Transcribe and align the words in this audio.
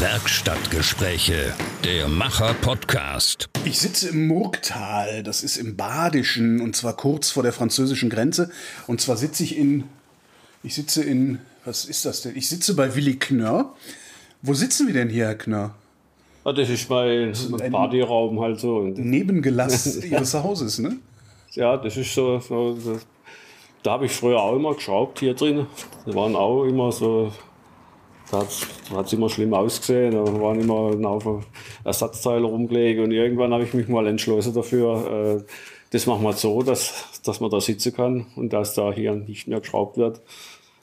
Werkstattgespräche, 0.00 1.54
der 1.84 2.06
Macher-Podcast. 2.06 3.48
Ich 3.64 3.80
sitze 3.80 4.10
im 4.10 4.28
Murgtal, 4.28 5.24
das 5.24 5.42
ist 5.42 5.56
im 5.56 5.74
Badischen 5.76 6.60
und 6.60 6.76
zwar 6.76 6.96
kurz 6.96 7.30
vor 7.30 7.42
der 7.42 7.52
französischen 7.52 8.08
Grenze. 8.08 8.48
Und 8.86 9.00
zwar 9.00 9.16
sitze 9.16 9.42
ich 9.42 9.56
in, 9.58 9.84
ich 10.62 10.76
sitze 10.76 11.02
in, 11.02 11.40
was 11.64 11.84
ist 11.84 12.04
das 12.04 12.22
denn? 12.22 12.36
Ich 12.36 12.48
sitze 12.48 12.74
bei 12.76 12.94
Willi 12.94 13.16
Knörr. 13.16 13.74
Wo 14.40 14.54
sitzen 14.54 14.86
wir 14.86 14.94
denn 14.94 15.08
hier, 15.08 15.24
Herr 15.26 15.34
Knörr? 15.34 15.74
Ja, 16.44 16.52
das 16.52 16.70
ist 16.70 16.88
mein 16.88 17.32
ein- 17.60 17.72
Partyraum 17.72 18.40
halt 18.40 18.60
so. 18.60 18.82
Nebengelass 18.82 19.96
Ihres 20.04 20.32
Hauses, 20.32 20.78
ne? 20.78 20.96
ja, 21.54 21.76
das 21.76 21.96
ist 21.96 22.14
so. 22.14 22.38
so 22.38 22.74
das, 22.74 23.04
da 23.82 23.92
habe 23.92 24.06
ich 24.06 24.12
früher 24.12 24.40
auch 24.40 24.54
immer 24.54 24.74
geschraubt 24.74 25.18
hier 25.18 25.34
drin. 25.34 25.66
Da 26.06 26.14
waren 26.14 26.36
auch 26.36 26.64
immer 26.64 26.92
so. 26.92 27.32
Da 28.30 28.40
hat 28.40 29.06
es 29.06 29.12
immer 29.12 29.28
schlimm 29.28 29.54
ausgesehen. 29.54 30.12
Da 30.12 30.24
waren 30.40 30.60
immer 30.60 30.92
ein 30.92 31.06
Haufen 31.06 31.44
Ersatzteile 31.84 32.44
rumgelegt. 32.44 33.00
Und 33.00 33.12
irgendwann 33.12 33.52
habe 33.52 33.64
ich 33.64 33.74
mich 33.74 33.88
mal 33.88 34.06
entschlossen 34.06 34.54
dafür, 34.54 35.38
äh, 35.38 35.52
das 35.90 36.06
machen 36.06 36.22
wir 36.22 36.34
so, 36.34 36.62
dass, 36.62 37.20
dass 37.24 37.40
man 37.40 37.50
da 37.50 37.60
sitzen 37.60 37.94
kann 37.94 38.26
und 38.36 38.52
dass 38.52 38.74
da 38.74 38.92
hier 38.92 39.14
nicht 39.14 39.48
mehr 39.48 39.60
geschraubt 39.60 39.96
wird. 39.96 40.20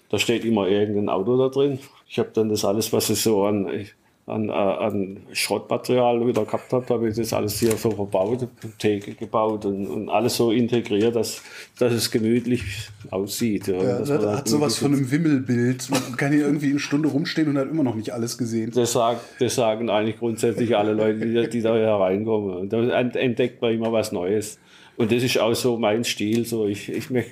Da 0.10 0.18
steht 0.18 0.46
immer 0.46 0.68
irgendein 0.68 1.10
Auto 1.10 1.38
da 1.38 1.50
drin. 1.50 1.80
Ich 2.08 2.18
habe 2.18 2.30
dann 2.34 2.50
das 2.50 2.66
alles, 2.66 2.92
was 2.94 3.10
ich 3.10 3.22
so 3.22 3.46
an, 3.46 3.86
an, 4.28 4.50
äh, 4.50 4.52
an 4.52 5.18
Schrottmaterial 5.34 6.26
wieder 6.26 6.46
gehabt 6.46 6.74
habe, 6.74 6.86
habe 6.90 7.10
ich 7.10 7.16
das 7.16 7.32
alles 7.32 7.60
hier 7.60 7.78
so 7.78 7.92
verbaut, 7.92 8.48
Theke 8.80 9.14
gebaut 9.14 9.66
und, 9.66 9.86
und 9.86 10.10
alles 10.10 10.38
so 10.38 10.52
integriert, 10.52 11.16
dass, 11.16 11.44
dass 11.78 11.94
es 11.94 12.10
gemütlich 12.10 12.64
aussieht. 13.12 13.68
Ja, 13.68 13.76
Ja, 13.76 14.00
dass 14.00 14.10
das 14.10 14.38
hat 14.38 14.48
sowas 14.48 14.78
von 14.78 14.94
einem 14.94 15.12
Wimmelbild. 15.12 15.90
Man 15.92 16.18
kann 16.18 16.32
hier 16.32 16.46
irgendwie 16.46 16.72
eine 16.72 16.80
Stunde 16.80 17.10
rumstehen 17.10 17.50
und 17.50 17.58
hat 17.58 17.70
immer 17.70 17.84
noch 17.84 17.96
nicht 17.96 18.12
alles 18.12 18.38
gesehen. 18.38 18.72
das, 18.72 18.94
sagt, 18.94 19.22
das 19.40 19.54
sagen 19.54 19.92
eigentlich 19.92 20.18
grundsätzlich 20.18 20.76
alle 20.76 20.94
Leute, 20.94 21.20
die, 21.20 21.50
die 21.50 21.62
da 21.62 21.76
hereinkommen. 21.76 22.58
Und 22.58 22.74
da 22.74 23.00
entdeckt 23.00 23.62
man 23.62 23.74
immer 23.74 23.92
was 23.92 24.12
Neues. 24.12 24.58
Und 24.98 25.12
das 25.12 25.24
ist 25.24 25.38
auch 25.40 25.54
so 25.54 25.78
mein 25.78 26.06
Stil. 26.06 26.46
So 26.46 26.68
ich, 26.68 26.88
ich 26.90 27.10
möchte 27.10 27.32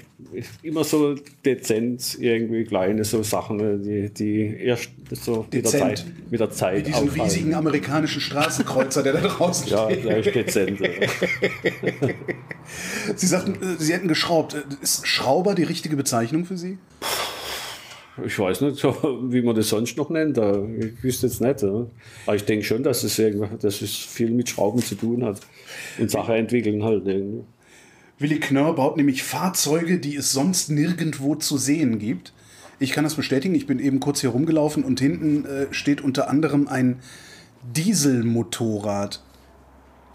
immer 0.64 0.83
so 0.83 1.16
dezent 1.45 2.17
irgendwie 2.20 2.66
kleine 2.66 3.05
so 3.05 3.23
Sachen, 3.23 3.81
die, 3.83 4.09
die 4.14 4.58
erst 4.59 4.89
so 5.11 5.45
mit 5.52 5.64
der. 5.64 5.72
Zeit, 5.72 6.05
mit 6.30 6.39
der 6.42 6.50
Zeit 6.52 6.80
Wie 6.88 6.92
diesen 6.92 7.08
auffallen. 7.09 7.22
riesigen 7.22 7.53
amerikanischen 7.55 8.20
Straßenkreuzer, 8.20 9.02
der 9.03 9.14
da 9.14 9.22
draußen 9.22 9.67
Ja, 9.70 9.89
steht. 9.89 10.03
der 10.05 10.17
ist 10.17 10.36
dezent. 10.36 10.80
ja. 10.81 10.89
Sie 13.16 13.28
sagten, 13.28 13.53
äh, 13.61 13.75
Sie 13.81 13.94
hätten 13.94 14.08
geschraubt. 14.08 14.53
Äh, 14.55 14.61
Ist 14.81 15.08
Schrauber 15.08 15.55
die 15.55 15.64
richtige 15.64 15.95
Bezeichnung 15.95 16.45
für 16.45 16.58
Sie? 16.58 16.77
Ich 18.23 18.38
weiß 18.38 18.61
nicht, 18.61 18.83
wie 18.83 19.42
man 19.42 19.56
das 19.56 19.69
sonst 19.69 19.97
noch 19.97 20.09
nennt. 20.09 20.38
Ich 20.38 21.03
wüsste 21.03 21.28
jetzt 21.28 21.42
nicht. 21.42 21.64
Aber 21.64 22.36
ich 22.36 22.45
denke 22.45 22.64
schon, 22.64 22.83
dass 22.83 23.03
es, 23.03 23.16
dass 23.59 23.81
es 23.81 23.95
viel 23.95 24.30
mit 24.30 24.50
Schrauben 24.50 24.81
zu 24.81 24.95
tun 24.95 25.23
hat. 25.23 25.42
Und 25.97 26.11
Sachen 26.11 26.36
entwickeln 26.36 26.83
halt. 26.83 27.08
Irgendwie. 27.08 27.44
Willi 28.20 28.39
Knörr 28.39 28.75
baut 28.75 28.97
nämlich 28.97 29.23
Fahrzeuge, 29.23 30.00
die 30.00 30.16
es 30.16 30.31
sonst 30.31 30.70
nirgendwo 30.70 31.36
zu 31.36 31.58
sehen 31.58 31.97
gibt. 31.97 32.33
Ich 32.80 32.92
kann 32.92 33.03
das 33.03 33.16
bestätigen. 33.16 33.55
Ich 33.55 33.66
bin 33.66 33.80
eben 33.80 34.00
kurz 34.00 34.22
hier 34.22 34.30
rumgelaufen 34.30 34.83
und 34.83 35.00
hinten 35.00 35.45
äh, 35.45 35.67
steht 35.72 36.02
unter 36.02 36.30
anderem 36.30 36.67
ein 36.67 37.00
Dieselmotorrad. 37.75 39.23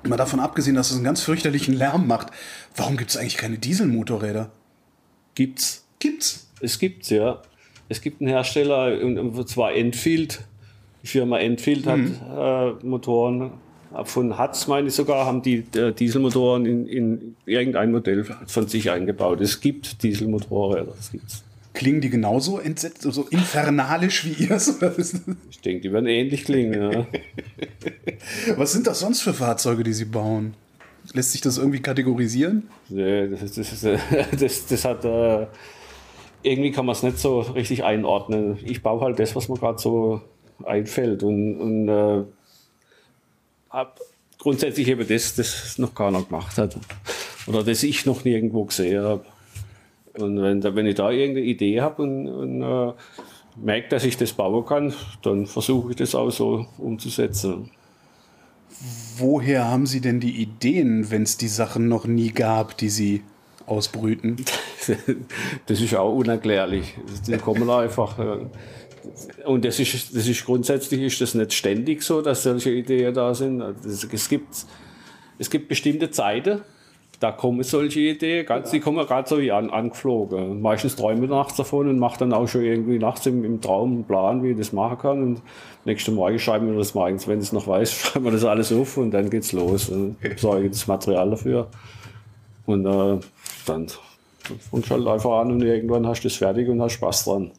Mal 0.04 0.16
davon 0.16 0.38
abgesehen, 0.38 0.76
dass 0.76 0.90
es 0.90 0.96
einen 0.96 1.04
ganz 1.04 1.22
fürchterlichen 1.22 1.74
Lärm 1.74 2.06
macht. 2.06 2.28
Warum 2.76 2.96
gibt 2.96 3.10
es 3.10 3.16
eigentlich 3.16 3.36
keine 3.36 3.58
Dieselmotorräder? 3.58 4.52
Gibt's. 5.34 5.84
Gibt's. 5.98 6.48
Es 6.60 6.78
gibt's, 6.78 7.10
ja. 7.10 7.42
Es 7.88 8.00
gibt 8.00 8.20
einen 8.20 8.28
Hersteller, 8.30 9.00
und 9.02 9.48
zwar 9.48 9.74
Enfield. 9.74 10.40
Die 11.02 11.06
Firma 11.06 11.38
Enfield 11.38 11.86
hat 11.86 12.00
äh, 12.00 12.86
Motoren. 12.86 13.52
Von 14.04 14.36
Hatz, 14.36 14.66
meine 14.66 14.88
ich 14.88 14.94
sogar, 14.94 15.24
haben 15.24 15.40
die 15.40 15.64
äh, 15.74 15.92
Dieselmotoren 15.92 16.66
in, 16.66 16.86
in 16.86 17.36
irgendein 17.46 17.90
Modell 17.90 18.26
von 18.46 18.68
sich 18.68 18.90
eingebaut. 18.90 19.40
Es 19.40 19.60
gibt 19.62 20.02
Dieselmotorräder. 20.02 20.92
Das 20.94 21.10
gibt's. 21.10 21.42
Klingen 21.72 22.00
die 22.02 22.10
genauso 22.10 22.58
entsetzt, 22.58 23.02
so 23.02 23.22
infernalisch 23.30 24.26
wie 24.26 24.44
ist- 24.52 24.82
Ich 25.50 25.60
denke, 25.60 25.80
die 25.82 25.92
werden 25.92 26.06
ähnlich 26.06 26.44
klingen. 26.44 26.92
Ja. 26.92 27.06
Was 28.56 28.72
sind 28.72 28.86
das 28.86 29.00
sonst 29.00 29.22
für 29.22 29.32
Fahrzeuge, 29.32 29.84
die 29.84 29.92
Sie 29.94 30.04
bauen? 30.04 30.54
Lässt 31.14 31.32
sich 31.32 31.40
das 31.40 31.56
irgendwie 31.56 31.80
kategorisieren? 31.80 32.68
Nee, 32.90 33.28
das, 33.28 33.52
das, 33.54 33.80
das, 33.80 34.00
das, 34.38 34.66
das 34.66 34.84
hat. 34.84 35.04
Äh, 35.04 35.46
irgendwie 36.42 36.70
kann 36.70 36.86
man 36.86 36.94
es 36.94 37.02
nicht 37.02 37.18
so 37.18 37.40
richtig 37.40 37.84
einordnen. 37.84 38.58
Ich 38.64 38.82
baue 38.82 39.00
halt 39.00 39.18
das, 39.18 39.34
was 39.34 39.48
mir 39.48 39.56
gerade 39.56 39.78
so 39.78 40.20
einfällt. 40.64 41.22
Und, 41.22 41.60
und 41.60 41.88
äh, 41.88 42.24
hab 43.70 44.00
grundsätzlich 44.38 44.88
eben 44.88 45.06
das, 45.06 45.34
das 45.34 45.78
noch 45.78 45.94
keiner 45.94 46.22
gemacht 46.22 46.58
hat. 46.58 46.76
Oder 47.46 47.64
das 47.64 47.82
ich 47.82 48.06
noch 48.06 48.24
nirgendwo 48.24 48.64
gesehen 48.64 49.02
habe. 49.02 49.24
Und 50.18 50.42
wenn, 50.42 50.62
wenn 50.62 50.86
ich 50.86 50.96
da 50.96 51.10
irgendeine 51.10 51.46
Idee 51.46 51.80
habe 51.80 52.02
und, 52.02 52.28
und 52.28 52.62
äh, 52.62 52.92
merke, 53.56 53.88
dass 53.88 54.04
ich 54.04 54.16
das 54.16 54.32
bauen 54.32 54.64
kann, 54.64 54.92
dann 55.22 55.46
versuche 55.46 55.90
ich 55.90 55.96
das 55.96 56.14
auch 56.14 56.30
so 56.30 56.66
umzusetzen. 56.78 57.70
Woher 59.16 59.66
haben 59.66 59.86
Sie 59.86 60.00
denn 60.00 60.20
die 60.20 60.40
Ideen, 60.40 61.10
wenn 61.10 61.22
es 61.22 61.36
die 61.36 61.48
Sachen 61.48 61.88
noch 61.88 62.06
nie 62.06 62.30
gab, 62.30 62.76
die 62.76 62.90
Sie 62.90 63.22
ausbrüten? 63.68 64.36
Das 65.66 65.80
ist 65.80 65.94
auch 65.94 66.14
unerklärlich. 66.14 66.94
Die 67.26 67.36
kommen 67.36 67.68
einfach. 67.68 68.18
äh, 68.18 68.46
Und 69.44 69.64
das 69.64 69.78
ist, 69.78 70.16
das 70.16 70.26
ist 70.26 70.44
grundsätzlich 70.46 71.02
ist 71.02 71.20
das 71.20 71.34
nicht 71.34 71.52
ständig 71.52 72.02
so, 72.02 72.22
dass 72.22 72.42
solche 72.42 72.70
Ideen 72.70 73.12
da 73.12 73.34
sind. 73.34 73.60
Es 73.84 74.28
gibt, 74.28 74.48
es 75.38 75.50
gibt 75.50 75.68
bestimmte 75.68 76.10
Zeiten, 76.10 76.62
da 77.20 77.32
kommen 77.32 77.62
solche 77.64 78.00
Ideen, 78.00 78.46
ganz, 78.46 78.70
die 78.70 78.80
kommen 78.80 79.04
gerade 79.04 79.28
so 79.28 79.40
wie 79.40 79.50
an, 79.50 79.70
angeflogen. 79.70 80.62
Meistens 80.62 80.94
träume 80.94 81.24
ich 81.24 81.30
nachts 81.30 81.56
davon 81.56 81.88
und 81.88 81.98
mache 81.98 82.20
dann 82.20 82.32
auch 82.32 82.46
schon 82.46 82.62
irgendwie 82.62 82.98
nachts 82.98 83.26
im, 83.26 83.44
im 83.44 83.60
Traum 83.60 83.92
einen 83.92 84.04
Plan, 84.04 84.42
wie 84.42 84.50
ich 84.50 84.56
das 84.56 84.72
machen 84.72 84.98
kann. 84.98 85.22
Und 85.22 85.42
nächsten 85.84 86.14
Morgen 86.14 86.38
schreiben 86.38 86.70
wir 86.70 86.78
das 86.78 86.94
morgens, 86.94 87.26
wenn 87.26 87.38
ich 87.38 87.46
es 87.46 87.52
noch 87.52 87.66
weiß, 87.66 87.92
schreiben 88.00 88.24
wir 88.24 88.32
das 88.32 88.44
alles 88.44 88.72
auf 88.72 88.96
und 88.96 89.10
dann 89.10 89.30
geht's 89.30 89.52
los. 89.52 89.88
Und 89.88 90.20
besorge 90.20 90.68
das 90.70 90.86
Material 90.86 91.30
dafür. 91.30 91.68
Und 92.66 92.86
äh, 92.86 93.18
dann 93.68 93.86
fängst 94.70 94.90
du 94.90 94.94
halt 94.94 95.06
einfach 95.06 95.32
an 95.40 95.52
und 95.52 95.62
irgendwann 95.62 96.06
hast 96.06 96.22
du 96.22 96.28
es 96.28 96.36
fertig 96.36 96.68
und 96.68 96.80
hast 96.80 96.92
Spaß 96.94 97.24
dran. 97.24 97.52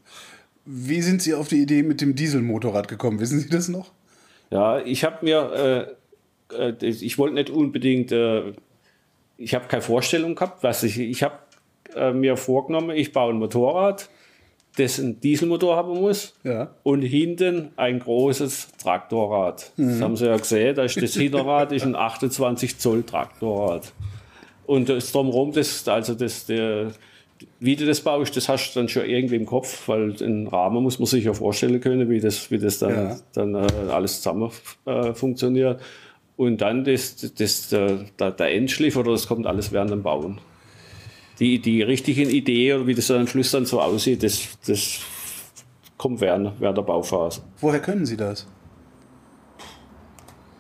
Wie 0.66 1.02
sind 1.02 1.22
Sie 1.22 1.34
auf 1.34 1.48
die 1.48 1.62
Idee 1.62 1.84
mit 1.84 2.02
dem 2.02 2.16
Dieselmotorrad 2.16 2.88
gekommen? 2.88 3.20
Wissen 3.20 3.40
Sie 3.40 3.50
das 3.50 3.70
noch? 3.70 3.92
Ja, 4.52 4.80
ich 4.80 5.04
habe 5.04 5.24
mir, 5.26 5.96
äh, 6.54 6.70
äh, 6.70 6.86
ich 6.86 7.18
wollte 7.18 7.36
nicht 7.36 7.50
unbedingt, 7.50 8.12
äh, 8.12 8.54
ich 9.38 9.54
habe 9.56 9.68
keine 9.68 9.82
Vorstellung 9.82 10.36
gehabt, 10.36 10.64
was 10.64 10.84
ich, 10.84 11.00
ich 11.00 11.24
habe 11.24 11.36
äh, 11.96 12.12
mir 12.12 12.38
vorgenommen, 12.38 12.92
ich 12.92 13.12
baue 13.14 13.34
ein 13.34 13.38
Motorrad, 13.40 14.10
das 14.78 15.00
einen 15.00 15.20
Dieselmotor 15.20 15.76
haben 15.76 15.94
muss 16.00 16.36
Ja. 16.44 16.76
und 16.84 17.02
hinten 17.02 17.70
ein 17.76 18.00
großes 18.00 18.70
Traktorrad. 18.82 19.72
Das 19.78 20.02
haben 20.02 20.16
Sie 20.16 20.26
ja 20.26 20.38
gesehen, 20.38 20.76
da 20.76 20.84
ist 20.84 21.02
das 21.02 21.14
Hinterrad 21.14 21.72
ist 21.72 21.84
ein 21.86 21.96
28 21.96 22.78
Zoll 22.78 23.04
Traktorrad. 23.04 23.92
Und 24.70 24.88
das 24.88 25.12
drumherum, 25.12 25.52
das, 25.52 25.88
also 25.88 26.14
das, 26.14 26.46
der, 26.46 26.92
wie 27.60 27.76
du 27.76 27.88
das 27.88 28.02
baust, 28.02 28.38
das 28.38 28.48
hast 28.48 28.76
du 28.76 28.80
dann 28.82 28.88
schon 28.88 29.04
irgendwie 29.04 29.36
im 29.36 29.48
Kopf, 29.48 29.88
weil 29.88 30.14
den 30.14 30.46
Rahmen 30.46 30.84
muss 30.84 31.00
man 31.00 31.08
sich 31.08 31.24
ja 31.24 31.34
vorstellen 31.34 31.82
können, 31.82 32.08
wie 32.08 32.20
das, 32.20 32.52
wie 32.52 32.60
das 32.60 32.78
dann, 32.78 32.92
Ja. 32.94 33.18
dann 33.34 33.56
äh, 33.56 33.68
alles 33.90 34.18
zusammen 34.22 34.52
äh, 34.86 35.16
funktioniert. 35.16 35.82
Und 36.38 36.62
dann 36.62 36.84
das, 36.84 37.34
das, 37.34 37.70
der, 37.70 38.06
der 38.20 38.52
Endschliff 38.54 38.96
oder 38.96 39.12
das 39.14 39.28
kommt 39.28 39.48
alles 39.48 39.72
während 39.72 39.90
dem 39.90 40.04
Bauen. 40.04 40.40
Die, 41.40 41.58
die 41.58 41.82
richtigen 41.82 42.30
Ideen 42.30 42.78
oder 42.78 42.86
wie 42.88 42.94
das 42.94 43.08
dann 43.08 43.22
am 43.22 43.28
Schluss 43.28 43.50
dann 43.50 43.66
so 43.66 43.82
aussieht, 43.82 44.22
das, 44.22 44.50
das 44.68 45.00
kommt 45.98 46.22
während, 46.22 46.62
während 46.62 46.78
der 46.78 46.84
Bauphase. 46.84 47.42
Woher 47.60 47.80
können 47.80 48.06
Sie 48.06 48.18
das? 48.18 48.46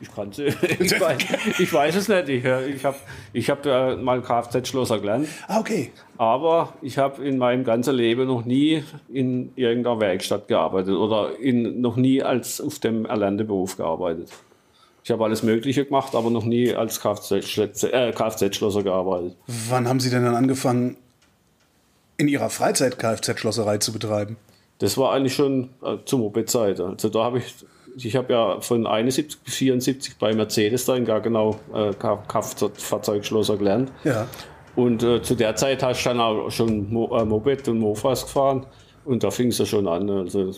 Ich 0.01 0.13
kann 0.13 0.31
ich, 0.37 0.99
weiß, 0.99 1.17
ich 1.59 1.73
weiß 1.73 1.95
es 1.95 2.07
nicht. 2.07 2.29
Ich, 2.29 2.45
äh, 2.45 2.69
ich 2.69 2.85
habe 2.85 2.97
ich 3.33 3.49
hab, 3.49 3.65
äh, 3.65 3.95
mal 3.95 4.21
Kfz-Schlosser 4.21 4.99
gelernt. 4.99 5.27
Ah, 5.47 5.59
okay. 5.59 5.91
Aber 6.17 6.73
ich 6.81 6.97
habe 6.97 7.25
in 7.25 7.37
meinem 7.37 7.63
ganzen 7.63 7.95
Leben 7.95 8.27
noch 8.27 8.45
nie 8.45 8.83
in 9.09 9.51
irgendeiner 9.55 9.99
Werkstatt 9.99 10.47
gearbeitet 10.47 10.95
oder 10.95 11.37
in, 11.39 11.81
noch 11.81 11.95
nie 11.95 12.23
als 12.23 12.61
auf 12.61 12.79
dem 12.79 13.05
erlernten 13.05 13.47
Beruf 13.47 13.77
gearbeitet. 13.77 14.29
Ich 15.03 15.11
habe 15.11 15.23
alles 15.23 15.43
Mögliche 15.43 15.85
gemacht, 15.85 16.15
aber 16.15 16.29
noch 16.29 16.45
nie 16.45 16.73
als 16.73 17.01
Kfz-Schlosser 17.01 17.93
äh, 17.93 18.11
Kfz 18.11 18.59
gearbeitet. 18.83 19.35
Wann 19.47 19.87
haben 19.87 19.99
Sie 19.99 20.09
denn 20.09 20.23
dann 20.23 20.35
angefangen, 20.35 20.97
in 22.17 22.27
Ihrer 22.27 22.49
Freizeit 22.49 22.99
Kfz-Schlosserei 22.99 23.77
zu 23.77 23.91
betreiben? 23.91 24.37
Das 24.79 24.97
war 24.97 25.13
eigentlich 25.13 25.35
schon 25.35 25.69
äh, 25.83 25.97
zur 26.05 26.19
Moped-Zeit. 26.19 26.79
Also 26.79 27.09
da 27.09 27.23
habe 27.23 27.39
ich, 27.39 27.55
ich 27.95 28.15
habe 28.15 28.33
ja 28.33 28.61
von 28.61 28.87
71 28.87 29.39
bis 29.41 29.55
74 29.55 30.17
bei 30.17 30.33
Mercedes 30.33 30.85
da 30.85 30.95
in 30.95 31.05
gar 31.05 31.21
genau 31.21 31.59
äh, 31.73 31.93
Kraftfahrzeugschlosser 31.93 33.57
gelernt. 33.57 33.91
Ja. 34.03 34.27
Und 34.75 35.03
äh, 35.03 35.21
zu 35.21 35.35
der 35.35 35.55
Zeit 35.55 35.83
hast 35.83 36.05
du 36.05 36.09
dann 36.09 36.19
auch 36.19 36.49
schon 36.51 36.91
Mo 36.91 37.15
äh, 37.17 37.25
Moped 37.25 37.67
und 37.67 37.79
Mofas 37.79 38.23
gefahren 38.23 38.65
und 39.05 39.23
da 39.23 39.31
fing 39.31 39.47
es 39.47 39.57
ja 39.57 39.65
schon 39.65 39.87
an. 39.87 40.09
Also 40.09 40.53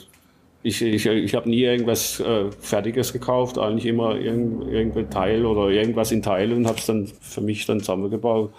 Ich, 0.64 0.82
ich, 0.82 1.06
ich 1.06 1.34
habe 1.34 1.50
nie 1.50 1.64
irgendwas 1.64 2.20
äh, 2.20 2.52
Fertiges 2.60 3.14
gekauft, 3.14 3.58
eigentlich 3.58 3.88
immer 3.88 4.16
irgend, 4.16 4.72
irgendein 4.72 5.10
Teil 5.10 5.46
oder 5.46 5.70
irgendwas 5.70 6.12
in 6.12 6.22
Teile 6.22 6.56
und 6.56 6.68
habe 6.68 6.78
es 6.78 6.86
dann 6.86 7.08
für 7.08 7.42
mich 7.42 7.66
dann 7.66 7.80
zusammengebaut. 7.80 8.54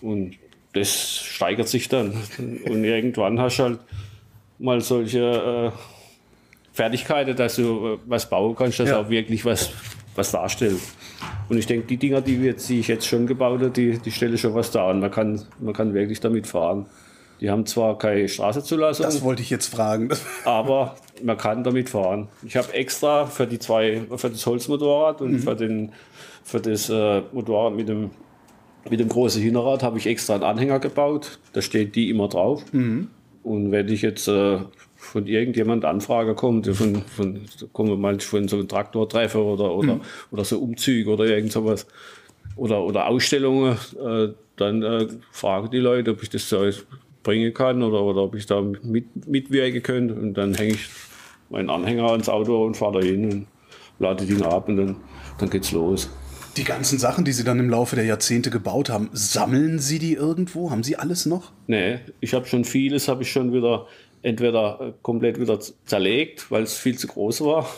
Und 0.00 0.36
das 0.72 1.18
steigert 1.22 1.68
sich 1.68 1.88
dann. 1.88 2.12
Und 2.38 2.84
irgendwann 2.84 3.40
hast 3.40 3.58
du 3.58 3.62
halt 3.62 3.78
mal 4.58 4.80
solche 4.80 5.72
äh, 5.72 5.95
Fertigkeiten, 6.76 7.34
dass 7.34 7.56
du 7.56 7.94
äh, 7.94 7.98
was 8.06 8.28
bauen 8.28 8.54
kannst, 8.54 8.78
das 8.78 8.90
Ja. 8.90 9.00
auch 9.00 9.08
wirklich 9.08 9.44
was, 9.46 9.70
was 10.14 10.30
darstellt. 10.30 10.78
Und 11.48 11.56
ich 11.56 11.66
denke, 11.66 11.86
die 11.86 11.96
Dinger, 11.96 12.20
die, 12.20 12.38
wir 12.40 12.50
jetzt, 12.50 12.68
die 12.68 12.80
ich 12.80 12.88
jetzt 12.88 13.06
schon 13.06 13.26
gebaut 13.26 13.60
habe, 13.60 13.70
die, 13.70 13.98
die 13.98 14.10
stellen 14.12 14.36
schon 14.36 14.54
was 14.54 14.70
dar. 14.70 14.88
Und 14.90 15.00
man 15.00 15.10
kann, 15.10 15.40
man 15.58 15.72
kann 15.72 15.94
wirklich 15.94 16.20
damit 16.20 16.46
fahren. 16.46 16.84
Die 17.40 17.50
haben 17.50 17.64
zwar 17.64 17.96
keine 17.98 18.28
Straßenzulassung, 18.28 19.06
Das 19.06 19.22
wollte 19.22 19.40
ich 19.40 19.48
jetzt 19.48 19.66
fragen. 19.68 20.10
aber 20.44 20.96
man 21.22 21.38
kann 21.38 21.64
damit 21.64 21.88
fahren. 21.88 22.28
Ich 22.44 22.56
habe 22.56 22.72
extra 22.74 23.24
für 23.24 23.46
die 23.46 23.58
zwei, 23.58 24.02
für 24.16 24.28
das 24.28 24.44
Holzmotorrad 24.46 25.22
und 25.22 25.38
für, 25.38 25.54
den, 25.56 25.92
für 26.44 26.60
das 26.60 26.90
äh, 26.90 27.22
Motorrad 27.32 27.74
mit 27.74 27.88
dem, 27.88 28.10
mit 28.90 29.00
dem 29.00 29.08
großen 29.08 29.40
Hinterrad 29.42 29.82
habe 29.82 29.96
ich 29.98 30.06
extra 30.06 30.34
einen 30.34 30.44
Anhänger 30.44 30.78
gebaut. 30.78 31.38
Da 31.54 31.62
steht 31.62 31.94
die 31.94 32.10
immer 32.10 32.28
drauf. 32.28 32.62
Und 32.72 33.70
wenn 33.70 33.88
ich 33.88 34.02
jetzt 34.02 34.28
äh, 34.28 34.58
von 35.16 35.26
irgendjemand 35.26 35.86
Anfrage 35.86 36.34
kommt, 36.34 36.66
von, 36.66 37.02
von, 37.06 37.40
kommen 37.72 37.98
mal 37.98 38.20
von 38.20 38.48
so 38.48 38.56
einem 38.58 38.68
Traktortreffer 38.68 39.42
oder, 39.42 39.74
oder, 39.74 39.98
oder 40.30 40.44
so 40.44 40.58
Umzüge 40.58 41.08
oder 41.08 41.24
irgend 41.24 41.52
sowas 41.52 41.86
oder, 42.54 42.82
oder 42.84 43.06
Ausstellungen, 43.06 43.78
äh, 43.98 44.28
dann 44.56 44.82
äh, 44.82 45.08
fragen 45.32 45.70
die 45.70 45.78
Leute, 45.78 46.10
ob 46.10 46.22
ich 46.22 46.28
das 46.28 46.46
so 46.46 46.68
bringen 47.22 47.54
kann 47.54 47.82
oder, 47.82 48.02
oder 48.02 48.24
ob 48.24 48.34
ich 48.34 48.44
da 48.44 48.60
mit, 48.60 49.26
mitwirken 49.26 49.82
könnte. 49.82 50.12
Und 50.12 50.34
dann 50.34 50.52
hänge 50.52 50.74
ich 50.74 50.86
meinen 51.48 51.70
Anhänger 51.70 52.10
ans 52.10 52.28
Auto 52.28 52.66
und 52.66 52.76
fahre 52.76 53.00
da 53.00 53.06
hin 53.06 53.24
und 53.32 53.46
lade 53.98 54.26
die 54.26 54.34
Dinger 54.34 54.52
ab 54.52 54.68
und 54.68 54.76
dann, 54.76 54.96
dann 55.38 55.48
geht's 55.48 55.72
los. 55.72 56.10
Die 56.58 56.64
ganzen 56.64 56.98
Sachen, 56.98 57.24
die 57.24 57.32
Sie 57.32 57.44
dann 57.44 57.58
im 57.58 57.70
Laufe 57.70 57.96
der 57.96 58.04
Jahrzehnte 58.04 58.50
gebaut 58.50 58.90
haben, 58.90 59.08
sammeln 59.14 59.78
Sie 59.78 59.98
die 59.98 60.12
irgendwo? 60.12 60.70
Haben 60.70 60.82
Sie 60.82 60.96
alles 60.96 61.24
noch? 61.24 61.52
Nee, 61.66 62.00
ich 62.20 62.34
habe 62.34 62.44
schon 62.44 62.66
vieles, 62.66 63.08
habe 63.08 63.22
ich 63.22 63.32
schon 63.32 63.54
wieder 63.54 63.86
entweder 64.22 64.80
äh, 64.80 64.92
komplett 65.02 65.40
wieder 65.40 65.58
zerlegt, 65.60 66.50
weil 66.50 66.62
es 66.62 66.76
viel 66.76 66.98
zu 66.98 67.06
groß 67.06 67.42
war. 67.42 67.68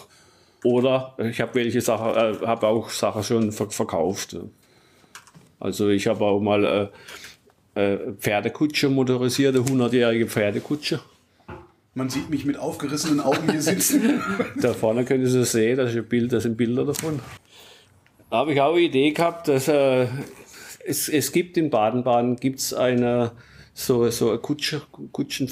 Oder 0.64 1.14
ich 1.18 1.40
habe 1.40 1.54
welche 1.54 1.80
Sachen, 1.80 2.42
äh, 2.42 2.46
habe 2.46 2.66
auch 2.66 2.90
Sachen 2.90 3.22
schon 3.22 3.52
ver 3.52 3.70
verkauft. 3.70 4.36
Also 5.60 5.88
ich 5.88 6.06
habe 6.06 6.24
auch 6.24 6.40
mal 6.40 6.90
äh, 7.74 7.92
äh, 7.94 8.12
Pferdekutsche, 8.18 8.88
motorisierte 8.88 9.60
100-jährige 9.60 10.26
Pferdekutsche. 10.26 11.00
Man 11.94 12.10
sieht 12.10 12.30
mich 12.30 12.44
mit 12.44 12.58
aufgerissenen 12.58 13.20
Augen 13.20 13.50
hier 13.50 13.62
sitzen. 13.62 14.22
Da 14.60 14.72
vorne 14.72 15.04
können 15.04 15.26
Sie 15.26 15.40
es 15.40 15.52
sehen, 15.52 15.76
das, 15.76 15.94
Bild, 16.08 16.32
das 16.32 16.44
sind 16.44 16.56
Bilder 16.56 16.84
davon. 16.84 17.20
Da 18.30 18.38
habe 18.38 18.52
ich 18.52 18.60
auch 18.60 18.72
eine 18.72 18.82
Idee 18.82 19.10
gehabt, 19.10 19.48
dass 19.48 19.68
äh, 19.68 20.06
es, 20.84 21.08
es 21.08 21.32
gibt 21.32 21.56
in 21.56 21.70
Baden-Baden 21.70 22.36
gibt's 22.36 22.72
eine 22.72 23.32
so, 23.74 24.10
so 24.10 24.30
eine 24.30 24.38
Kutsche, 24.38 24.82
Kutschen. 25.12 25.50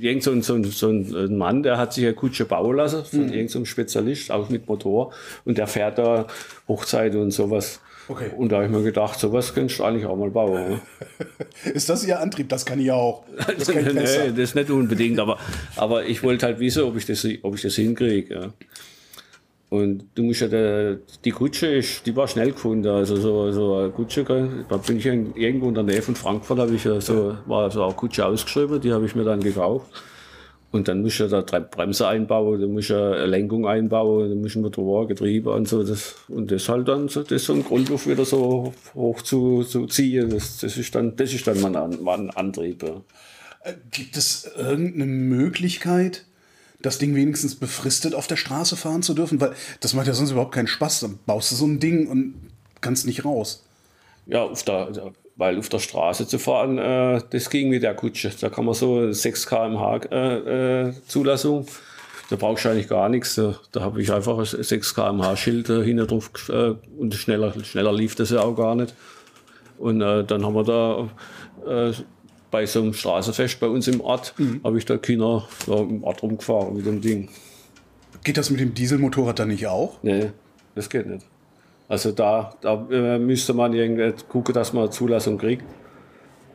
Irgend 0.00 0.22
so 0.22 0.32
ein, 0.32 0.42
so, 0.42 0.54
ein, 0.54 0.64
so 0.64 0.88
ein 0.88 1.36
Mann, 1.36 1.62
der 1.62 1.78
hat 1.78 1.92
sich 1.92 2.04
eine 2.04 2.14
Kutsche 2.14 2.44
bauen 2.44 2.76
lassen 2.76 3.04
von 3.04 3.20
irgendeinem 3.20 3.48
so 3.48 3.64
Spezialist, 3.64 4.30
auch 4.30 4.48
mit 4.48 4.68
Motor. 4.68 5.12
Und 5.44 5.58
der 5.58 5.66
fährt 5.66 5.98
da 5.98 6.26
Hochzeit 6.68 7.14
und 7.14 7.30
sowas. 7.30 7.80
Okay. 8.06 8.30
Und 8.36 8.50
da 8.52 8.56
habe 8.56 8.66
ich 8.66 8.70
mir 8.70 8.82
gedacht, 8.82 9.18
sowas 9.18 9.54
könntest 9.54 9.80
du 9.80 9.84
eigentlich 9.84 10.04
auch 10.04 10.16
mal 10.16 10.30
bauen. 10.30 10.68
ne? 10.68 10.80
Ist 11.72 11.88
das 11.88 12.06
Ihr 12.06 12.20
Antrieb? 12.20 12.48
Das 12.50 12.66
kann 12.66 12.78
ich 12.78 12.90
auch. 12.90 13.24
Das 13.58 13.68
nee, 13.68 14.32
das 14.36 14.54
nicht 14.54 14.70
unbedingt, 14.70 15.18
aber, 15.18 15.38
aber 15.76 16.04
ich 16.04 16.22
wollte 16.22 16.46
halt 16.46 16.58
wissen, 16.58 16.82
ob 16.82 16.96
ich 16.96 17.06
das, 17.06 17.26
ob 17.42 17.54
ich 17.54 17.62
das 17.62 17.76
hinkriege. 17.76 18.34
Ja. 18.34 18.52
Und 19.74 20.04
du 20.14 20.22
musst 20.22 20.40
ja, 20.40 20.94
die 21.24 21.32
Kutsche, 21.32 21.66
ist, 21.66 22.06
die 22.06 22.14
war 22.14 22.28
schnell 22.28 22.52
gefunden. 22.52 22.86
Also 22.86 23.16
so, 23.16 23.50
so 23.50 23.74
eine 23.78 23.90
Kutsche, 23.90 24.22
da 24.68 24.76
bin 24.76 24.98
ich 24.98 25.06
irgendwo 25.06 25.68
in 25.68 25.74
der 25.74 25.82
Nähe 25.82 26.00
von 26.00 26.14
Frankfurt, 26.14 26.60
habe 26.60 26.76
ich 26.76 26.84
ja 26.84 27.00
so, 27.00 27.36
war 27.46 27.68
so 27.72 27.82
eine 27.82 27.92
Kutsche 27.94 28.24
ausgeschrieben, 28.24 28.80
die 28.80 28.92
habe 28.92 29.04
ich 29.04 29.16
mir 29.16 29.24
dann 29.24 29.40
gekauft. 29.40 29.90
Und 30.70 30.86
dann 30.86 31.02
musst 31.02 31.18
du 31.18 31.26
da 31.26 31.42
drei 31.42 31.58
Bremse 31.58 32.06
einbauen, 32.06 32.60
du 32.60 32.68
musst 32.68 32.90
ja 32.90 33.14
eine 33.14 33.26
Lenkung 33.26 33.66
einbauen, 33.66 34.30
du 34.30 34.36
musst 34.36 34.54
ein 34.54 34.62
Motor, 34.62 35.08
Getriebe 35.08 35.50
und 35.50 35.66
so. 35.66 35.82
Das, 35.82 36.14
und 36.28 36.52
das 36.52 36.68
halt 36.68 36.86
dann 36.86 37.08
so, 37.08 37.24
das 37.24 37.44
so 37.44 37.54
ein 37.54 37.64
Grundluft 37.64 38.06
wieder 38.06 38.24
so 38.24 38.72
hoch 38.94 39.22
zu, 39.22 39.64
zu 39.64 39.86
ziehen. 39.88 40.30
Das, 40.30 40.58
das 40.58 40.76
ist 40.76 40.94
dann, 40.94 41.16
das 41.16 41.34
ist 41.34 41.48
dann 41.48 41.60
mein, 41.60 41.98
mein 42.00 42.30
Antrieb. 42.30 42.84
Ja. 42.84 43.02
Gibt 43.90 44.16
es 44.16 44.48
irgendeine 44.56 45.06
Möglichkeit, 45.06 46.26
das 46.84 46.98
Ding 46.98 47.14
wenigstens 47.14 47.54
befristet 47.54 48.14
auf 48.14 48.26
der 48.26 48.36
Straße 48.36 48.76
fahren 48.76 49.02
zu 49.02 49.14
dürfen? 49.14 49.40
Weil 49.40 49.54
das 49.80 49.94
macht 49.94 50.06
ja 50.06 50.12
sonst 50.12 50.32
überhaupt 50.32 50.54
keinen 50.54 50.66
Spaß. 50.66 51.00
Dann 51.00 51.18
baust 51.26 51.50
du 51.50 51.56
so 51.56 51.66
ein 51.66 51.80
Ding 51.80 52.08
und 52.08 52.34
kannst 52.80 53.06
nicht 53.06 53.24
raus. 53.24 53.64
Ja, 54.26 54.42
auf 54.42 54.62
der, 54.62 55.12
weil 55.36 55.58
auf 55.58 55.68
der 55.68 55.78
Straße 55.78 56.26
zu 56.26 56.38
fahren, 56.38 56.78
äh, 56.78 57.20
das 57.30 57.50
ging 57.50 57.70
mit 57.70 57.82
der 57.82 57.94
Kutsche. 57.94 58.30
Da 58.38 58.50
kann 58.50 58.64
man 58.64 58.74
so 58.74 59.10
6 59.10 59.46
km/h 59.46 59.96
äh, 60.10 60.88
äh, 60.88 60.92
Zulassung. 61.06 61.66
Da 62.30 62.36
brauchst 62.36 62.64
du 62.64 62.70
eigentlich 62.70 62.88
gar 62.88 63.08
nichts. 63.08 63.34
Da, 63.34 63.54
da 63.72 63.80
habe 63.80 64.02
ich 64.02 64.12
einfach 64.12 64.38
ein 64.38 64.44
6 64.44 64.94
km/h 64.94 65.36
Schild 65.36 65.70
äh, 65.70 65.82
hinten 65.82 66.06
drauf 66.06 66.30
äh, 66.48 66.74
und 66.98 67.14
schneller, 67.14 67.52
schneller 67.64 67.92
lief 67.92 68.14
das 68.14 68.30
ja 68.30 68.40
auch 68.40 68.54
gar 68.54 68.74
nicht. 68.74 68.94
Und 69.78 70.02
äh, 70.02 70.24
dann 70.24 70.44
haben 70.44 70.54
wir 70.54 70.64
da 70.64 71.08
äh, 71.66 71.92
bei 72.54 72.66
so 72.66 72.82
einem 72.82 72.92
Straßenfest 72.92 73.58
bei 73.58 73.66
uns 73.66 73.88
im 73.88 74.00
Ort, 74.00 74.32
habe 74.62 74.78
ich 74.78 74.84
da 74.84 74.96
Kinder 74.96 75.48
so 75.66 75.78
im 75.78 76.04
Ort 76.04 76.22
rumgefahren 76.22 76.76
mit 76.76 76.86
dem 76.86 77.00
Ding. 77.00 77.28
Geht 78.22 78.36
das 78.36 78.48
mit 78.48 78.60
dem 78.60 78.74
Dieselmotorrad 78.74 79.40
dann 79.40 79.48
nicht 79.48 79.66
auch? 79.66 79.98
Nee, 80.04 80.30
das 80.76 80.88
geht 80.88 81.08
nicht. 81.08 81.26
Also 81.88 82.12
da, 82.12 82.54
da 82.60 82.86
äh, 82.92 83.18
müsste 83.18 83.54
man 83.54 83.72
irgendwie 83.72 84.14
gucken, 84.28 84.54
dass 84.54 84.72
man 84.72 84.84
eine 84.84 84.92
Zulassung 84.92 85.36
kriegt. 85.36 85.64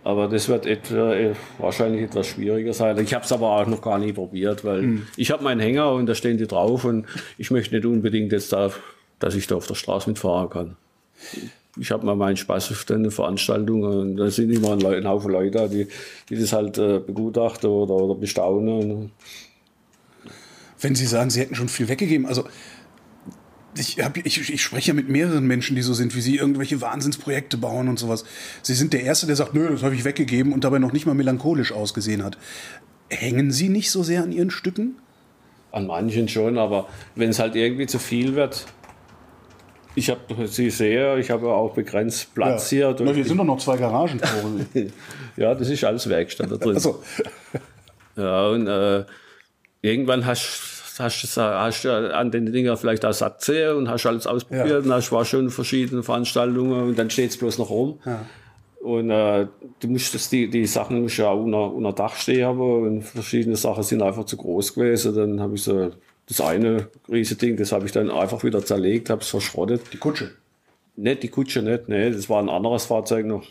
Aber 0.05 0.29
das 0.29 0.47
wird 0.47 0.65
etwa, 0.65 1.13
äh, 1.13 1.33
wahrscheinlich 1.57 2.03
etwas 2.03 2.27
schwieriger 2.27 2.71
sein. 2.71 2.97
Ich 2.99 3.13
habe 3.13 3.25
es 3.25 3.33
aber 3.33 3.49
auch 3.59 3.67
noch 3.67 3.81
gar 3.81 3.99
nicht 3.99 4.15
probiert, 4.15 4.63
weil 4.63 4.99
ich 5.17 5.31
habe 5.31 5.43
meinen 5.43 5.59
Hänger 5.59 5.91
und 5.91 6.05
da 6.05 6.15
stehen 6.15 6.37
die 6.37 6.47
drauf 6.47 6.85
und 6.85 7.07
ich 7.37 7.51
möchte 7.51 7.75
nicht 7.75 7.85
unbedingt 7.85 8.31
jetzt 8.31 8.53
da, 8.53 8.71
dass 9.19 9.35
ich 9.35 9.47
da 9.47 9.55
auf 9.55 9.67
der 9.67 9.75
Straße 9.75 10.09
mitfahren 10.09 10.49
kann. 10.49 10.77
Ich 11.77 11.91
habe 11.91 12.05
mal 12.05 12.15
meinen 12.15 12.37
Spaß 12.37 12.71
auf 12.71 12.83
den 12.85 13.11
Veranstaltungen 13.11 13.99
und 13.99 14.17
da 14.17 14.29
sind 14.31 14.51
immer 14.51 14.73
ein, 14.73 14.85
ein 14.85 15.07
Haufen 15.07 15.31
Leute, 15.31 15.69
die, 15.69 15.87
die 16.29 16.39
das 16.39 16.51
halt 16.51 16.77
äh, 16.77 16.99
begutachten 16.99 17.69
oder, 17.69 17.93
oder 17.93 18.15
bestaunen. 18.15 19.11
Wenn 20.81 20.95
Sie 20.95 21.05
sagen, 21.05 21.29
Sie 21.29 21.39
hätten 21.41 21.55
schon 21.55 21.69
viel 21.69 21.87
weggegeben, 21.87 22.25
also 22.25 22.45
ich, 23.77 23.99
hab, 24.03 24.17
ich, 24.17 24.49
ich 24.49 24.61
spreche 24.61 24.89
ja 24.89 24.93
mit 24.93 25.09
mehreren 25.09 25.45
Menschen, 25.45 25.75
die 25.75 25.81
so 25.81 25.93
sind 25.93 26.15
wie 26.15 26.21
Sie, 26.21 26.37
irgendwelche 26.37 26.81
Wahnsinnsprojekte 26.81 27.57
bauen 27.57 27.87
und 27.87 27.99
sowas. 27.99 28.25
Sie 28.61 28.73
sind 28.73 28.93
der 28.93 29.03
Erste, 29.03 29.27
der 29.27 29.35
sagt, 29.35 29.53
nö, 29.53 29.69
das 29.69 29.83
habe 29.83 29.95
ich 29.95 30.03
weggegeben 30.03 30.53
und 30.53 30.63
dabei 30.63 30.79
noch 30.79 30.91
nicht 30.91 31.05
mal 31.05 31.15
melancholisch 31.15 31.71
ausgesehen 31.71 32.23
hat. 32.23 32.37
Hängen 33.09 33.51
Sie 33.51 33.69
nicht 33.69 33.91
so 33.91 34.03
sehr 34.03 34.23
an 34.23 34.31
Ihren 34.31 34.51
Stücken? 34.51 34.95
An 35.71 35.87
manchen 35.87 36.27
schon, 36.27 36.57
aber 36.57 36.87
wenn 37.15 37.29
es 37.29 37.39
halt 37.39 37.55
irgendwie 37.55 37.85
zu 37.85 37.99
viel 37.99 38.35
wird. 38.35 38.65
Ich 39.95 40.09
habe, 40.09 40.47
Sie 40.47 40.69
sehen, 40.69 41.19
ich 41.19 41.29
habe 41.31 41.47
ja 41.47 41.51
auch 41.53 41.73
begrenzt 41.73 42.33
Platz 42.35 42.69
hier. 42.69 42.95
Na, 42.99 43.11
hier 43.11 43.25
sind 43.25 43.37
doch 43.37 43.43
noch 43.43 43.57
zwei 43.57 43.75
Garagen 43.77 44.19
vor. 44.19 44.51
ja, 45.35 45.53
das 45.55 45.69
ist 45.69 45.83
alles 45.83 46.07
Werkstatt 46.07 46.51
da 46.51 46.55
drin. 46.57 46.75
also, 46.75 47.01
Ja, 48.15 48.47
und 48.49 48.67
äh, 48.67 49.03
irgendwann 49.81 50.25
hast, 50.25 50.97
du- 50.99 51.03
hast 51.39 51.85
an 51.85 52.31
den 52.31 52.51
Dingen 52.51 52.75
vielleicht 52.77 53.05
auch 53.05 53.13
satt 53.13 53.39
gesehen 53.39 53.75
und 53.77 53.89
hast 53.89 54.05
alles 54.05 54.27
ausprobiert 54.27 54.69
Ja. 54.69 54.77
und 54.79 54.91
hast 54.91 55.11
war 55.11 55.23
schon 55.25 55.49
verschiedene 55.49 56.03
Veranstaltungen 56.03 56.89
und 56.89 56.99
dann 56.99 57.09
steht 57.09 57.31
es 57.31 57.37
bloß 57.37 57.57
noch 57.57 57.69
rum. 57.69 57.99
Und 58.81 59.09
äh, 59.11 59.47
du 59.81 59.87
musstest 59.89 60.31
die, 60.31 60.49
die 60.49 60.65
Sachen 60.65 61.01
musst 61.01 61.17
ja 61.17 61.27
auch 61.29 61.43
unter, 61.43 61.73
unter 61.73 61.91
Dach 61.93 62.15
stehen 62.15 62.45
haben 62.45 62.59
und 62.61 63.01
verschiedene 63.03 63.55
Sachen 63.57 63.83
sind 63.83 64.01
einfach 64.01 64.25
zu 64.25 64.37
groß 64.37 64.73
gewesen. 64.75 65.15
Dann 65.15 65.39
habe 65.41 65.55
ich 65.55 65.63
so 65.63 65.91
das 66.29 66.41
eine 66.41 66.87
riesige 67.09 67.39
Ding, 67.39 67.57
das 67.57 67.71
habe 67.71 67.85
ich 67.85 67.91
dann 67.91 68.09
einfach 68.09 68.43
wieder 68.43 68.63
zerlegt, 68.63 69.09
habe 69.09 69.21
es 69.21 69.27
verschrottet. 69.27 69.81
die 69.91 69.97
Kutsche. 69.97 70.31
Nicht 70.95 71.23
die 71.23 71.29
Kutsche 71.29 71.61
nicht, 71.61 71.89
nee, 71.89 72.11
das 72.11 72.29
war 72.29 72.41
ein 72.41 72.49
anderes 72.49 72.85
Fahrzeug 72.85 73.25
noch. 73.25 73.45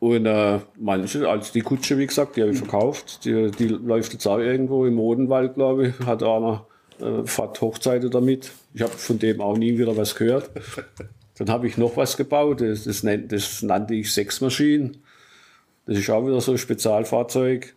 Und 0.00 0.24
äh, 0.24 0.60
manche, 0.78 1.28
also 1.28 1.52
die 1.52 1.60
Kutsche, 1.60 1.98
wie 1.98 2.06
gesagt, 2.06 2.36
die 2.36 2.40
habe 2.40 2.52
ich 2.52 2.58
verkauft. 2.58 3.26
Die, 3.26 3.50
die 3.50 3.68
läuft 3.68 4.14
jetzt 4.14 4.26
auch 4.26 4.38
irgendwo 4.38 4.86
im 4.86 4.98
Odenwald, 4.98 5.54
glaube 5.54 5.88
ich. 5.88 6.06
Hat 6.06 6.22
einer 6.22 6.64
äh, 7.00 7.22
Hochzeiten 7.26 8.10
damit. 8.10 8.50
Ich 8.72 8.80
habe 8.80 8.92
von 8.92 9.18
dem 9.18 9.42
auch 9.42 9.58
nie 9.58 9.76
wieder 9.76 9.94
was 9.98 10.14
gehört. 10.14 10.50
Dann 11.36 11.50
habe 11.50 11.66
ich 11.66 11.76
noch 11.76 11.96
was 11.96 12.16
gebaut, 12.16 12.60
das, 12.60 12.84
das, 12.84 13.02
nennt, 13.02 13.32
das 13.32 13.62
nannte 13.62 13.94
ich 13.94 14.12
Sechsmaschinen. 14.12 14.98
Das 15.86 15.98
ist 15.98 16.08
auch 16.10 16.24
wieder 16.24 16.40
so 16.40 16.52
ein 16.52 16.58
Spezialfahrzeug. 16.58 17.74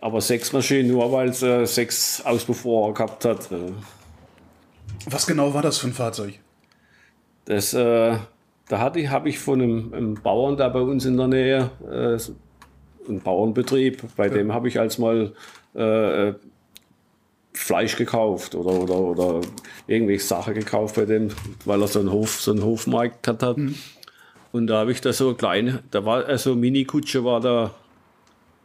Aber 0.00 0.20
Sechsmaschinen, 0.20 0.90
nur 0.90 1.12
weil 1.12 1.28
es 1.28 1.42
äh, 1.42 1.66
sechs 1.66 2.24
Auspuffrohre 2.24 2.94
gehabt 2.94 3.24
hat. 3.24 3.50
Äh. 3.52 3.72
Was 5.06 5.26
genau 5.26 5.52
war 5.52 5.62
das 5.62 5.78
für 5.78 5.88
ein 5.88 5.92
Fahrzeug? 5.92 6.38
Das, 7.44 7.74
äh, 7.74 8.16
da 8.68 8.78
hatte 8.78 9.00
ich, 9.00 9.08
habe 9.08 9.28
ich 9.28 9.38
von 9.38 9.60
einem, 9.60 9.92
einem 9.92 10.14
Bauern 10.14 10.56
da 10.56 10.68
bei 10.68 10.80
uns 10.80 11.04
in 11.04 11.16
der 11.16 11.26
Nähe 11.28 11.70
äh, 11.90 12.18
ein 13.10 13.20
Bauernbetrieb, 13.20 14.02
bei 14.16 14.28
dem 14.28 14.52
habe 14.52 14.68
ich 14.68 14.78
als 14.78 14.98
mal 14.98 15.32
äh, 15.74 16.32
Fleisch 17.52 17.96
gekauft 17.96 18.54
oder, 18.54 18.70
oder, 18.70 19.00
oder 19.00 19.40
irgendwelche 19.86 20.24
Sachen 20.24 20.54
gekauft 20.54 20.96
bei 20.96 21.04
dem, 21.04 21.28
weil 21.64 21.82
er 21.82 21.88
so 21.88 21.98
einen 21.98 22.12
Hof, 22.12 22.40
so 22.40 22.52
einen 22.52 22.62
Hofmarkt 22.62 23.26
hat. 23.26 23.56
Mhm. 23.56 23.74
Und 24.52 24.66
da 24.66 24.78
habe 24.78 24.92
ich 24.92 25.00
da 25.00 25.12
so 25.12 25.34
kleine, 25.34 25.82
da 25.90 26.04
war 26.04 26.24
also 26.26 26.54
Mini-Kutsche 26.54 27.24
war 27.24 27.40
da 27.40 27.74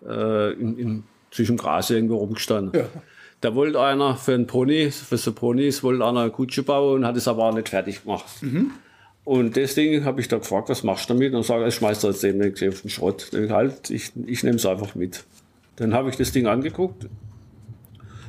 äh, 0.07 0.53
in, 0.53 0.77
in, 0.77 1.03
zwischen 1.31 1.57
Gras 1.57 1.89
irgendwo 1.89 2.17
rumgestanden. 2.17 2.79
Ja. 2.79 2.87
Da 3.41 3.53
wollte 3.53 3.79
einer 3.79 4.15
für 4.15 4.33
einen 4.33 4.47
Pony, 4.47 4.89
für 4.89 5.17
so 5.17 5.31
Ponys, 5.33 5.83
wollte 5.83 6.03
einer 6.03 6.21
eine 6.21 6.31
Kutsche 6.31 6.63
bauen 6.63 6.95
und 6.95 7.05
hat 7.05 7.15
es 7.17 7.27
aber 7.27 7.43
auch 7.43 7.53
nicht 7.53 7.69
fertig 7.69 8.03
gemacht. 8.03 8.25
Mhm. 8.41 8.71
Und 9.23 9.55
deswegen 9.55 10.05
habe 10.05 10.21
ich 10.21 10.27
da 10.27 10.37
gefragt, 10.37 10.69
was 10.69 10.83
machst 10.83 11.09
du 11.09 11.13
damit? 11.13 11.33
Und 11.33 11.43
sage, 11.43 11.67
ich 11.67 11.75
schmeiß 11.75 12.01
jetzt 12.03 12.23
demnächst 12.23 12.63
auf 12.63 12.81
den 12.81 12.89
Schrott. 12.89 13.31
Ich, 13.33 13.49
halt, 13.51 13.89
ich, 13.89 14.11
ich 14.25 14.43
nehme 14.43 14.55
es 14.55 14.65
einfach 14.65 14.95
mit. 14.95 15.23
Dann 15.75 15.93
habe 15.93 16.09
ich 16.09 16.15
das 16.15 16.31
Ding 16.31 16.47
angeguckt. 16.47 17.07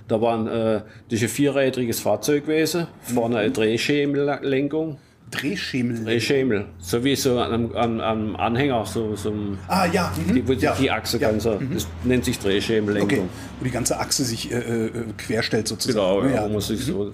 Da 0.08 0.20
war 0.20 0.38
ein, 0.38 0.46
äh, 0.46 0.82
das 1.08 1.20
ist 1.20 1.22
ein 1.22 1.28
vierrädriges 1.28 2.00
Fahrzeug 2.00 2.46
gewesen, 2.46 2.86
vorne 3.02 3.38
eine 3.38 3.50
Drehschemellenkung. 3.50 4.98
Drehschemel? 5.30 6.04
Drehschemel, 6.04 6.66
so 6.78 7.02
wie 7.02 7.16
so 7.16 7.40
am, 7.40 7.75
am, 7.75 8.00
am 8.00 8.37
Anhänger, 8.37 8.87
so, 8.87 9.16
so 9.16 9.33
ah, 9.66 9.87
ja. 9.87 10.12
Mhm. 10.26 10.35
Die, 10.35 10.49
wo 10.49 10.52
ja. 10.52 10.75
die 10.75 10.90
Achse 10.90 11.18
ja. 11.18 11.30
ganz, 11.30 11.45
mhm. 11.45 11.75
das 11.75 11.88
nennt 12.04 12.25
sich 12.25 12.38
Drehschemellenkung. 12.38 13.18
Okay. 13.18 13.28
Wo 13.59 13.64
die 13.64 13.71
ganze 13.71 13.99
Achse 13.99 14.25
sich 14.25 14.52
äh, 14.52 14.87
äh 14.87 14.90
querstellt 15.18 15.66
sozusagen. 15.66 16.23
Genau, 16.23 16.35
ja, 16.35 16.42
ja. 16.42 16.49
wo 16.49 16.52
man 16.52 16.61
sich 16.61 16.80
mhm. 16.80 16.92
so 16.92 17.12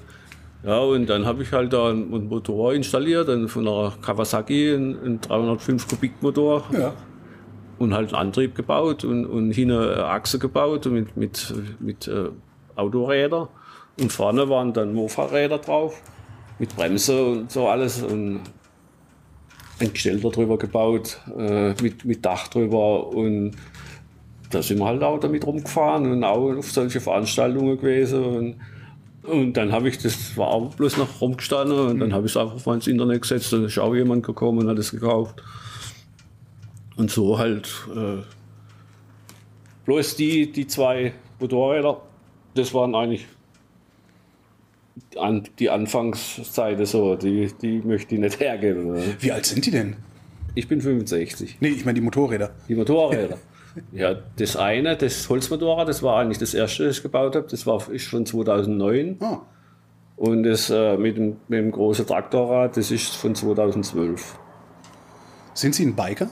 ja, 0.64 0.78
und 0.78 1.07
dann 1.07 1.26
habe 1.26 1.42
ich 1.42 1.52
halt 1.52 1.73
da 1.73 1.90
einen 1.90 2.28
Motor 2.28 2.73
installiert, 2.73 3.28
dann 3.28 3.49
von 3.49 3.66
einer 3.66 3.92
Kawasaki, 4.00 4.75
einen, 4.75 5.21
305 5.21 5.88
Kubik 5.88 6.23
Motor. 6.23 6.64
Ja. 6.73 6.92
Und 7.78 7.95
halt 7.95 8.14
einen 8.14 8.28
Antrieb 8.28 8.54
gebaut 8.54 9.02
und, 9.02 9.26
und 9.26 9.50
hinten 9.50 9.76
eine 9.76 10.04
Achse 10.04 10.38
gebaut 10.38 10.87
mit, 10.87 11.16
mit, 11.16 11.52
mit 11.81 12.07
äh, 12.07 12.28
Autoräder. 12.76 13.49
Und 13.99 14.12
vorne 14.12 14.49
waren 14.49 14.73
dann 14.73 14.95
Mofa-Räder 14.95 15.59
drauf, 15.59 16.00
mit 16.59 16.75
Bremse 16.76 17.25
und 17.25 17.50
so 17.50 17.68
alles. 17.68 18.02
Und 18.02 18.40
ein 19.80 19.92
Gestell 19.92 20.21
darüber 20.21 20.59
gebaut, 20.59 21.21
äh, 21.37 21.75
mit, 21.82 22.04
mit 22.04 22.25
Dach 22.25 22.49
drüber. 22.49 23.09
Und 23.09 23.52
da 24.50 24.62
sind 24.62 24.78
wir 24.78 24.87
halt 24.87 25.02
auch 25.02 25.18
damit 25.18 25.47
rumgefahren 25.47 26.11
und 26.11 26.25
auch 26.25 26.56
auf 26.56 26.71
solche 26.71 27.00
Veranstaltungen 27.00 27.78
gewesen. 27.78 28.25
Und 28.25 28.56
und 29.23 29.52
dann 29.56 29.71
habe 29.71 29.88
ich, 29.88 29.99
das 29.99 30.37
war 30.37 30.49
auch 30.49 30.75
bloß 30.75 30.97
noch 30.97 31.21
rumgestanden 31.21 31.78
und 31.78 32.00
dann 32.00 32.12
habe 32.12 32.26
ich 32.26 32.32
es 32.32 32.37
einfach 32.37 32.64
mal 32.66 32.75
ins 32.75 32.88
Internet 32.88 33.23
gesetzt, 33.23 33.52
dann 33.52 33.64
ist 33.64 33.78
auch 33.78 33.94
jemand 33.94 34.26
gekommen 34.26 34.59
und 34.59 34.68
hat 34.68 34.78
es 34.78 34.90
gekauft. 34.90 35.42
Und 36.97 37.11
so 37.11 37.38
halt 37.38 37.71
äh, 37.94 38.23
bloß 39.85 40.16
die, 40.16 40.50
die 40.50 40.66
zwei 40.66 41.12
Motorräder, 41.38 42.02
das 42.54 42.75
waren 42.75 42.94
eigentlich 42.97 43.26
an, 45.18 45.44
die 45.58 45.70
Anfangszeiten 45.70 46.87
so, 46.87 47.16
die, 47.16 47.50
die 47.61 47.80
möchte 47.80 48.14
ich 48.14 48.20
nicht 48.20 48.40
hergeben. 48.40 48.96
Wie 49.20 49.32
alt 49.32 49.46
sind 49.46 49.66
die 49.66 49.70
denn? 49.70 49.96
Ich 50.54 50.68
bin 50.68 50.80
65. 50.80 51.58
Nee, 51.61 51.68
ich 51.68 51.84
meine 51.84 51.94
die 51.94 52.00
Motorräder. 52.00 52.50
Die 52.68 52.75
Motorräder. 52.75 53.38
Ja, 53.92 54.16
das 54.37 54.56
eine, 54.56 54.96
das 54.96 55.28
Holzmotorrad, 55.30 55.88
das 55.88 56.02
war 56.02 56.20
eigentlich 56.20 56.38
das 56.38 56.52
erste, 56.52 56.84
das 56.84 56.99
ich 56.99 57.02
gebaut 57.02 57.37
habe. 57.37 57.46
Das 57.50 57.66
war 57.66 57.90
ist 57.90 58.02
schon 58.02 58.26
2009. 58.26 59.16
Ah. 59.20 59.40
Und 60.16 60.42
das 60.42 60.68
äh, 60.68 60.96
mit, 60.99 61.16
dem, 61.16 61.37
mit 61.49 61.58
dem 61.58 61.70
großen 61.70 62.06
Traktorrad, 62.06 62.76
das 62.76 62.90
ist 62.90 63.16
von 63.16 63.34
2012. 63.34 64.38
Sind 65.54 65.75
Sie 65.75 65.87
ein 65.87 65.96
Biker? 65.96 66.28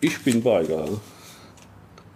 Ich 0.00 0.22
bin 0.24 0.42
Biker. 0.42 0.88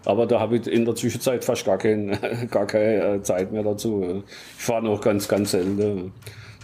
Aber 0.05 0.27
da 0.27 0.41
habe 0.41 0.57
ich 0.57 0.67
in 0.67 0.85
der 0.85 0.95
Zwischenzeit 0.95 1.45
fast 1.45 1.65
gar, 1.65 1.79
kein, 1.79 2.17
gar 2.51 2.67
keine 2.67 3.17
äh, 3.17 3.23
Zeit 3.23 3.53
mehr 3.53 3.63
dazu. 3.63 4.23
Ich 4.57 4.65
fahre 4.65 4.85
noch 4.85 5.01
ganz, 5.01 5.29
ganz 5.29 5.53
selten. 5.53 6.13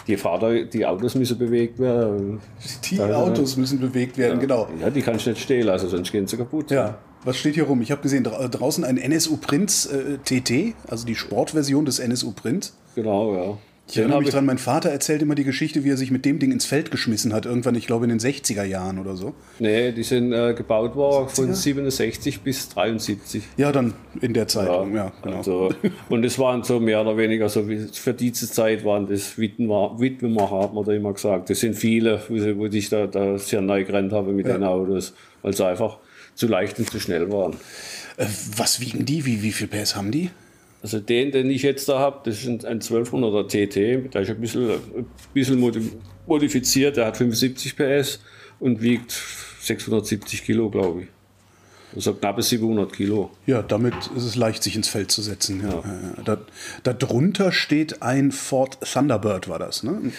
Die 0.07 0.17
Fahrer, 0.17 0.65
die 0.65 0.87
Autos 0.87 1.17
müssen 1.17 1.37
bewegt 1.37 1.79
werden. 1.81 2.41
Die 2.85 2.97
da, 2.97 3.13
Autos 3.17 3.57
müssen 3.57 3.81
bewegt 3.81 4.17
werden, 4.17 4.35
ja, 4.35 4.41
genau. 4.41 4.69
Ja, 4.81 4.89
die 4.89 5.03
kannst 5.03 5.27
du 5.27 5.31
nicht 5.31 5.43
stehen 5.43 5.67
lassen, 5.67 5.89
sonst 5.89 6.13
gehen 6.13 6.29
sie 6.29 6.37
kaputt. 6.37 6.71
Ja. 6.71 6.99
Was 7.25 7.39
steht 7.39 7.55
hier 7.55 7.65
rum? 7.65 7.83
Ich 7.83 7.91
habe 7.91 8.03
gesehen, 8.03 8.23
draußen 8.23 8.85
ein 8.85 8.99
NSU 8.99 9.37
Print 9.37 9.89
äh, 9.91 10.19
TT, 10.19 10.77
also 10.89 11.05
die 11.05 11.17
Sportversion 11.17 11.85
des 11.85 11.99
NSU 11.99 12.31
Print. 12.31 12.73
Genau, 12.95 13.35
ja. 13.35 13.59
Ich 13.89 13.99
erinnere 13.99 14.21
mich 14.21 14.31
dran, 14.31 14.45
mein 14.45 14.59
Vater 14.59 14.91
erzählt 14.91 15.23
immer 15.23 15.37
die 15.37 15.45
Geschichte, 15.45 15.85
wie 15.85 15.91
er 15.91 15.97
sich 15.97 16.11
mit 16.11 16.25
dem 16.25 16.41
Ding 16.41 16.51
ins 16.51 16.67
Feld 16.67 16.91
geschmissen 16.91 17.33
hat, 17.33 17.47
irgendwann, 17.47 17.77
ich 17.77 17.87
glaube, 17.87 18.05
in 18.05 18.09
den 18.09 18.19
60er 18.19 18.65
Jahren 18.65 18.99
oder 18.99 19.17
so. 19.17 19.35
Nee, 19.61 19.93
die 19.93 20.03
sind 20.03 20.33
äh, 20.33 20.55
gebaut 20.55 20.97
worden 20.97 21.29
von 21.29 21.55
67 21.55 22.41
bis 22.41 22.69
73. 22.71 23.45
Ja, 23.57 23.71
dann 23.71 23.95
in 24.21 24.35
der 24.35 24.49
Zeit, 24.49 24.67
ja, 24.67 24.85
ja 24.87 25.13
genau. 25.23 25.37
Also, 25.37 25.71
und 26.09 26.25
es 26.25 26.37
waren 26.39 26.65
so 26.65 26.81
mehr 26.81 27.01
oder 27.01 27.17
weniger 27.17 27.49
so, 27.49 27.69
wie 27.69 27.87
für 27.93 28.13
diese 28.13 28.51
Zeit 28.51 28.85
waren 28.85 29.07
das 29.07 29.39
Witwenmacher, 29.39 30.63
hat 30.63 30.75
man 30.75 30.85
da 30.85 30.93
immer 30.93 31.13
gesagt. 31.13 31.51
Das 31.51 31.61
sind 31.61 31.75
viele, 31.75 32.21
wo 32.29 32.67
ich 32.67 32.89
da, 32.89 33.07
da 33.07 33.39
sehr 33.39 33.61
neu 33.61 33.85
gerannt 33.85 34.13
habe 34.13 34.33
mit 34.33 34.47
ja. 34.47 34.55
den 34.55 34.65
Autos, 34.65 35.15
weil 35.43 35.55
sie 35.55 35.65
einfach 35.65 35.99
zu 36.35 36.49
leicht 36.49 36.79
und 36.81 36.91
zu 36.91 36.99
schnell 36.99 37.31
waren. 37.31 37.53
Äh, 38.17 38.27
was 38.57 38.81
wiegen 38.81 39.05
die? 39.05 39.25
Wie, 39.27 39.43
wie 39.43 39.53
viel 39.53 39.69
PS 39.69 39.95
haben 39.95 40.11
die? 40.11 40.31
Also 40.83 41.01
den, 41.01 41.33
den 41.33 41.51
ich 41.51 41.63
jetzt 41.63 41.89
da 41.89 41.99
habe, 41.99 42.21
das 42.25 42.45
ist 42.45 42.65
ein 42.65 42.81
1200er 42.81 43.49
TT, 43.49 44.15
der 44.15 44.23
ist 44.23 44.31
ein 44.31 44.41
bisschen, 44.41 44.71
ein 44.71 45.07
bisschen 45.33 45.73
modifiziert, 46.27 46.97
der 46.97 47.07
hat 47.07 47.17
75 47.17 47.77
PS 47.77 48.21
und 48.61 48.83
wiegt 48.83 49.13
670 49.61 50.45
Kilo, 50.45 50.71
glaube 50.71 51.03
ich. 51.03 51.09
Also 51.95 52.13
knappe 52.13 52.43
700 52.43 52.93
Kilo. 52.93 53.31
Ja, 53.47 53.63
damit 53.63 53.95
ist 54.15 54.25
es 54.25 54.37
leicht, 54.37 54.63
sich 54.63 54.77
ins 54.77 54.89
Feld 54.89 55.11
zu 55.11 55.23
setzen. 55.23 55.63
Ja. 55.67 55.83
Da, 56.83 56.93
darunter 56.93 57.53
steht 57.53 58.03
ein 58.03 58.33
Ford 58.33 58.79
Thunderbird, 58.83 59.49
war 59.49 59.59
das. 59.59 59.83
Ne? 59.83 60.13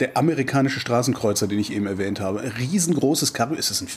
Der 0.00 0.16
amerikanische 0.16 0.80
Straßenkreuzer, 0.80 1.46
den 1.46 1.58
ich 1.58 1.72
eben 1.72 1.86
erwähnt 1.86 2.20
habe. 2.20 2.40
Ein 2.40 2.52
riesengroßes 2.52 3.34
Kabel. 3.34 3.58
Ist 3.58 3.70
das 3.70 3.82
ein 3.82 3.88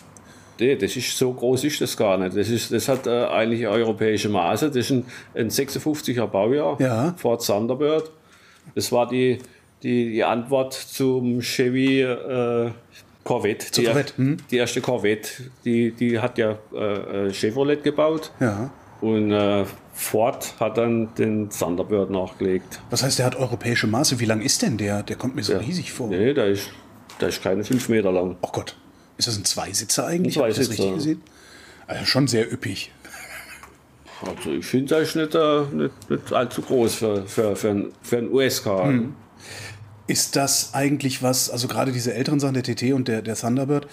Nee, 0.62 0.76
das 0.76 0.96
ist 0.96 1.18
so 1.18 1.34
groß 1.34 1.64
ist 1.64 1.82
das 1.82 1.98
gar 1.98 2.20
nicht. 2.20 2.38
Das, 2.38 2.48
ist, 2.48 2.72
das 2.72 2.88
hat 2.88 3.08
äh, 3.08 3.26
eigentlich 3.26 3.66
europäische 3.66 4.30
Maße. 4.30 4.68
Das 4.68 4.76
ist 4.76 4.92
ein, 4.92 5.06
ein 5.34 5.50
56er 5.50 6.28
Baujahr, 6.28 6.80
ja. 6.80 7.16
Ford 7.18 7.44
Thunderbird. 7.44 8.12
Das 8.76 8.92
war 8.92 9.08
die, 9.08 9.40
die, 9.82 10.12
die 10.12 10.24
Antwort 10.24 10.74
zum 10.74 11.42
Chevy 11.42 12.04
äh, 12.04 12.70
Corvette. 13.24 13.72
Die, 13.72 13.86
Corvette. 13.86 14.18
Hm. 14.18 14.38
die, 14.52 14.58
erste 14.58 14.82
Corvette. 14.82 15.30
Die, 15.66 15.94
die 15.94 16.20
hat 16.20 16.38
ja 16.38 16.60
äh, 16.76 17.30
äh, 17.30 17.34
Chevrolet 17.34 17.84
gebaut. 17.84 18.32
Ja. 18.40 18.70
Und 19.02 19.32
äh, 19.32 19.66
Ford 19.96 20.54
hat 20.60 20.78
dann 20.78 21.10
den 21.16 21.50
Thunderbird 21.50 22.12
nachgelegt. 22.12 22.82
Was 22.92 23.02
heißt, 23.02 23.18
der 23.18 23.26
hat 23.26 23.36
europäische 23.36 23.88
Maße? 23.88 24.20
Wie 24.20 24.26
lang 24.26 24.42
ist 24.42 24.62
denn 24.62 24.78
der? 24.78 25.02
Der 25.02 25.16
kommt 25.16 25.36
mir 25.36 25.42
so 25.42 25.54
ja. 25.54 25.60
riesig 25.60 25.92
vor. 25.92 26.10
Nee, 26.10 26.36
der 26.36 26.46
ist, 26.46 26.70
der 27.20 27.30
ist 27.30 27.42
keine 27.42 27.64
fünf 27.64 27.90
Meter 27.90 28.12
lang. 28.12 28.38
Oh 28.44 28.50
Gott. 28.52 28.76
Ist 29.22 29.28
das 29.28 29.38
ein 29.38 29.46
Zweisitzer 29.46 30.08
eigentlich? 30.08 30.36
Ein 30.36 30.52
Zweisitzer. 30.52 30.62
Habe 30.62 30.74
ich 30.74 30.78
das 30.78 30.80
richtig 30.80 30.96
gesehen? 30.96 31.22
Also 31.86 32.06
schon 32.06 32.28
sehr 32.28 32.52
üppig. 32.52 32.92
Also 34.24 34.52
ich 34.52 34.66
finde 34.68 35.00
das 35.00 35.16
nicht, 35.16 35.34
äh, 35.34 35.62
nicht, 35.74 36.10
nicht, 36.12 36.32
allzu 36.32 36.62
groß 36.62 36.94
für, 36.94 37.26
für, 37.26 37.56
für, 37.56 37.70
ein, 37.70 37.92
für 38.04 38.20
ein 38.20 38.32
US-Car. 38.32 38.86
Hm. 38.86 39.16
Ist 40.06 40.36
das 40.36 40.76
eigentlich 40.76 41.24
was, 41.24 41.50
also 41.50 41.68
gerade 41.68 41.92
diese 41.92 42.14
älteren 42.14 42.40
Sachen, 42.40 42.54
der 42.54 42.62
TT 42.62 42.94
und 42.94 43.08
der, 43.08 43.24
der 43.24 43.36
Thunderbird, 43.36 43.88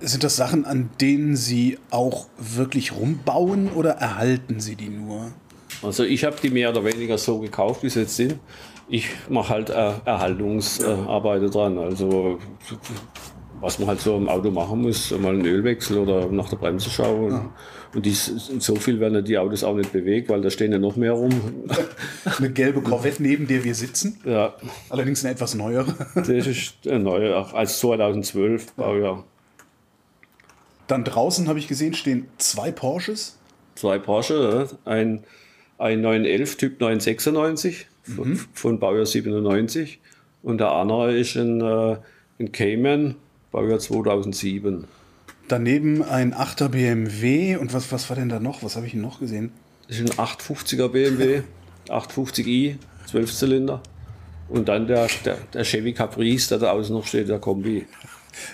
sind 0.00 0.22
das 0.22 0.36
Sachen, 0.36 0.66
an 0.66 0.90
denen 1.00 1.34
Sie 1.34 1.78
auch 1.88 2.26
wirklich 2.36 2.92
rumbauen 2.92 3.70
oder 3.72 3.92
erhalten 3.92 4.60
Sie 4.60 4.76
die 4.76 4.90
nur? 4.90 5.32
Also 5.82 6.04
ich 6.04 6.24
habe 6.24 6.36
die 6.42 6.50
mehr 6.50 6.68
oder 6.68 6.84
weniger 6.84 7.16
so 7.16 7.38
gekauft, 7.38 7.82
wie 7.82 7.88
sie 7.88 8.00
jetzt 8.00 8.16
sind. 8.16 8.38
Ich 8.88 9.08
mache 9.30 9.48
halt 9.48 9.70
äh, 9.70 9.92
Erhaltungsarbeiten 10.04 11.48
äh, 11.48 11.50
dran. 11.50 11.78
Also 11.78 12.38
was 13.62 13.78
man 13.78 13.88
halt 13.88 14.00
so 14.00 14.16
im 14.16 14.28
Auto 14.28 14.50
machen 14.50 14.82
muss, 14.82 15.12
mal 15.12 15.34
einen 15.34 15.46
Ölwechsel 15.46 15.96
oder 15.98 16.26
nach 16.26 16.48
der 16.50 16.56
Bremse 16.56 16.90
schauen. 16.90 17.30
Ja. 17.30 17.50
Und 17.94 18.04
die, 18.04 18.10
so 18.10 18.74
viel 18.74 18.98
werden 18.98 19.24
die 19.24 19.38
Autos 19.38 19.62
auch 19.62 19.76
nicht 19.76 19.92
bewegt, 19.92 20.28
weil 20.28 20.40
da 20.40 20.50
stehen 20.50 20.72
ja 20.72 20.78
noch 20.78 20.96
mehr 20.96 21.12
rum. 21.12 21.30
Eine 22.38 22.50
gelbe 22.50 22.82
Corvette, 22.82 23.22
neben 23.22 23.46
der 23.46 23.62
wir 23.62 23.74
sitzen. 23.76 24.20
Ja. 24.24 24.54
Allerdings 24.88 25.24
eine 25.24 25.34
etwas 25.34 25.54
neuere. 25.54 25.94
Das 26.14 26.28
ist 26.28 26.74
eine 26.86 26.98
neue, 26.98 27.36
auch 27.36 27.54
als 27.54 27.78
2012 27.78 28.72
Baujahr. 28.72 29.24
Dann 30.88 31.04
draußen 31.04 31.48
habe 31.48 31.58
ich 31.58 31.68
gesehen, 31.68 31.94
stehen 31.94 32.26
zwei 32.38 32.72
Porsches. 32.72 33.38
Zwei 33.76 33.98
Porsche, 33.98 34.68
ein, 34.84 35.22
ein 35.78 36.00
911 36.00 36.56
Typ 36.56 36.80
996 36.80 37.86
mhm. 38.06 38.40
von 38.52 38.80
Baujahr 38.80 39.06
97 39.06 40.00
und 40.42 40.58
der 40.58 40.72
andere 40.72 41.16
ist 41.16 41.36
ein, 41.36 41.60
äh, 41.60 41.96
ein 42.40 42.50
Cayman 42.50 43.16
Baujahr 43.52 43.78
2007. 43.78 44.84
Daneben 45.46 46.02
ein 46.02 46.34
8er 46.34 46.68
BMW 46.68 47.56
und 47.56 47.74
was, 47.74 47.92
was 47.92 48.08
war 48.08 48.16
denn 48.16 48.30
da 48.30 48.40
noch? 48.40 48.62
Was 48.62 48.76
habe 48.76 48.86
ich 48.86 48.94
noch 48.94 49.20
gesehen? 49.20 49.52
Das 49.86 49.98
ist 49.98 50.18
ein 50.18 50.26
850er 50.26 50.88
BMW, 50.88 51.42
850i, 51.88 52.76
12 53.06 53.32
Zylinder. 53.32 53.82
Und 54.48 54.68
dann 54.68 54.86
der, 54.86 55.06
der, 55.24 55.36
der 55.52 55.64
Chevy 55.64 55.92
Caprice, 55.92 56.48
der 56.48 56.58
da 56.58 56.70
außen 56.72 56.94
noch 56.94 57.06
steht, 57.06 57.28
der 57.28 57.38
Kombi. 57.38 57.86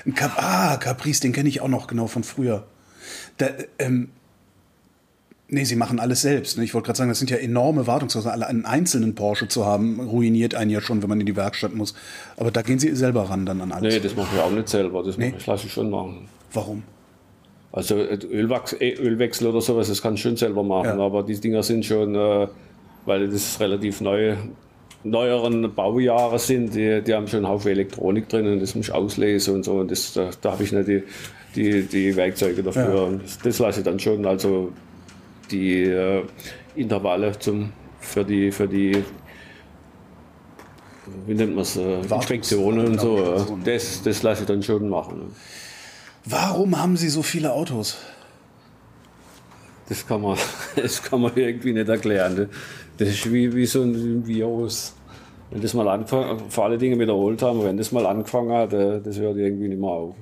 Ein 0.05 0.15
Cap 0.15 0.33
ah, 0.37 0.77
Caprice, 0.77 1.21
den 1.21 1.33
kenne 1.33 1.49
ich 1.49 1.61
auch 1.61 1.69
noch 1.69 1.87
genau 1.87 2.09
von 2.09 2.25
früher. 2.25 2.67
Der, 3.39 3.67
ähm, 3.79 4.11
Nee, 5.51 5.65
sie 5.65 5.77
machen 5.77 5.99
alles 5.99 6.21
selbst. 6.21 6.59
Ne? 6.59 6.65
Ich 6.65 6.75
wollte 6.75 6.87
gerade 6.87 6.99
sagen, 6.99 7.09
das 7.09 7.19
sind 7.19 7.31
ja 7.31 7.39
enorme 7.39 7.87
Wartungskosten. 7.87 8.31
Alle 8.31 8.47
einen 8.47 8.67
einzelnen 8.67 9.15
Porsche 9.15 9.49
zu 9.49 9.65
haben, 9.65 9.99
ruiniert 9.99 10.55
einen 10.55 10.71
ja 10.71 10.83
schon, 10.83 11.01
wenn 11.03 11.09
man 11.09 11.21
in 11.21 11.27
die 11.27 11.37
Werkstatt 11.37 11.75
muss. 11.75 11.95
Aber 12.37 12.51
da 12.51 12.61
gehen 12.61 12.79
sie 12.79 12.95
selber 12.95 13.23
ran 13.31 13.47
dann 13.47 13.63
an 13.63 13.73
alles. 13.73 13.95
Nee, 13.95 14.01
das 14.01 14.15
mache 14.15 14.29
ich 14.37 14.43
auch 14.43 14.51
nicht 14.51 14.69
selber. 14.69 15.03
Das, 15.03 15.17
Nee. 15.17 15.33
lasse 15.47 15.67
ich 15.67 15.73
schon 15.73 15.89
machen. 15.89 16.29
Warum? 16.53 16.83
Also 17.73 17.97
äh, 17.97 18.19
Ölwachs, 18.31 18.75
äh, 18.75 18.93
Ölwechsel 18.95 19.47
oder 19.47 19.63
sowas, 19.63 19.89
das 19.89 20.03
kann 20.03 20.15
ich 20.15 20.21
schon 20.21 20.37
selber 20.37 20.63
machen. 20.63 20.99
Ja. 20.99 21.05
Aber 21.05 21.23
die 21.23 21.39
Dinger 21.41 21.63
sind 21.63 21.85
schon, 21.85 22.15
äh, 22.15 22.47
weil 23.07 23.29
das 23.29 23.59
relativ 23.59 24.03
neue, 24.03 24.37
neueren 25.03 25.75
Baujahre 25.75 26.39
sind, 26.39 26.75
die, 26.75 27.03
die 27.03 27.15
haben 27.15 27.27
schon 27.27 27.39
einen 27.45 27.49
Haufen 27.49 27.71
Elektronik 27.71 28.29
drin 28.29 28.47
und 28.53 28.61
das 28.61 28.75
muss 28.75 28.89
ich 28.89 28.93
auslesen 28.95 29.55
und 29.55 29.65
so. 29.65 29.75
Und 29.77 29.91
das, 29.91 30.13
da, 30.13 30.29
da 30.43 30.53
habe 30.53 30.63
ich 30.65 30.73
nicht 30.73 30.89
die, 30.89 31.03
die, 31.55 31.83
die 31.83 32.17
Werkzeuge 32.17 32.63
dafür. 32.63 33.11
Ja. 33.13 33.19
Das, 33.23 33.39
das 33.39 33.59
lasse 33.59 33.81
ich 33.81 33.85
dann 33.85 33.99
schon. 33.99 34.27
Also 34.27 34.73
die 35.51 35.83
äh, 35.83 36.25
Intervalle 36.77 37.39
zum, 37.39 37.73
für 38.01 38.25
die, 38.25 38.51
für 38.51 38.69
die 38.69 39.03
wie 41.27 41.35
nennt 41.35 41.55
man 41.55 41.63
es, 41.63 41.77
äh, 41.77 42.01
Inspektionen 42.01 42.87
und 42.87 43.01
so. 43.01 43.19
äh. 43.19 43.45
Das, 43.65 44.03
das 44.03 44.23
lasse 44.23 44.43
ich 44.43 44.47
dann 44.47 44.63
schon 44.63 44.89
machen. 44.89 45.33
Warum 46.25 46.79
haben 46.79 46.97
sie 46.97 47.09
so 47.09 47.23
viele 47.23 47.53
Autos? 47.53 47.97
Das 49.89 50.07
kann 50.07 50.21
man, 50.21 50.37
das 50.77 51.03
kann 51.03 51.21
man 51.21 51.33
irgendwie 51.35 51.73
nicht 51.73 51.89
erklären. 51.89 52.35
ne? 52.35 52.49
Das 52.99 53.09
ist 53.09 53.33
wie, 53.33 53.55
wie 53.55 53.67
so 53.67 53.83
ein 53.83 54.27
Virus. 54.27 54.95
Wenn 55.51 55.63
das 55.63 55.73
mal 55.73 55.89
angefangen, 55.89 56.51
vor 56.51 56.65
alle 56.65 56.77
Dinge 56.77 56.99
wiederholt 56.99 57.41
haben, 57.41 57.65
wenn 57.65 57.79
das 57.79 57.91
mal 57.91 58.05
angefangen 58.05 58.53
hat, 58.53 58.73
äh, 58.75 59.01
das 59.01 59.19
hört 59.19 59.39
irgendwie 59.39 59.69
nicht 59.69 59.81
mehr 59.81 59.89
auf. 59.89 60.15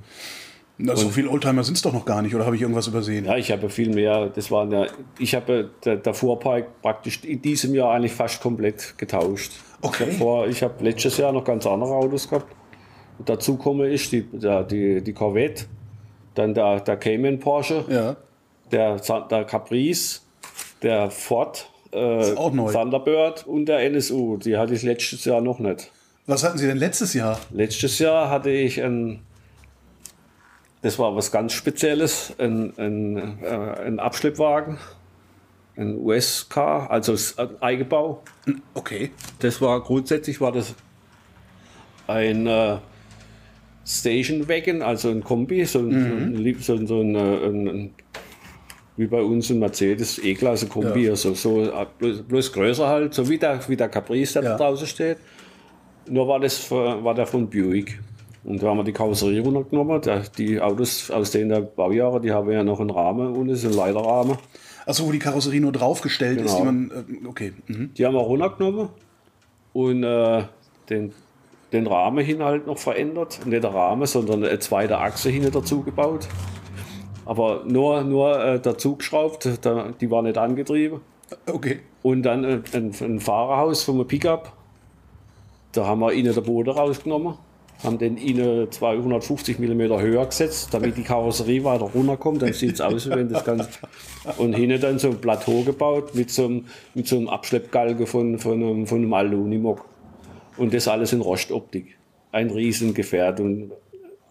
Na, 0.78 0.94
so 0.94 1.08
viele 1.08 1.30
Oldtimer 1.30 1.64
sind 1.64 1.74
es 1.76 1.82
doch 1.82 1.92
noch 1.94 2.04
gar 2.04 2.20
nicht, 2.20 2.34
oder 2.34 2.44
habe 2.44 2.54
ich 2.56 2.60
irgendwas 2.62 2.86
übersehen? 2.86 3.24
Ja, 3.24 3.36
ich 3.36 3.50
habe 3.50 3.70
viel 3.70 3.94
mehr, 3.94 4.26
das 4.26 4.50
waren 4.50 4.70
ja, 4.70 4.86
ich 5.18 5.34
habe 5.34 5.70
der, 5.84 5.96
der 5.96 6.12
Fuhrpark 6.12 6.82
praktisch 6.82 7.24
in 7.24 7.40
diesem 7.40 7.74
Jahr 7.74 7.92
eigentlich 7.94 8.12
fast 8.12 8.42
komplett 8.42 8.96
getauscht. 8.98 9.52
Okay. 9.80 10.04
Ich 10.04 10.08
habe 10.08 10.12
vor- 10.18 10.46
ich 10.48 10.62
habe 10.62 10.84
letztes 10.84 11.16
Jahr 11.16 11.32
noch 11.32 11.44
ganz 11.44 11.66
andere 11.66 11.94
Autos 11.94 12.28
gehabt. 12.28 12.54
Und 13.18 13.26
dazu 13.28 13.56
komme 13.56 13.88
ich 13.88 14.10
die, 14.10 14.22
der, 14.22 14.64
die, 14.64 15.02
die 15.02 15.12
Corvette, 15.14 15.64
dann 16.34 16.52
der, 16.52 16.80
der 16.80 16.98
Cayman 16.98 17.38
Porsche, 17.40 17.84
Ja. 17.88 18.16
der, 18.70 18.96
der 19.30 19.44
Caprice, 19.44 20.20
der 20.82 21.10
Ford, 21.10 21.70
äh. 21.92 22.34
Thunderbird 22.34 23.46
und 23.46 23.64
der 23.66 23.78
NSU. 23.84 24.36
Die 24.36 24.58
hatte 24.58 24.74
ich 24.74 24.82
letztes 24.82 25.24
Jahr 25.24 25.40
noch 25.40 25.58
nicht. 25.58 25.90
Was 26.26 26.44
hatten 26.44 26.58
sie 26.58 26.66
denn 26.66 26.76
letztes 26.76 27.14
Jahr? 27.14 27.38
Letztes 27.50 27.98
Jahr 27.98 28.28
hatte 28.28 28.50
ich 28.50 28.82
ein, 28.82 29.20
das 30.86 31.00
war 31.00 31.16
was 31.16 31.32
ganz 31.32 31.52
Spezielles, 31.52 32.32
ein, 32.38 32.72
ein, 32.78 33.42
äh, 33.42 33.46
ein 33.86 33.98
Abschleppwagen, 33.98 34.78
ein 35.76 35.96
USK, 35.98 36.56
also 36.58 37.16
ein 37.36 37.60
Eigenbau. 37.60 38.22
Okay. 38.74 39.10
Das 39.40 39.60
war 39.60 39.80
grundsätzlich 39.80 40.40
war 40.40 40.52
das 40.52 40.76
ein 42.06 42.46
äh, 42.46 42.76
Station 43.84 44.48
Wagon, 44.48 44.80
also 44.80 45.10
ein 45.10 45.24
Kombi, 45.24 45.64
so 45.64 45.80
ein, 45.80 46.36
so 46.62 46.76
so 46.76 46.86
so 46.86 47.00
ein, 47.00 47.14
äh, 47.16 47.18
ein, 47.18 47.68
ein 47.68 47.94
wie 48.96 49.06
bei 49.08 49.20
uns 49.20 49.50
ein 49.50 49.58
Mercedes 49.58 50.18
E-Klasse 50.20 50.68
Kombi, 50.68 51.06
Ja. 51.06 51.10
also 51.10 51.34
so 51.34 51.62
äh, 51.64 51.86
bloß, 51.98 52.22
bloß 52.22 52.52
größer 52.52 52.86
halt, 52.86 53.12
so 53.12 53.28
wie 53.28 53.38
der, 53.38 53.58
wie 53.68 53.76
der 53.76 53.88
Caprice, 53.88 54.34
der 54.34 54.42
Ja. 54.44 54.50
da 54.50 54.56
draußen 54.58 54.86
steht. 54.86 55.18
Nur 56.08 56.28
war 56.28 56.38
das 56.38 56.70
war 56.70 57.12
der 57.14 57.26
von 57.26 57.50
Buick. 57.50 57.98
Und 58.46 58.62
da 58.62 58.68
haben 58.68 58.76
wir 58.76 58.84
die 58.84 58.92
Karosserie 58.92 59.42
runtergenommen. 59.42 60.00
Der, 60.02 60.20
die 60.38 60.60
Autos 60.60 61.10
aus 61.10 61.32
den 61.32 61.48
der 61.48 61.62
Baujahre, 61.62 62.20
die 62.20 62.30
haben 62.30 62.48
ja 62.50 62.62
noch 62.62 62.78
einen 62.78 62.90
Rahmen 62.90 63.34
und 63.34 63.48
ist 63.48 63.64
ein 63.64 63.72
Leiterrahmen. 63.72 64.36
Achso, 64.86 65.04
wo 65.04 65.10
die 65.10 65.18
Karosserie 65.18 65.60
nur 65.60 65.72
draufgestellt 65.72 66.40
ist, 66.40 66.56
Genau. 66.56 66.58
die 66.58 66.64
man. 66.64 66.90
Äh, 67.24 67.26
okay. 67.26 67.52
Mhm. 67.66 67.92
Die 67.94 68.06
haben 68.06 68.14
wir 68.14 68.20
runtergenommen 68.20 68.88
und 69.72 70.04
äh, 70.04 70.44
den, 70.88 71.12
den 71.72 71.86
Rahmen 71.88 72.24
hin 72.24 72.40
halt 72.44 72.68
noch 72.68 72.78
verändert. 72.78 73.44
Nicht 73.46 73.64
der 73.64 73.74
Rahmen, 73.74 74.06
sondern 74.06 74.44
eine 74.44 74.58
zweite 74.60 74.98
Achse 74.98 75.28
hinten 75.28 75.50
dazu 75.50 75.82
gebaut. 75.82 76.28
Aber 77.24 77.64
nur, 77.66 78.04
nur 78.04 78.40
äh, 78.44 78.60
dazu 78.60 78.94
geschraubt, 78.94 79.58
da, 79.62 79.88
die 80.00 80.08
war 80.08 80.22
nicht 80.22 80.38
angetrieben. 80.38 81.00
Okay. 81.50 81.80
Und 82.02 82.22
dann 82.22 82.44
äh, 82.44 82.60
ein, 82.72 82.94
ein 83.00 83.18
Fahrerhaus 83.18 83.82
vom 83.82 84.06
Pickup. 84.06 84.52
Da 85.72 85.84
haben 85.84 86.00
wir 86.00 86.12
innen 86.12 86.32
den 86.32 86.44
Boden 86.44 86.70
rausgenommen, 86.70 87.34
haben 87.82 87.98
den 87.98 88.16
innen 88.16 88.70
250 88.70 89.58
mm 89.58 89.80
höher 90.00 90.26
gesetzt, 90.26 90.68
damit 90.72 90.96
die 90.96 91.02
Karosserie 91.02 91.62
weiter 91.64 91.84
runterkommt. 91.94 92.42
Dann 92.42 92.52
sieht 92.52 92.74
es 92.74 92.80
aus, 92.80 93.08
wenn 93.10 93.28
das 93.28 93.44
Ganze. 93.44 93.68
Und 94.38 94.54
hinten 94.54 94.80
dann 94.80 94.98
so 94.98 95.08
ein 95.10 95.20
Plateau 95.20 95.62
gebaut 95.62 96.14
mit 96.14 96.30
so 96.30 96.46
einem, 96.46 96.64
mit 96.94 97.06
so 97.06 97.16
einem 97.16 97.28
Abschleppgalge 97.28 98.06
von, 98.06 98.38
von, 98.38 98.54
einem, 98.62 98.86
von 98.86 98.98
einem 98.98 99.12
Aluminium. 99.12 99.78
Und 100.56 100.72
das 100.72 100.88
alles 100.88 101.12
in 101.12 101.20
Rostoptik. 101.20 101.96
Ein 102.32 102.50
Riesengefährt 102.50 103.40
und 103.40 103.72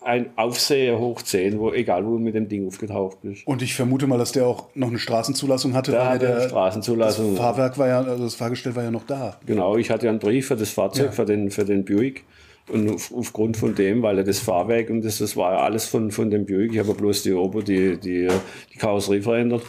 ein 0.03 0.29
Aufseher 0.35 0.99
hoch 0.99 1.21
10, 1.23 1.59
wo, 1.59 1.71
egal 1.71 2.05
wo 2.05 2.11
du 2.11 2.19
mit 2.19 2.35
dem 2.35 2.47
Ding 2.47 2.67
aufgetaucht 2.67 3.17
bist. 3.23 3.45
Und 3.47 3.61
ich 3.63 3.73
vermute 3.73 4.05
mal, 4.05 4.19
dass 4.19 4.31
der 4.33 4.45
auch 4.45 4.67
noch 4.75 4.89
eine 4.89 4.99
Straßenzulassung 4.99 5.73
hatte. 5.73 5.91
Da 5.93 5.99
weil 5.99 6.05
hat 6.05 6.13
er 6.13 6.27
der, 6.27 6.37
eine 6.37 6.47
Straßenzulassung. 6.49 7.31
Das 7.31 7.39
Fahrwerk 7.39 7.77
war 7.79 7.87
ja, 7.87 8.01
also 8.01 8.23
das 8.23 8.35
Fahrgestell 8.35 8.75
war 8.75 8.83
ja 8.83 8.91
noch 8.91 9.05
da. 9.07 9.37
Genau, 9.47 9.77
ich 9.77 9.89
hatte 9.89 10.05
ja 10.05 10.11
einen 10.11 10.19
Brief 10.19 10.47
für 10.47 10.55
das 10.55 10.69
Fahrzeug, 10.69 11.05
Ja. 11.07 11.11
für, 11.11 11.25
den, 11.25 11.49
für 11.49 11.65
den 11.65 11.85
Buick. 11.85 12.23
Und 12.69 12.89
auf, 12.89 13.13
aufgrund 13.13 13.57
von 13.57 13.75
dem, 13.75 14.01
weil 14.01 14.17
er 14.17 14.23
das 14.23 14.39
Fahrwerk 14.39 14.89
und 14.89 15.03
das, 15.03 15.19
das 15.19 15.37
war 15.37 15.53
ja 15.53 15.59
alles 15.59 15.85
von, 15.85 16.09
von 16.09 16.31
dem 16.31 16.45
Buick, 16.45 16.73
ich 16.73 16.79
habe 16.79 16.89
ja 16.89 16.95
bloß 16.95 17.21
die 17.23 17.33
Ober, 17.33 17.61
die, 17.61 17.97
die, 17.99 18.27
die 18.73 18.77
Karosserie 18.77 19.21
verändert. 19.21 19.61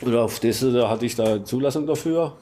Und 0.00 0.14
auf 0.14 0.40
das 0.40 0.60
da 0.60 0.88
hatte 0.88 1.06
ich 1.06 1.16
da 1.16 1.44
Zulassung 1.44 1.86
dafür. 1.86 2.36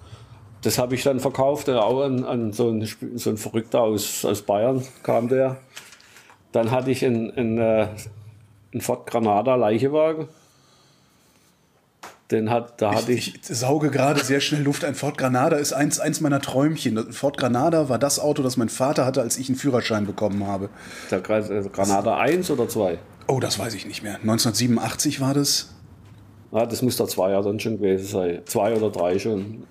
Das 0.62 0.78
habe 0.78 0.94
ich 0.94 1.02
dann 1.02 1.20
verkauft, 1.20 1.68
auch 1.70 2.02
an, 2.02 2.24
an 2.24 2.52
so, 2.52 2.68
einen, 2.68 2.86
so 3.14 3.30
einen 3.30 3.36
Verrückter 3.36 3.82
aus, 3.82 4.24
aus 4.24 4.42
Bayern 4.42 4.82
kam 5.02 5.28
der. 5.28 5.58
Dann 6.52 6.70
hatte 6.70 6.90
ich 6.90 7.04
einen, 7.04 7.30
einen, 7.32 7.58
äh, 7.58 7.88
einen 8.72 8.80
Ford 8.80 9.06
Granada 9.06 9.54
Leichewagen. 9.56 10.28
Den 12.30 12.48
hat, 12.50 12.80
da 12.80 12.94
hatte 12.94 13.12
ich, 13.12 13.34
Ich 13.34 13.46
sauge 13.46 13.90
gerade 13.90 14.24
sehr 14.24 14.40
schnell 14.40 14.62
Luft. 14.62 14.84
Ein 14.84 14.94
Ford 14.94 15.18
Granada 15.18 15.56
ist 15.56 15.74
eins, 15.74 16.00
eins 16.00 16.20
meiner 16.22 16.40
Träumchen. 16.40 17.12
Ford 17.12 17.36
Granada 17.36 17.90
war 17.90 17.98
das 17.98 18.18
Auto, 18.18 18.42
das 18.42 18.56
mein 18.56 18.70
Vater 18.70 19.04
hatte, 19.04 19.20
als 19.20 19.36
ich 19.36 19.48
einen 19.48 19.58
Führerschein 19.58 20.06
bekommen 20.06 20.46
habe. 20.46 20.70
der 21.10 21.18
äh, 21.18 21.68
Granada 21.68 22.16
1 22.16 22.50
oder 22.50 22.66
2? 22.66 22.98
Oh, 23.26 23.40
das 23.40 23.58
weiß 23.58 23.74
ich 23.74 23.86
nicht 23.86 24.02
mehr. 24.02 24.14
1987 24.16 25.20
war 25.20 25.34
das. 25.34 25.70
Ja, 26.50 26.64
das 26.64 26.82
muss 26.82 26.96
der 26.96 27.08
Zweier 27.08 27.42
dann 27.42 27.60
schon 27.60 27.76
gewesen 27.78 28.06
sein. 28.06 28.40
Zwei 28.46 28.74
oder 28.74 28.90
drei 28.90 29.18
schon. 29.18 29.64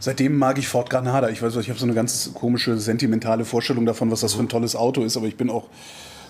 Seitdem 0.00 0.36
mag 0.36 0.58
ich 0.58 0.66
Ford 0.66 0.90
Granada. 0.90 1.28
Ich 1.28 1.42
weiß, 1.42 1.54
ich 1.56 1.68
habe 1.68 1.78
so 1.78 1.86
eine 1.86 1.94
ganz 1.94 2.32
komische, 2.34 2.76
sentimentale 2.78 3.44
Vorstellung 3.44 3.86
davon, 3.86 4.10
was 4.10 4.20
das 4.20 4.34
für 4.34 4.40
ein 4.40 4.48
tolles 4.48 4.74
Auto 4.74 5.02
ist. 5.02 5.16
Aber 5.16 5.26
ich 5.26 5.36
bin 5.36 5.50
auch, 5.50 5.68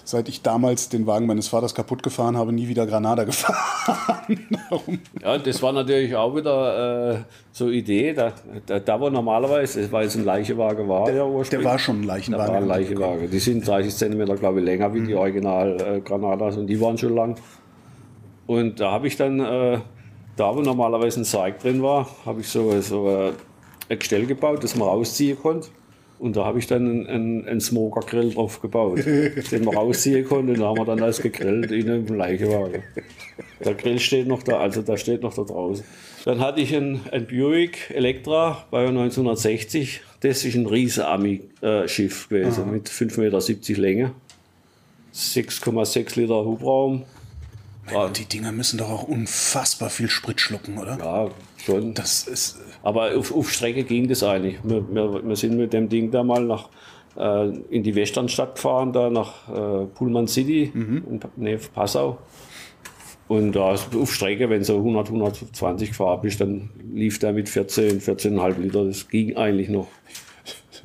seit 0.04 0.28
ich 0.28 0.42
damals 0.42 0.88
den 0.90 1.06
Wagen 1.06 1.26
meines 1.26 1.48
Vaters 1.48 1.74
kaputt 1.74 2.02
gefahren 2.02 2.36
habe, 2.36 2.52
nie 2.52 2.68
wieder 2.68 2.86
Granada 2.86 3.24
gefahren. 3.24 4.38
Ja, 5.22 5.38
das 5.38 5.62
war 5.62 5.72
natürlich 5.72 6.14
auch 6.14 6.36
wieder 6.36 7.14
äh, 7.14 7.18
so 7.52 7.70
Idee. 7.70 8.12
Da, 8.12 8.32
da, 8.66 8.78
da 8.78 9.00
wo 9.00 9.10
normalerweise, 9.10 9.90
weil 9.90 10.06
es 10.06 10.14
ein 10.14 10.24
Leichewagen 10.24 10.88
war, 10.88 11.10
ja 11.10 11.24
ursprünglich. 11.24 11.64
Der 11.64 11.64
war 11.64 11.78
schon 11.78 12.00
ein 12.00 12.04
Leichenwagen. 12.04 12.52
war 12.52 12.60
ein 12.60 12.68
Leichewagen. 12.68 13.30
Die 13.30 13.38
sind 13.38 13.66
30 13.66 13.94
cm, 13.94 14.36
glaube 14.36 14.60
ich, 14.60 14.64
länger 14.64 14.92
wie 14.94 15.00
die 15.02 15.14
Original 15.14 15.76
äh, 15.80 16.00
Granadas 16.00 16.56
und 16.56 16.66
die 16.66 16.80
waren 16.80 16.98
schon 16.98 17.14
lang. 17.14 17.36
Und 18.46 18.80
da 18.80 18.92
habe 18.92 19.06
ich 19.06 19.16
dann, 19.16 19.40
äh, 19.40 19.80
da 20.36 20.54
wo 20.54 20.60
normalerweise 20.60 21.20
ein 21.20 21.24
Sarg 21.24 21.60
drin 21.60 21.82
war, 21.82 22.06
habe 22.26 22.40
ich 22.42 22.48
so, 22.48 22.78
so 22.80 23.08
äh, 23.08 23.32
ein 23.88 23.98
Gestell 23.98 24.26
gebaut, 24.26 24.62
das 24.62 24.76
man 24.76 24.88
rausziehen 24.88 25.38
konnte. 25.38 25.68
Und 26.18 26.36
da 26.36 26.44
habe 26.44 26.58
ich 26.58 26.66
dann 26.66 26.88
einen, 26.88 27.06
einen, 27.06 27.48
einen 27.48 27.60
Smoker-Grill 27.60 28.34
drauf 28.34 28.60
gebaut, 28.60 28.98
den 29.06 29.64
man 29.64 29.74
rausziehen 29.74 30.24
konnte. 30.24 30.52
Und 30.52 30.60
da 30.60 30.66
haben 30.66 30.78
wir 30.78 30.84
dann 30.84 31.02
alles 31.02 31.20
gegrillt 31.20 31.70
in 31.70 31.90
einem 31.90 32.06
Leichenwagen. 32.06 32.82
Der 33.64 33.74
Grill 33.74 33.98
steht 33.98 34.26
noch 34.26 34.42
da, 34.42 34.58
also 34.58 34.82
der 34.82 34.96
steht 34.96 35.22
noch 35.22 35.34
da 35.34 35.42
draußen. 35.42 35.84
Dann 36.24 36.40
hatte 36.40 36.60
ich 36.60 36.74
ein, 36.74 37.00
ein 37.12 37.26
Buick 37.26 37.90
Electra, 37.90 38.64
Baujahr 38.70 38.90
1960. 38.90 40.00
Das 40.20 40.44
ist 40.44 40.54
ein 40.54 40.66
riesen 40.66 41.04
Ami-Schiff 41.04 42.28
gewesen, 42.28 42.70
mit 42.70 42.88
5,70 42.88 43.20
Meter 43.70 43.80
Länge. 43.80 44.12
6,6 45.14 46.18
Liter 46.18 46.44
Hubraum. 46.44 47.04
Mein, 47.92 48.12
die 48.14 48.24
Dinger 48.24 48.52
müssen 48.52 48.78
doch 48.78 48.90
auch 48.90 49.02
unfassbar 49.02 49.90
viel 49.90 50.08
Sprit 50.08 50.40
schlucken, 50.40 50.78
oder? 50.78 50.98
Ja, 50.98 51.30
schon. 51.64 51.94
Das 51.94 52.26
ist. 52.26 52.58
Aber 52.84 53.16
auf, 53.16 53.34
auf 53.34 53.50
Strecke 53.50 53.82
ging 53.82 54.06
das 54.08 54.22
eigentlich. 54.22 54.56
Wir, 54.62 54.84
wir, 54.94 55.26
wir 55.26 55.36
sind 55.36 55.56
mit 55.56 55.72
dem 55.72 55.88
Ding 55.88 56.10
da 56.10 56.22
mal 56.22 56.44
nach, 56.44 56.68
äh, 57.16 57.48
in 57.70 57.82
die 57.82 57.94
Westernstadt 57.94 58.56
gefahren, 58.56 58.92
da 58.92 59.08
nach 59.10 59.48
äh, 59.48 59.86
Pullman 59.86 60.28
City, 60.28 60.70
in 60.74 61.18
Pa- 61.18 61.30
Nähe 61.36 61.58
von 61.58 61.72
Passau. 61.72 62.18
Und 63.26 63.52
da 63.56 63.70
auf 63.72 64.12
Strecke, 64.12 64.50
wenn 64.50 64.62
so 64.64 64.76
100, 64.76 65.06
120 65.08 65.88
gefahren 65.88 66.20
bist, 66.20 66.42
dann 66.42 66.68
lief 66.92 67.18
der 67.18 67.32
mit 67.32 67.48
14, 67.48 68.00
14,5 68.02 68.60
Liter. 68.60 68.84
Das 68.84 69.08
ging 69.08 69.34
eigentlich 69.36 69.70
noch. 69.70 69.88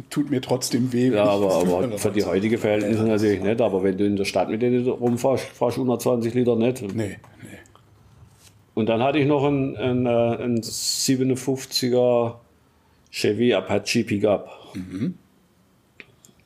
Tut 0.09 0.29
mir 0.29 0.39
trotzdem 0.39 0.93
weh. 0.93 1.09
Ja, 1.09 1.25
aber, 1.25 1.53
aber 1.53 1.97
für 1.97 2.11
die 2.11 2.23
heutige 2.23 2.57
Verhältnisse 2.57 3.03
natürlich 3.03 3.41
nicht. 3.43 3.59
Aber 3.59 3.83
wenn 3.83 3.97
du 3.97 4.05
in 4.05 4.15
der 4.15 4.23
Stadt 4.23 4.49
mit 4.49 4.61
denen 4.61 4.87
rumfährst, 4.87 5.43
fahrst 5.49 5.75
du 5.75 5.81
120 5.81 6.33
Liter 6.33 6.55
nicht. 6.55 6.81
Nee, 6.81 6.87
nee. 6.93 7.15
Und 8.79 8.87
dann 8.87 9.03
hatte 9.03 9.19
ich 9.19 9.27
noch 9.27 9.43
einen, 9.43 9.75
einen, 9.75 10.05
äh, 10.05 10.09
einen 10.09 10.61
57er 10.61 12.35
Chevy 13.11 13.53
Apache 13.53 14.05
Pickup. 14.05 14.73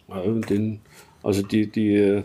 Und 0.07 0.49
den, 0.49 0.79
also 1.21 1.43
die, 1.43 1.67
die, 1.67 2.23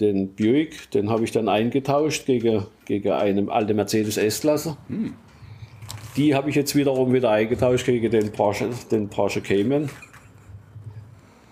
den 0.00 0.34
Buick, 0.34 0.90
den 0.92 1.10
habe 1.10 1.24
ich 1.24 1.32
dann 1.32 1.50
eingetauscht 1.50 2.24
gegen, 2.24 2.68
gegen 2.86 3.12
eine 3.12 3.52
alte 3.52 3.74
Mercedes 3.74 4.16
S-Klasse. 4.16 4.78
Die 6.16 6.34
habe 6.34 6.48
ich 6.48 6.56
jetzt 6.56 6.74
wiederum 6.74 7.12
wieder 7.12 7.30
eingetauscht 7.30 7.84
gegen 7.84 8.10
den 8.10 8.32
Porsche, 8.32 8.70
den 8.90 9.10
Porsche 9.10 9.42
Cayman. 9.42 9.90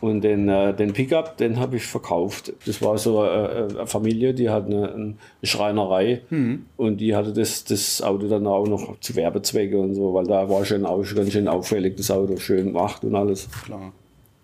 Und 0.07 0.21
den, 0.21 0.49
äh, 0.49 0.73
den 0.73 0.93
Pickup, 0.93 1.37
den 1.37 1.59
habe 1.59 1.79
ich 1.79 1.85
verkauft. 1.85 2.53
Das 2.65 2.81
war 2.81 2.97
so 2.97 3.25
äh, 3.25 3.27
äh, 3.27 3.69
eine 3.71 3.87
Familie, 3.89 4.35
die 4.35 4.49
hat 4.51 4.67
eine, 4.67 4.95
eine 4.95 5.15
Schreinerei 5.43 6.21
und 6.77 6.99
die 6.99 7.17
hatte 7.17 7.33
das, 7.33 7.65
das 7.65 8.01
Auto 8.03 8.29
dann 8.29 8.47
auch 8.47 8.69
noch 8.69 9.01
zu 9.01 9.17
Werbezwecke 9.17 9.77
und 9.77 9.97
so, 9.97 10.15
weil 10.15 10.25
da 10.27 10.49
war 10.49 10.65
schon 10.65 10.87
auch 10.87 11.03
schon 11.03 11.19
ganz 11.19 11.33
schön 11.33 11.49
auffällig, 11.49 11.97
das 11.97 12.13
Auto 12.13 12.37
schön 12.37 12.67
gemacht 12.67 13.03
und 13.03 13.17
alles. 13.17 13.49
Klar. 13.65 13.93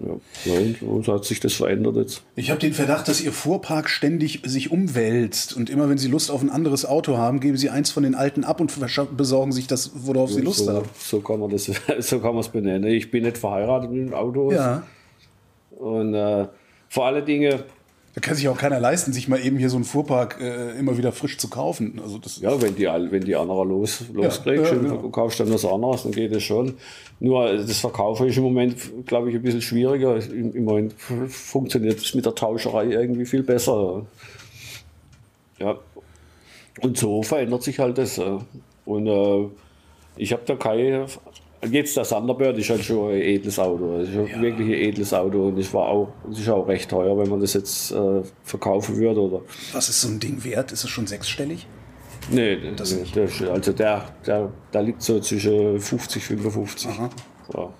Ja, 0.00 0.54
und 0.80 1.04
so 1.04 1.12
hat 1.14 1.24
sich 1.24 1.38
das 1.38 1.52
verändert 1.54 1.94
jetzt. 1.94 2.24
Ich 2.34 2.50
habe 2.50 2.58
den 2.58 2.72
Verdacht, 2.72 3.06
dass 3.06 3.20
Ihr 3.20 3.30
Fuhrpark 3.30 3.88
ständig 3.88 4.40
sich 4.44 4.72
umwälzt 4.72 5.56
und 5.56 5.70
immer 5.70 5.88
wenn 5.88 5.96
Sie 5.98 6.08
Lust 6.08 6.32
auf 6.32 6.42
ein 6.42 6.50
anderes 6.50 6.84
Auto 6.84 7.18
haben, 7.18 7.38
geben 7.38 7.56
Sie 7.56 7.70
eins 7.70 7.92
von 7.92 8.02
den 8.02 8.16
alten 8.16 8.42
ab 8.42 8.60
und 8.60 8.72
besorgen 9.16 9.52
sich 9.52 9.68
das, 9.68 9.92
worauf 9.94 10.32
Sie 10.32 10.40
Lust 10.40 10.64
so, 10.64 10.72
haben. 10.72 10.88
so 10.98 11.20
kann 11.20 11.38
man 11.38 11.50
das, 11.50 11.70
so 12.00 12.18
kann 12.18 12.32
man 12.32 12.40
es 12.40 12.48
benennen. 12.48 12.90
Ich 12.90 13.12
bin 13.12 13.22
nicht 13.22 13.38
verheiratet 13.38 13.92
mit 13.92 14.08
dem 14.08 14.14
Auto 14.14 14.50
Ja. 14.50 14.82
Und 15.82 16.14
äh, 16.14 16.46
vor 16.88 17.06
allen 17.06 17.24
Dingen 17.24 17.60
Da 18.14 18.20
kann 18.20 18.34
sich 18.34 18.48
auch 18.48 18.58
keiner 18.58 18.78
leisten, 18.78 19.12
sich 19.12 19.28
mal 19.28 19.40
eben 19.40 19.56
hier 19.56 19.70
so 19.70 19.76
einen 19.76 19.84
Fuhrpark 19.84 20.38
äh, 20.40 20.78
immer 20.78 20.98
wieder 20.98 21.12
frisch 21.12 21.38
zu 21.38 21.48
kaufen. 21.48 21.98
Also 22.02 22.18
das 22.18 22.40
Ja, 22.40 22.60
wenn 22.60 22.76
die, 22.76 22.84
wenn 22.84 23.24
die 23.24 23.34
andere 23.34 23.64
los, 23.64 24.04
loskriegst 24.12 24.72
ja, 24.72 24.78
und 24.78 24.84
genau. 24.84 24.96
du 24.98 25.10
kaufst 25.10 25.40
dann 25.40 25.52
was 25.52 25.64
anderes, 25.64 26.02
dann 26.02 26.12
geht 26.12 26.32
es 26.32 26.42
schon. 26.42 26.74
Nur 27.20 27.56
das 27.56 27.80
Verkaufen 27.80 28.28
ist 28.28 28.36
im 28.36 28.42
Moment, 28.42 28.76
glaube 29.06 29.30
ich, 29.30 29.36
ein 29.36 29.42
bisschen 29.42 29.62
schwieriger. 29.62 30.16
Im, 30.30 30.54
Im 30.54 30.64
Moment 30.64 30.94
funktioniert 31.28 31.98
es 31.98 32.14
mit 32.14 32.26
der 32.26 32.34
Tauscherei 32.34 32.86
irgendwie 32.86 33.24
viel 33.24 33.42
besser. 33.42 34.04
Ja. 35.58 35.78
Und 36.80 36.98
so 36.98 37.22
verändert 37.22 37.62
sich 37.62 37.78
halt 37.78 37.96
das. 37.98 38.18
äh. 38.18 38.38
Und 38.84 39.06
äh, 39.06 39.48
ich 40.16 40.32
habe 40.32 40.42
da 40.44 40.56
keine. 40.56 41.06
Jetzt 41.70 41.96
der 41.96 42.02
Thunderbird 42.02 42.58
ist 42.58 42.70
halt 42.70 42.82
schon 42.82 43.12
ein 43.12 43.20
edles 43.20 43.58
Auto. 43.58 44.00
Ist 44.00 44.12
ja. 44.12 44.40
wirklich 44.40 44.66
ein 44.66 44.74
edles 44.74 45.14
Auto 45.14 45.46
und 45.46 45.58
es 45.58 45.72
war 45.72 45.86
auch, 45.88 46.08
es 46.30 46.40
ist 46.40 46.48
auch 46.48 46.66
recht 46.66 46.90
teuer, 46.90 47.16
wenn 47.16 47.28
man 47.28 47.40
das 47.40 47.54
jetzt 47.54 47.92
äh, 47.92 48.22
verkaufen 48.42 48.96
würde. 48.96 49.20
Oder 49.20 49.40
Was 49.72 49.88
ist 49.88 50.00
so 50.00 50.08
ein 50.08 50.18
Ding 50.18 50.42
wert? 50.42 50.72
Ist 50.72 50.82
es 50.82 50.90
schon 50.90 51.06
sechsstellig? 51.06 51.66
Nee, 52.30 52.58
das 52.76 52.94
nee, 52.94 53.04
der, 53.14 53.52
also 53.52 53.72
der, 53.72 54.04
der, 54.26 54.52
der 54.72 54.82
liegt 54.82 55.02
so 55.02 55.20
zwischen 55.20 55.78
50 55.80 56.22
55. 56.22 56.90
Ja, 57.54 57.70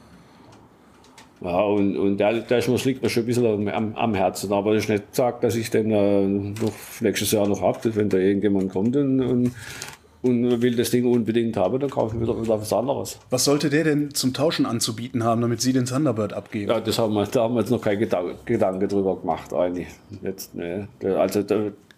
ja 1.40 1.60
und, 1.60 1.96
und 1.96 2.18
der, 2.18 2.40
der 2.40 2.58
ist 2.58 2.68
mir, 2.68 2.74
das 2.74 2.84
liegt 2.84 3.02
mir 3.02 3.08
schon 3.08 3.24
ein 3.24 3.26
bisschen 3.26 3.68
am, 3.68 3.94
am 3.94 4.14
Herzen. 4.14 4.52
Aber 4.52 4.74
das 4.74 4.84
ist 4.84 4.90
nicht 4.90 5.10
gesagt, 5.10 5.42
dass 5.42 5.56
ich 5.56 5.70
den 5.70 5.90
äh, 5.90 6.26
noch 6.26 6.72
nächstes 7.00 7.32
Jahr 7.32 7.48
noch 7.48 7.60
habe. 7.60 7.94
Wenn 7.96 8.08
da 8.08 8.18
irgendjemand 8.18 8.72
kommt 8.72 8.94
und, 8.96 9.20
und, 9.20 9.52
und 10.22 10.62
will 10.62 10.76
das 10.76 10.90
Ding 10.90 11.04
unbedingt 11.04 11.56
haben, 11.56 11.78
dann 11.80 11.90
kaufen 11.90 12.20
wir 12.20 12.28
wieder, 12.28 12.40
wieder 12.42 12.60
was 12.60 12.72
anderes. 12.72 13.18
Was 13.30 13.44
sollte 13.44 13.70
der 13.70 13.84
denn 13.84 14.14
zum 14.14 14.32
Tauschen 14.32 14.66
anzubieten 14.66 15.24
haben, 15.24 15.40
damit 15.40 15.60
Sie 15.60 15.72
den 15.72 15.84
Thunderbird 15.84 16.32
abgeben? 16.32 16.70
Ja, 16.70 16.80
das 16.80 16.98
haben 16.98 17.12
wir, 17.14 17.26
da 17.26 17.42
haben 17.42 17.54
wir 17.54 17.60
jetzt 17.60 17.70
noch 17.70 17.80
keinen 17.80 17.98
Gedan 17.98 18.34
Gedanke 18.44 18.86
drüber 18.88 19.16
gemacht, 19.16 19.52
eigentlich. 19.52 19.88
Jetzt, 20.22 20.54
nee. 20.54 20.84
Also, 21.04 21.42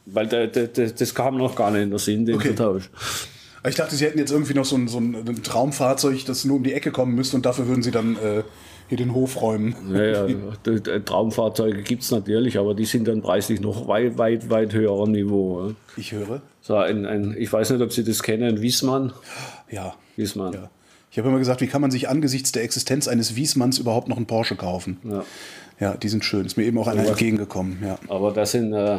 weil 0.07 0.27
da, 0.27 0.47
da, 0.47 0.63
das 0.67 1.15
kam 1.15 1.37
noch 1.37 1.55
gar 1.55 1.71
nicht 1.71 1.83
in 1.83 1.91
der 1.91 1.99
Sinn, 1.99 2.25
den 2.27 2.37
Okay. 2.37 2.49
zu 2.51 2.55
tauschen. 2.57 2.89
Ich 3.67 3.75
dachte, 3.77 3.95
Sie 3.97 4.05
hätten 4.05 4.19
jetzt 4.19 4.31
irgendwie 4.31 4.53
noch 4.55 4.67
so 4.67 4.77
ein, 4.77 4.89
so 4.89 4.99
ein 4.99 5.43
Traumfahrzeug, 5.43 6.25
das 6.27 6.45
nur 6.45 6.57
um 6.57 6.63
die 6.65 6.75
Ecke 6.75 6.91
kommen 6.93 7.15
müsste 7.15 7.37
und 7.37 7.47
dafür 7.47 7.67
würden 7.67 7.83
Sie 7.83 7.91
dann 7.91 8.17
äh, 8.17 8.43
hier 8.89 8.99
den 8.99 9.15
Hof 9.15 9.41
räumen. 9.41 9.75
Ja, 9.93 10.27
ja, 10.27 10.27
d- 10.67 10.81
d- 10.81 11.01
Traumfahrzeuge 11.01 11.83
gibt 11.83 12.03
es 12.03 12.11
natürlich, 12.11 12.59
aber 12.59 12.75
die 12.75 12.85
sind 12.85 13.09
dann 13.09 13.23
preislich 13.23 13.61
noch 13.61 13.89
weit, 13.89 14.19
weit, 14.19 14.51
weit 14.51 14.73
höherem 14.75 15.13
Niveau. 15.13 15.69
ja. 15.69 15.75
Ich 15.97 16.13
höre. 16.13 16.43
So 16.61 16.77
ein, 16.77 17.07
ein, 17.07 17.35
ich 17.39 17.53
weiß 17.53 17.71
nicht, 17.71 17.81
ob 17.83 17.93
Sie 17.93 18.05
das 18.05 18.23
kennen, 18.23 18.61
Wiesmann. 18.61 19.13
Ja. 19.71 19.95
Wiesmann. 20.17 20.53
ja. 20.55 20.71
Ich 21.11 21.19
habe 21.19 21.29
immer 21.29 21.39
gesagt, 21.39 21.61
wie 21.61 21.67
kann 21.69 21.81
man 21.81 21.91
sich 21.93 22.09
angesichts 22.09 22.51
der 22.53 22.65
Existenz 22.65 23.07
eines 23.07 23.37
Wiesmanns 23.37 23.79
überhaupt 23.79 24.09
noch 24.09 24.17
einen 24.17 24.27
Porsche 24.27 24.57
kaufen? 24.57 24.99
Ja. 25.05 25.25
Ja, 25.81 25.97
die 25.97 26.09
sind 26.09 26.25
schön. 26.25 26.45
Ist 26.45 26.57
mir 26.57 26.65
eben 26.65 26.77
auch 26.79 26.87
einer 26.89 27.07
entgegengekommen. 27.07 27.79
Ja. 27.85 27.99
Aber 28.09 28.33
das 28.33 28.51
sind, 28.53 28.73
äh, 28.73 28.99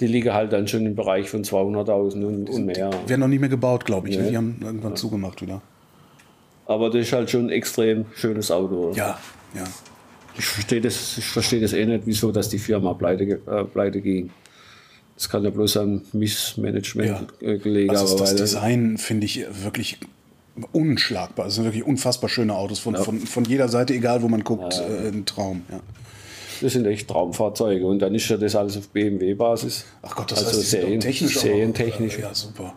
die 0.00 0.06
liegen 0.08 0.32
halt 0.32 0.52
dann 0.52 0.66
schon 0.68 0.84
im 0.86 0.94
Bereich 0.96 1.28
von 1.30 1.42
200.000 1.44 2.24
und, 2.24 2.50
und 2.50 2.66
mehr. 2.66 2.90
Werden 3.06 3.20
noch 3.20 3.28
nicht 3.28 3.40
mehr 3.40 3.48
gebaut, 3.48 3.84
glaube 3.84 4.08
ich. 4.08 4.16
Ne? 4.16 4.24
Nee. 4.24 4.30
Die 4.30 4.36
haben 4.36 4.56
irgendwann 4.62 4.96
zugemacht 4.96 5.40
wieder. 5.42 5.62
Aber 6.66 6.90
das 6.90 7.02
ist 7.06 7.12
halt 7.12 7.30
schon 7.30 7.46
ein 7.46 7.50
extrem 7.50 8.06
schönes 8.16 8.50
Auto. 8.50 8.92
Ja, 8.94 9.18
ja. 9.54 9.64
Ich 10.38 10.44
verstehe 10.44 10.80
das, 10.80 11.16
ich 11.18 11.24
verstehe 11.24 11.60
das 11.60 11.72
eh 11.72 11.86
nicht, 11.86 12.02
wieso 12.06 12.30
dass 12.32 12.48
die 12.48 12.58
Firma 12.58 12.92
pleite, 12.94 13.40
äh, 13.46 13.64
pleite 13.64 14.00
ging. 14.00 14.30
Das 15.14 15.28
kann 15.30 15.44
ja 15.44 15.50
bloß 15.50 15.78
an 15.78 16.02
Missmanagement 16.12 17.08
Ja. 17.40 17.56
gelegen 17.56 17.88
Also 17.90 18.10
haben. 18.10 18.18
das 18.20 18.36
Design 18.36 18.98
finde 18.98 19.24
ich 19.24 19.46
wirklich 19.62 19.98
unschlagbar. 20.72 21.46
Es 21.46 21.54
sind 21.54 21.64
wirklich 21.64 21.84
unfassbar 21.84 22.28
schöne 22.28 22.54
Autos 22.54 22.78
von, 22.80 22.96
von, 22.96 23.20
von 23.20 23.44
jeder 23.44 23.68
Seite, 23.68 23.94
egal 23.94 24.22
wo 24.22 24.28
man 24.28 24.44
guckt, 24.44 24.74
äh, 24.78 25.08
ein 25.08 25.24
Traum. 25.24 25.62
Ja. 25.70 25.80
Das 26.60 26.72
sind 26.72 26.86
echt 26.86 27.08
Traumfahrzeuge. 27.08 27.86
Und 27.86 28.00
dann 28.00 28.14
ist 28.14 28.28
ja 28.28 28.36
das 28.36 28.56
alles 28.56 28.76
auf 28.76 28.88
BMW-Basis. 28.88 29.84
Ach 30.02 30.14
Gott, 30.16 30.32
das 30.32 30.38
also 30.44 30.50
heißt, 30.50 30.60
die 30.60 30.66
sind 30.66 30.80
Serien, 30.82 30.98
auch 30.98 31.02
technisch. 31.04 31.36
auch- 31.36 31.40
serientechnisch. 31.42 32.18
Ja, 32.18 32.34
super. 32.34 32.74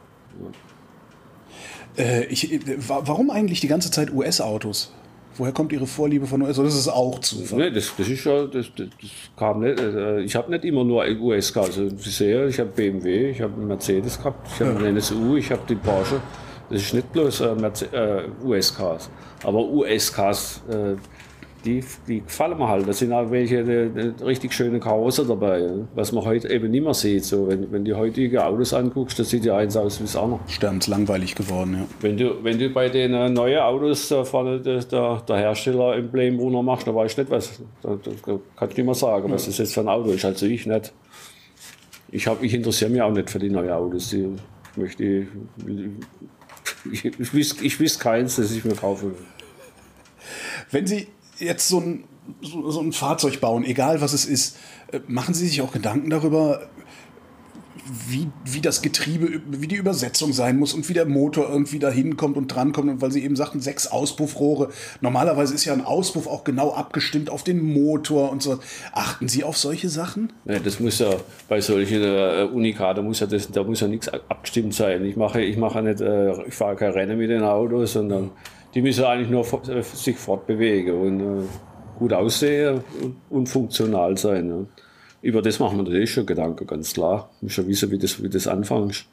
Äh, 1.98 2.26
ich, 2.26 2.52
äh, 2.54 2.60
wa- 2.88 3.02
warum 3.06 3.30
eigentlich 3.30 3.60
die 3.62 3.68
ganze 3.68 3.92
Zeit 3.92 4.14
US-Autos? 4.14 4.94
Woher 5.38 5.54
kommt 5.54 5.72
Ihre 5.72 5.88
Vorliebe 5.88 6.26
von 6.28 6.42
US? 6.42 6.60
Oder 6.60 6.68
ist 6.68 6.76
es 6.76 6.88
auch 6.90 7.20
Zufall? 7.20 7.60
Nee, 7.60 7.72
das, 7.72 7.94
das 7.98 8.08
ist 8.10 8.26
ja, 8.26 8.46
das, 8.46 8.68
das, 8.76 8.88
das 9.02 9.10
kam 9.38 9.62
nicht. 9.62 9.80
äh, 9.80 10.22
Ich 10.22 10.36
habe 10.36 10.52
nicht 10.52 10.66
immer 10.66 10.84
nur 10.84 11.06
USK. 11.06 11.58
Also 11.58 11.90
Sie 11.90 12.10
sehen, 12.10 12.50
ich 12.50 12.60
habe 12.60 12.70
BMW, 12.72 13.30
ich 13.32 13.42
habe 13.42 13.60
Mercedes 13.62 14.18
gehabt, 14.18 14.48
ich 14.54 14.60
habe 14.60 14.78
einen 14.78 14.98
NSU, 14.98 15.38
ich 15.38 15.50
habe 15.52 15.62
die 15.70 15.76
Porsche. 15.76 16.20
Das 16.70 16.82
ist 16.82 16.94
nicht 16.94 17.12
bloß 17.14 17.42
äh, 17.42 17.46
äh, 17.94 18.28
USKs. 18.44 19.10
Aber 19.44 19.66
USKs, 19.66 20.62
äh, 20.70 20.96
die, 21.66 21.84
die 22.08 22.22
gefallen 22.22 22.58
mir 22.58 22.68
halt. 22.68 22.88
Da 22.88 22.94
sind 22.94 23.12
auch 23.12 23.30
welche 23.32 23.64
die, 23.64 23.90
die 23.90 24.24
richtig 24.24 24.54
schöne 24.54 24.80
Karosse 24.80 25.26
dabei, 25.26 25.60
ja. 25.60 25.72
was 25.94 26.12
man 26.12 26.24
heute 26.24 26.50
eben 26.50 26.72
nicht 26.72 26.84
mehr 26.84 26.94
sieht. 26.94 27.26
So, 27.26 27.48
wenn, 27.50 27.72
wenn 27.72 27.84
die 27.84 27.94
heutigen 27.94 28.38
Autos 28.38 28.74
anguckst, 28.74 29.20
das 29.20 29.30
sieht 29.30 29.44
ja 29.46 29.58
eins 29.58 29.76
aus 29.76 30.00
wie 30.00 30.04
das 30.04 30.16
andere. 30.16 30.40
Sterbenslangweilig 30.48 31.36
geworden, 31.36 31.74
ja. 31.74 31.86
Wenn 32.02 32.18
du, 32.18 32.44
wenn 32.44 32.58
du 32.58 32.70
bei 32.70 32.88
den 32.90 33.14
äh, 33.14 33.30
neuen 33.30 33.60
Autos 33.60 34.08
da 34.08 34.24
vorne 34.24 34.60
der, 34.62 34.84
der, 34.84 35.22
der 35.28 35.38
Hersteller-Emblem 35.38 36.40
runter 36.40 36.64
machst, 36.64 36.88
dann 36.88 36.96
weißt 36.96 37.18
du 37.18 37.22
nicht, 37.24 37.32
was. 37.32 37.62
Da, 37.82 37.98
da, 38.02 38.40
kannst 38.56 38.78
du 38.78 38.82
nicht 38.82 38.86
mehr 38.86 38.96
sagen, 38.96 39.32
was 39.32 39.46
das 39.46 39.58
jetzt 39.58 39.74
für 39.74 39.82
ein 39.82 39.90
Auto 39.90 40.12
ist. 40.12 40.24
Also 40.24 40.46
ich 40.46 40.66
nicht. 40.66 40.94
Ich, 42.12 42.26
hab, 42.28 42.42
ich 42.42 42.54
interessiere 42.54 42.90
mich 42.90 43.02
auch 43.02 43.12
nicht 43.12 43.30
für 43.30 43.40
die 43.40 43.50
neuen 43.50 43.70
Autos. 43.70 44.10
Die, 44.10 44.30
ich 44.72 44.78
möchte. 44.78 45.28
Ich, 46.92 47.06
ich, 47.06 47.30
wüs- 47.34 47.62
ich 47.62 47.80
wüsste 47.80 48.02
keins, 48.02 48.38
das 48.38 48.52
ich 48.52 48.64
mir 48.64 48.76
kaufe. 48.76 49.12
Wenn 50.72 50.88
Sie 50.88 51.08
jetzt 51.40 51.68
so 51.68 51.80
ein, 51.80 52.04
so, 52.42 52.70
so 52.70 52.82
ein 52.82 52.92
Fahrzeug 52.92 53.42
bauen, 53.42 53.64
egal 53.64 54.02
was 54.02 54.14
es 54.14 54.26
ist, 54.26 54.58
äh, 54.92 55.00
machen 55.08 55.34
Sie 55.34 55.48
sich 55.48 55.62
auch 55.62 55.72
Gedanken 55.72 56.10
darüber, 56.10 56.70
wie, 58.08 58.28
wie 58.46 58.62
das 58.62 58.82
Getriebe, 58.82 59.42
wie 59.48 59.68
die 59.68 59.76
Übersetzung 59.76 60.34
sein 60.34 60.58
muss 60.58 60.74
und 60.74 60.88
wie 60.90 60.94
der 60.94 61.06
Motor 61.06 61.50
irgendwie 61.50 61.80
da 61.80 61.90
hinkommt 61.90 62.38
und 62.38 62.48
drankommt. 62.48 62.90
Und 62.90 63.02
weil 63.02 63.12
Sie 63.12 63.24
eben 63.24 63.36
sagten, 63.36 63.62
sechs 63.62 63.88
Auspuffrohre. 63.88 64.70
Normalerweise 65.02 65.54
ist 65.54 65.66
ja 65.66 65.74
ein 65.74 65.84
Auspuff 65.84 66.28
auch 66.28 66.44
genau 66.44 66.74
abgestimmt 66.74 67.30
auf 67.30 67.44
den 67.44 67.64
Motor 67.64 68.32
und 68.32 68.44
so. 68.44 68.60
Achten 68.92 69.28
Sie 69.28 69.44
auf 69.44 69.58
solche 69.58 69.90
Sachen? 69.90 70.34
Nee, 70.46 70.60
das 70.64 70.80
muss 70.80 71.00
ja 71.00 71.10
bei 71.48 71.62
solchen 71.62 72.04
äh, 72.04 72.48
Unika, 72.52 72.94
da 72.94 73.02
muss 73.02 73.20
ja 73.20 73.28
das, 73.28 73.50
da 73.50 73.64
muss 73.64 73.80
ja 73.80 73.88
nichts 73.88 74.08
abgestimmt 74.10 74.74
sein. 74.74 75.04
Ich 75.06 75.16
mache, 75.16 75.42
ich 75.42 75.58
mache 75.58 75.82
nicht, 75.82 76.02
äh, 76.02 76.44
ich 76.48 76.54
fahre 76.54 76.76
kein 76.76 76.92
Rennen 76.92 77.18
mit 77.18 77.30
den 77.30 77.44
Autos, 77.44 77.94
sondern 77.94 78.32
die 78.80 78.84
müssen 78.84 79.04
eigentlich 79.04 79.30
nur 79.30 79.46
äh, 79.68 79.82
sich 79.82 80.16
fortbewegen 80.16 80.96
und 80.96 81.20
äh, 81.20 81.46
gut 81.98 82.14
aussehen 82.14 82.80
und, 83.30 83.50
funktional 83.50 84.18
sein. 84.18 84.68
Über 85.22 85.42
das 85.42 85.60
machen 85.60 85.80
wir 85.80 85.84
natürlich 85.84 86.14
schon 86.14 86.26
Gedanken, 86.26 86.66
ganz 86.66 86.94
klar. 86.94 87.30
Du 87.42 87.48
musst 87.48 87.58
ja 87.58 87.68
wissen, 87.68 87.92
wie 87.92 87.98
das, 87.98 88.24
wie 88.24 88.30
das 88.30 88.48
anfängst. 88.48 89.06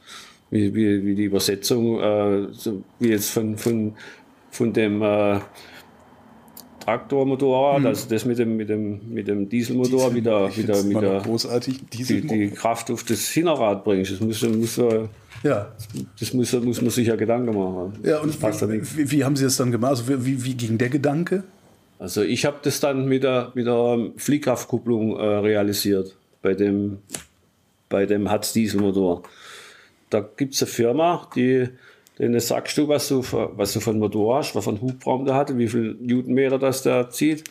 Wie, 0.50 0.72
wie, 0.72 1.04
wie 1.04 1.16
die 1.16 1.24
Übersetzung, 1.24 1.98
äh, 1.98 2.46
wie 3.00 3.08
jetzt 3.08 3.30
von, 3.30 3.58
von, 3.58 3.94
von 4.52 4.72
dem 4.72 5.02
äh, 5.02 5.40
Traktormotorrad, 6.86 7.84
also 7.84 8.08
das 8.08 8.24
mit 8.24 8.38
dem, 8.38 8.56
mit 8.56 8.68
dem, 8.68 9.00
mit 9.12 9.26
dem 9.26 9.48
Dieselmotor, 9.48 10.14
wieder, 10.14 10.48
Ich 10.48 10.58
wieder 10.58 10.74
find's 10.74 10.84
mit 10.84 10.92
immer 10.92 11.02
noch 11.02 11.22
der, 11.22 11.22
großartig. 11.22 11.80
Diese 11.92 12.20
die, 12.20 12.28
die 12.28 12.50
Kraft 12.50 12.92
auf 12.92 13.02
das 13.02 13.28
Hinterrad 13.28 13.82
bringst. 13.82 14.12
Das 14.12 14.20
muss, 14.20 14.40
muss, 14.42 14.78
äh, 14.78 15.08
ja. 15.42 15.72
das 16.20 16.32
muss, 16.32 16.52
muss 16.52 16.80
man 16.80 16.90
sich 16.90 17.08
ja 17.08 17.16
Gedanken 17.16 17.56
machen. 17.56 17.98
ja, 18.04 18.20
und 18.20 18.40
das 18.40 18.62
wie, 18.62 18.98
wie, 18.98 19.10
wie 19.10 19.24
haben 19.24 19.34
Sie 19.34 19.42
das 19.42 19.56
dann 19.56 19.72
gemacht? 19.72 19.90
Also 19.90 20.24
wie, 20.24 20.44
wie 20.44 20.54
ging 20.54 20.78
der 20.78 20.88
Gedanke? 20.88 21.42
Also 21.98 22.22
ich 22.22 22.44
habe 22.44 22.58
das 22.62 22.78
dann 22.78 23.06
mit 23.06 23.24
der, 23.24 23.50
mit 23.54 23.66
der 23.66 24.10
Fliehkraftkupplung 24.16 25.18
äh, 25.18 25.22
realisiert 25.22 26.16
bei 26.40 26.54
dem, 26.54 26.98
bei 27.88 28.06
dem 28.06 28.30
Hatz 28.30 28.52
Dieselmotor. 28.52 29.24
da 30.10 30.20
gibt 30.20 30.54
es 30.54 30.62
eine 30.62 30.70
Firma, 30.70 31.28
die 31.34 31.68
denen 32.18 32.40
sagst 32.40 32.78
du, 32.78 32.88
was 32.88 33.08
du, 33.08 33.22
für, 33.22 33.50
was 33.56 33.72
du 33.72 33.80
von 33.80 33.98
Motor 33.98 34.38
hast, 34.38 34.54
was 34.54 34.64
für 34.64 34.70
einen 34.70 34.80
Hubraum 34.80 35.24
der 35.24 35.34
hat, 35.34 35.56
wie 35.56 35.68
viel 35.68 35.96
Newtonmeter 36.00 36.58
das 36.58 36.82
der 36.82 37.10
zieht. 37.10 37.44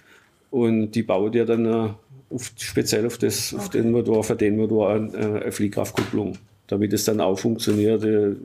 Und 0.51 0.91
die 0.91 1.03
bauen 1.03 1.31
dir 1.31 1.45
dann 1.45 1.65
äh, 1.65 1.89
auf, 2.33 2.51
speziell 2.57 3.05
auf, 3.05 3.17
das, 3.17 3.53
auf 3.53 3.69
den 3.69 3.91
Motor, 3.91 4.23
für 4.23 4.35
den 4.35 4.57
Motor 4.57 4.91
eine, 4.91 5.13
äh, 5.13 5.41
eine 5.41 5.51
Fliehkraftkupplung, 5.51 6.37
damit 6.67 6.93
es 6.93 7.05
dann 7.05 7.21
auch 7.21 7.37
funktioniert 7.37 8.03
äh, 8.03 8.35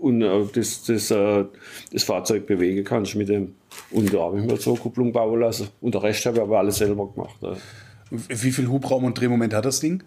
und 0.00 0.22
äh, 0.22 0.44
das, 0.52 0.84
das, 0.84 1.08
das 1.08 2.04
Fahrzeug 2.04 2.46
bewegen 2.46 2.84
kannst 2.84 3.14
mit 3.14 3.28
dem. 3.28 3.54
Und 3.90 4.12
da 4.12 4.20
habe 4.20 4.38
ich 4.38 4.44
mir 4.44 4.56
so 4.56 4.72
eine 4.72 4.80
Kupplung 4.80 5.12
bauen 5.12 5.40
lassen. 5.40 5.68
Und 5.80 5.94
der 5.94 6.02
Rest 6.02 6.26
habe 6.26 6.36
ich 6.36 6.42
aber 6.42 6.58
alles 6.58 6.76
selber 6.76 7.08
gemacht. 7.08 7.36
Wie 8.10 8.52
viel 8.52 8.68
Hubraum 8.68 9.04
und 9.04 9.18
Drehmoment 9.18 9.54
hat 9.54 9.64
das 9.64 9.80
Ding? 9.80 10.02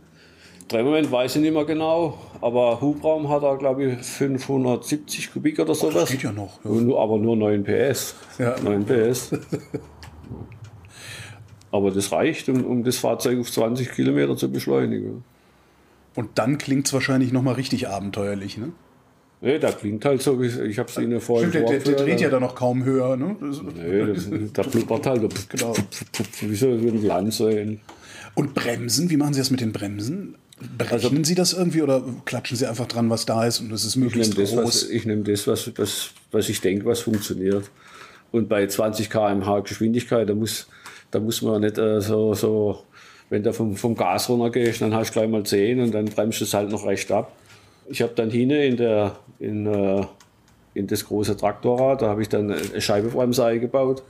Drehmoment 0.68 1.12
weiß 1.12 1.38
ich 1.38 1.42
nicht 1.42 1.54
mehr 1.54 1.66
genau, 1.66 2.18
aber 2.42 2.82
Hubraum 2.82 3.30
hat 3.30 3.44
er, 3.44 3.58
glaube 3.58 3.86
ich, 3.86 3.98
570 4.06 5.32
Kubik 5.32 5.60
oder 5.60 5.74
sowas. 5.74 5.94
Das 5.94 6.12
geht 6.12 6.24
ja 6.24 6.32
noch. 6.32 6.60
Ja. 6.66 6.72
Nur, 6.72 7.00
aber 7.00 7.18
nur 7.18 7.38
9 7.38 7.64
PS. 7.64 8.16
Ja. 8.38 8.56
9 8.62 8.86
PS. 8.86 9.32
aber 11.72 11.92
das 11.92 12.12
reicht, 12.12 12.50
um, 12.50 12.66
um 12.66 12.84
das 12.84 12.98
Fahrzeug 12.98 13.40
auf 13.40 13.52
20 13.52 13.92
Kilometer 13.92 14.36
zu 14.36 14.52
beschleunigen. 14.52 15.24
Und 16.16 16.38
dann 16.38 16.58
klingt 16.58 16.88
es 16.88 16.94
wahrscheinlich 16.94 17.32
nochmal 17.32 17.56
richtig 17.56 17.88
abenteuerlich, 17.88 18.58
ne? 18.58 18.72
Nee, 19.40 19.60
da 19.60 19.72
klingt 19.72 20.04
halt 20.04 20.24
so, 20.24 20.42
wie 20.42 20.48
ich 20.48 20.80
habe 20.80 20.90
es 20.90 20.98
Ihnen 20.98 21.22
vorhin 21.22 21.52
Stimmt, 21.52 21.70
der, 21.70 21.80
der, 21.80 21.94
der 21.94 22.06
dreht 22.06 22.22
ja 22.22 22.30
dann 22.30 22.42
noch 22.42 22.56
kaum 22.56 22.84
höher, 22.84 23.16
ne? 23.18 23.36
Das- 23.40 23.62
Nee, 23.62 24.50
da 24.52 24.64
blubbert 24.64 25.06
halt 25.06 25.50
Genau. 25.50 25.76
wie 26.42 26.56
so 26.56 26.68
ein 26.70 27.04
Lanze. 27.04 27.78
Und 28.34 28.56
Bremsen, 28.56 29.12
wie 29.12 29.18
machen 29.18 29.34
Sie 29.34 29.40
das 29.40 29.52
mit 29.52 29.62
den 29.62 29.72
Bremsen? 29.72 30.36
Also 30.60 31.10
Berechnen 31.10 31.24
Sie 31.24 31.36
das 31.36 31.54
irgendwie 31.54 31.84
oder 31.84 32.04
klatschen 32.26 32.58
Sie 32.58 32.66
einfach 32.66 32.88
dran, 32.88 33.10
was 33.12 33.26
da 33.28 33.46
ist 33.46 33.60
und 33.60 33.72
es 33.72 33.86
ist 33.86 33.96
Ich 33.96 33.98
nehme 33.98 34.06
möglichst 34.08 34.38
das, 34.38 34.56
was, 34.56 34.64
groß? 34.64 34.90
ich 34.90 35.06
nehm 35.06 35.24
das 35.24 35.46
was, 35.46 35.72
was, 35.78 36.10
was 36.32 36.50
ich 36.50 36.62
denke, 36.62 36.86
was 36.86 37.02
funktioniert. 37.02 37.70
Und 38.32 38.50
bei 38.50 38.66
20 38.66 39.10
km/h 39.10 39.60
Geschwindigkeit, 39.60 40.28
da 40.28 40.34
muss, 40.34 40.68
da 41.12 41.20
muss 41.20 41.42
man 41.44 41.62
nicht 41.62 41.78
äh, 41.78 42.02
so, 42.02 42.34
so, 42.34 42.84
wenn 43.30 43.44
du 43.44 43.54
vom, 43.54 43.76
vom 43.76 43.96
Gas 43.96 44.30
runtergehst, 44.30 44.82
dann 44.82 44.96
hast 44.96 45.12
du 45.12 45.20
gleich 45.20 45.30
mal 45.30 45.44
10 45.44 45.80
und 45.80 45.92
dann 45.94 46.06
bremst 46.06 46.40
du 46.42 46.46
es 46.46 46.54
halt 46.54 46.70
noch 46.72 46.86
recht 46.86 47.12
ab. 47.12 47.34
Ich 47.90 48.02
habe 48.02 48.14
dann 48.16 48.32
hinten 48.32 48.56
in, 48.56 48.78
der, 48.78 49.16
in, 49.40 49.66
äh, 49.68 50.06
in 50.74 50.88
das 50.88 51.06
große 51.06 51.38
Traktorrad, 51.38 52.02
da 52.02 52.10
habe 52.10 52.24
ich 52.24 52.30
dann 52.30 52.52
eine 52.52 52.82
Scheibebremse 52.82 53.46
eingebaut. 53.46 54.02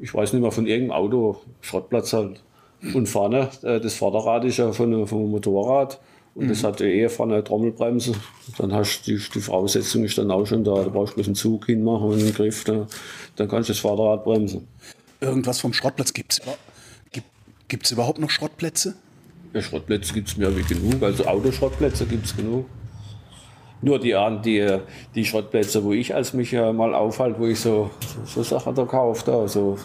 Ich 0.00 0.12
weiß 0.12 0.32
nicht 0.32 0.42
mehr, 0.42 0.50
von 0.50 0.66
irgendeinem 0.66 0.96
Auto, 0.96 1.40
Schrottplatz 1.60 2.12
halt. 2.12 2.42
Und 2.92 3.06
vorne, 3.08 3.48
äh, 3.62 3.80
das 3.80 3.94
Vorderrad 3.94 4.44
ist 4.44 4.58
ja 4.58 4.72
von, 4.72 5.06
vom 5.06 5.30
Motorrad. 5.30 6.00
Und 6.34 6.50
das 6.50 6.64
hat 6.64 6.80
ja 6.80 6.86
eher 6.86 7.10
vorne 7.10 7.34
eine 7.34 7.44
Trommelbremse. 7.44 8.12
Dann 8.58 8.72
hast 8.72 9.02
du 9.02 9.12
die, 9.12 9.22
die 9.34 9.40
Voraussetzung 9.40 10.02
ist 10.02 10.18
dann 10.18 10.30
auch 10.32 10.44
schon 10.44 10.64
da. 10.64 10.74
Da 10.82 10.88
brauchst 10.88 11.12
du 11.12 11.16
bloß 11.16 11.26
einen 11.26 11.36
Zug 11.36 11.66
hinmachen 11.66 12.08
und 12.08 12.18
einen 12.18 12.34
Griff. 12.34 12.64
Dann, 12.64 12.86
dann 13.36 13.48
kannst 13.48 13.68
du 13.68 13.72
das 13.72 13.80
Vorderrad 13.80 14.24
bremsen. 14.24 14.66
Irgendwas 15.20 15.60
vom 15.60 15.72
Schrottplatz 15.72 16.12
gibt 16.12 16.32
es 16.32 16.42
gibt, 17.12 17.28
gibt's 17.68 17.92
überhaupt 17.92 18.18
noch 18.18 18.30
Schrottplätze? 18.30 18.94
Ja, 19.52 19.62
Schrottplätze 19.62 20.12
gibt 20.12 20.28
es 20.28 20.36
mehr 20.36 20.54
wie 20.56 20.62
genug. 20.62 21.00
Also 21.02 21.24
Autoschrottplätze 21.24 22.04
gibt 22.06 22.26
es 22.26 22.36
genug. 22.36 22.66
Nur 23.80 24.00
die, 24.00 24.16
die, 24.44 24.78
die 25.14 25.24
Schrottplätze, 25.24 25.84
wo 25.84 25.92
ich 25.92 26.14
als 26.14 26.32
mich 26.32 26.52
äh, 26.52 26.72
mal 26.72 26.94
aufhalte, 26.94 27.38
wo 27.38 27.46
ich 27.46 27.60
so, 27.60 27.90
so, 28.24 28.42
Sachen 28.42 28.74
da 28.74 28.84
kaufe, 28.86 29.24
da, 29.26 29.46
so 29.46 29.78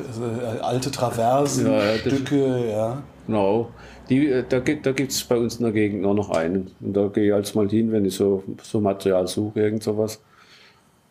äh, 0.00 0.60
alte 0.60 0.90
Traversen, 0.90 1.66
Ja, 1.66 1.96
Stücke. 1.96 3.02
Genau. 3.26 3.70
Die, 4.08 4.28
äh, 4.28 4.44
da 4.48 4.58
gibt 4.58 4.84
da 4.86 4.92
gibt's 4.92 5.22
bei 5.24 5.36
uns 5.36 5.56
in 5.56 5.64
der 5.64 5.72
Gegend 5.72 6.02
nur 6.02 6.14
noch 6.14 6.30
einen. 6.30 6.70
Und 6.80 6.94
da 6.94 7.06
gehe 7.06 7.28
ich 7.28 7.34
als 7.34 7.54
mal 7.54 7.68
hin, 7.68 7.92
wenn 7.92 8.04
ich 8.04 8.14
so, 8.14 8.42
so 8.62 8.80
Material 8.80 9.26
suche, 9.28 9.60
irgend 9.60 9.82
sowas. 9.82 10.20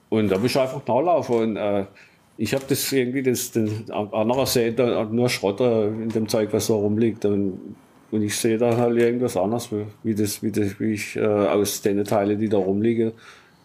Und 0.10 0.30
da 0.30 0.36
bin 0.36 0.47
ich 0.47 0.60
einfach 0.60 0.86
nachlaufen. 0.86 1.36
Und 1.36 1.56
äh, 1.56 1.86
ich 2.38 2.54
habe 2.54 2.65
das 2.67 2.91
irgendwie, 2.91 3.23
das, 3.23 3.52
den 3.52 3.89
anderer 3.89 4.45
sehen 4.45 4.75
da 4.75 5.06
nur 5.06 5.30
Schrotter 5.30 5.88
in 5.88 6.10
dem 6.10 6.28
Zeug, 6.28 6.49
was 6.52 6.67
da 6.67 6.73
rumliegt. 6.73 7.23
Und, 7.25 7.75
und 8.12 8.21
ich 8.21 8.36
sehe 8.36 8.58
da 8.58 8.75
halt 8.75 8.97
irgendwas 8.97 9.38
anderes, 9.38 9.69
wie, 10.04 10.15
das, 10.15 10.43
wie, 10.43 10.52
das, 10.52 10.80
wie 10.80 10.93
ich 10.93 11.15
äh, 11.15 11.25
aus 11.25 11.82
den 11.82 12.04
Teilen, 12.04 12.39
die 12.39 12.49
da 12.49 12.58
rumliegen, 12.58 13.13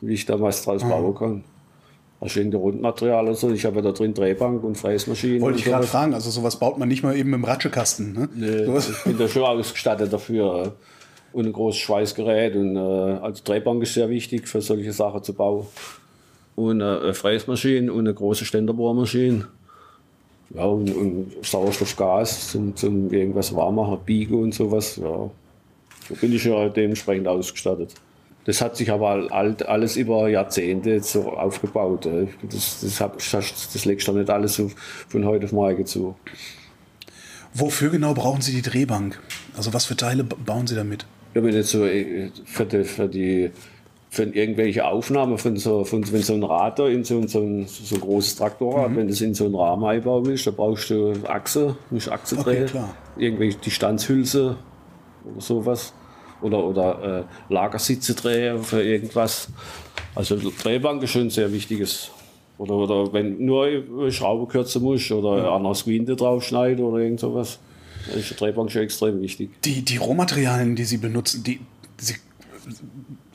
wie 0.01 0.15
ich 0.15 0.27
da 0.27 0.41
was 0.41 0.65
draus 0.65 0.83
bauen 0.83 1.15
kann. 1.15 1.45
Hast 2.25 2.37
du 2.37 2.41
irgendein 2.41 2.61
Rundmaterial 2.63 3.25
oder 3.25 3.35
so? 3.35 3.51
Ich 3.51 3.67
habe 3.67 3.77
ja 3.77 3.83
da 3.83 3.93
drin 3.93 4.15
Drehbank 4.15 4.65
und 4.65 4.77
Fräsmaschinen. 4.77 5.43
Wollte 5.43 5.57
und 5.57 5.59
ich 5.59 5.65
gerade 5.67 5.87
fragen, 5.87 6.15
also 6.15 6.31
sowas 6.31 6.59
baut 6.59 6.79
man 6.79 6.89
nicht 6.89 7.03
mal 7.03 7.15
eben 7.15 7.35
im 7.35 7.45
Ratschekasten. 7.45 8.15
Ne? 8.15 8.29
Nee, 8.35 8.65
Sowas- 8.65 8.89
ich 8.89 9.05
bin 9.05 9.19
da 9.19 9.29
schon 9.29 9.43
ausgestattet 9.43 10.11
dafür. 10.11 10.73
Und 11.35 11.45
ein 11.47 11.53
großes 11.53 11.81
Schweißgerät. 11.83 12.57
Und 12.57 12.77
äh, 12.77 12.79
also 12.79 13.43
Drehbank 13.45 13.83
ist 13.83 13.93
sehr 13.93 14.09
wichtig 14.09 14.49
für 14.49 14.63
solche 14.63 14.93
Sachen 14.93 15.23
zu 15.23 15.35
bauen. 15.35 15.67
Und 16.57 16.81
äh, 16.81 16.85
eine 16.85 17.13
Fräsmaschine 17.15 17.93
und 17.93 18.01
eine 18.01 18.15
große 18.15 18.47
Ständerbohrmaschine. 18.47 19.47
Ja, 20.55 20.65
und, 20.65 20.95
und 20.95 21.33
Sauerstoffgas 21.43 22.53
zum, 22.53 22.75
zum 22.77 23.13
irgendwas 23.13 23.55
warm 23.55 23.75
machen, 23.75 23.99
biegen 24.07 24.41
und 24.41 24.55
sowas. 24.55 24.97
Ja. 24.97 25.31
Da 26.09 26.15
bin 26.21 26.33
ich 26.33 26.45
ja 26.45 26.69
dementsprechend 26.69 27.29
ausgestattet. 27.29 27.95
Das 28.47 28.61
hat 28.61 28.77
sich 28.77 28.91
aber 28.91 29.29
all, 29.31 29.57
alles 29.67 29.97
über 29.97 30.29
Jahrzehnte 30.29 31.01
so 31.01 31.31
aufgebaut. 31.33 32.07
Das, 32.51 32.81
das, 32.83 33.01
hab, 33.01 33.17
das, 33.19 33.71
das 33.73 33.85
legst 33.87 34.07
du 34.07 34.13
nicht 34.13 34.29
alles 34.29 34.55
so 34.57 34.71
von 35.09 35.25
heute 35.25 35.47
auf 35.47 35.53
morgen 35.53 35.87
zu. 35.87 36.15
Wofür 37.55 37.91
genau 37.91 38.15
brauchen 38.15 38.43
Sie 38.43 38.53
die 38.53 38.63
Drehbank? 38.63 39.21
Also 39.57 39.73
was 39.73 39.85
für 39.87 39.97
Teile 39.97 40.25
ba- 40.25 40.37
bauen 40.45 40.67
Sie 40.67 40.75
damit? 40.75 41.07
Ja, 41.35 41.43
wenn 41.43 41.55
jetzt 41.55 41.71
so 41.71 41.85
äh, 41.87 42.31
für 42.45 42.67
die, 42.67 42.85
für 42.85 43.09
die 43.09 43.51
für 44.11 44.23
irgendwelche 44.25 44.85
Aufnahmen 44.85 45.39
von 45.39 45.57
so, 45.57 45.85
von, 45.85 46.11
wenn 46.13 46.23
so 46.23 46.35
ein 46.35 46.43
Rad 46.45 46.79
da 46.79 46.87
in 46.87 47.03
so, 47.03 47.27
so, 47.27 47.41
ein, 47.41 47.67
so 47.67 47.97
ein 47.97 48.01
großes 48.01 48.37
Traktorrad, 48.37 48.95
wenn 48.95 49.09
das 49.09 49.21
in 49.21 49.35
so 49.35 49.47
einen 49.47 49.57
Rahmen 49.57 49.85
einbauen 49.85 50.25
willst, 50.27 50.47
da 50.47 50.53
brauchst 50.53 50.91
du 50.91 51.15
Achse, 51.27 51.75
musst 51.91 52.09
Achse 52.13 52.37
Okay, 52.39 52.45
drehen, 52.59 52.67
klar. 52.67 52.95
irgendwelche 53.17 53.59
Distanzhülse 53.59 54.57
oder 55.25 55.41
sowas. 55.41 55.93
Oder, 56.45 56.63
oder 56.63 57.27
äh, 57.49 57.53
Lagersitze 57.53 58.15
drehen 58.15 58.63
für 58.63 58.83
irgendwas. 58.83 59.49
Also 60.15 60.37
Drehbank 60.63 61.03
ist 61.03 61.11
schon 61.11 61.23
ein 61.23 61.31
sehr 61.31 61.51
wichtiges. 61.53 62.11
Oder, 62.59 62.75
oder 62.75 63.13
wenn 63.13 63.45
nur 63.45 63.67
Schraube 64.11 64.47
kürzen 64.47 64.83
musst 64.83 65.11
oder 65.11 65.43
ein 65.43 65.49
anderes 65.49 65.87
Winde 65.87 66.15
draufschneiden 66.15 66.85
oder 66.85 66.99
irgend 66.99 67.21
sowas. 67.21 67.59
Dann 68.07 68.19
ist 68.21 68.31
die 68.31 68.35
Drehbank 68.35 68.71
schon 68.71 68.83
extrem 68.83 69.21
wichtig. 69.23 69.51
Die, 69.63 69.83
die 69.83 69.97
Rohmaterialien, 69.97 70.77
die 70.77 70.85
Sie 70.85 70.99
benutzen, 70.99 71.43
die, 71.43 71.61
Sie, 71.97 72.15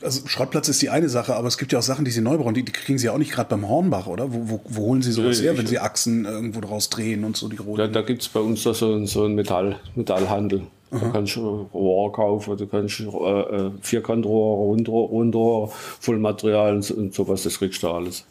also 0.02 0.26
Schrottplatz 0.26 0.68
ist 0.68 0.80
die 0.82 0.90
eine 0.90 1.08
Sache, 1.08 1.34
aber 1.36 1.48
es 1.48 1.58
gibt 1.58 1.72
ja 1.72 1.78
auch 1.78 1.82
Sachen, 1.82 2.04
die 2.04 2.10
Sie 2.10 2.20
neu 2.20 2.36
brauchen, 2.38 2.54
die, 2.54 2.62
die 2.64 2.72
kriegen 2.72 2.98
Sie 2.98 3.08
auch 3.10 3.18
nicht 3.18 3.32
gerade 3.32 3.48
beim 3.50 3.68
Hornbach, 3.68 4.06
oder? 4.06 4.32
Wo, 4.32 4.48
wo, 4.50 4.60
wo 4.64 4.82
holen 4.82 5.02
Sie 5.02 5.12
sowas 5.12 5.38
Ja, 5.38 5.44
her, 5.46 5.58
wenn 5.58 5.66
Sie 5.66 5.78
Achsen 5.78 6.24
irgendwo 6.24 6.60
draus 6.60 6.88
drehen 6.90 7.24
und 7.24 7.36
so 7.36 7.48
die 7.48 7.56
Da, 7.56 7.62
roten? 7.62 7.92
da 7.92 8.02
gibt 8.02 8.22
es 8.22 8.28
bei 8.28 8.40
uns 8.40 8.62
da 8.62 8.72
so, 8.74 8.92
einen- 8.94 9.06
so 9.06 9.24
einen 9.24 9.34
Metall, 9.34 9.78
Metallhandel. 9.94 10.62
Da 10.92 10.98
kannst 11.12 11.36
du 11.36 11.68
Rohr 11.72 12.12
kaufen, 12.12 12.56
du 12.56 12.66
kannst 12.66 12.98
äh, 12.98 13.04
äh, 13.04 13.70
Vierkantrohr, 13.80 14.56
Rundrohr, 14.66 15.08
Rundrohr, 15.08 15.70
Vollmaterial 16.00 16.74
und, 16.74 16.90
und 16.90 17.14
sowas, 17.14 17.44
das 17.44 17.58
kriegst 17.58 17.80
du 17.84 17.90
alles. 17.90 18.24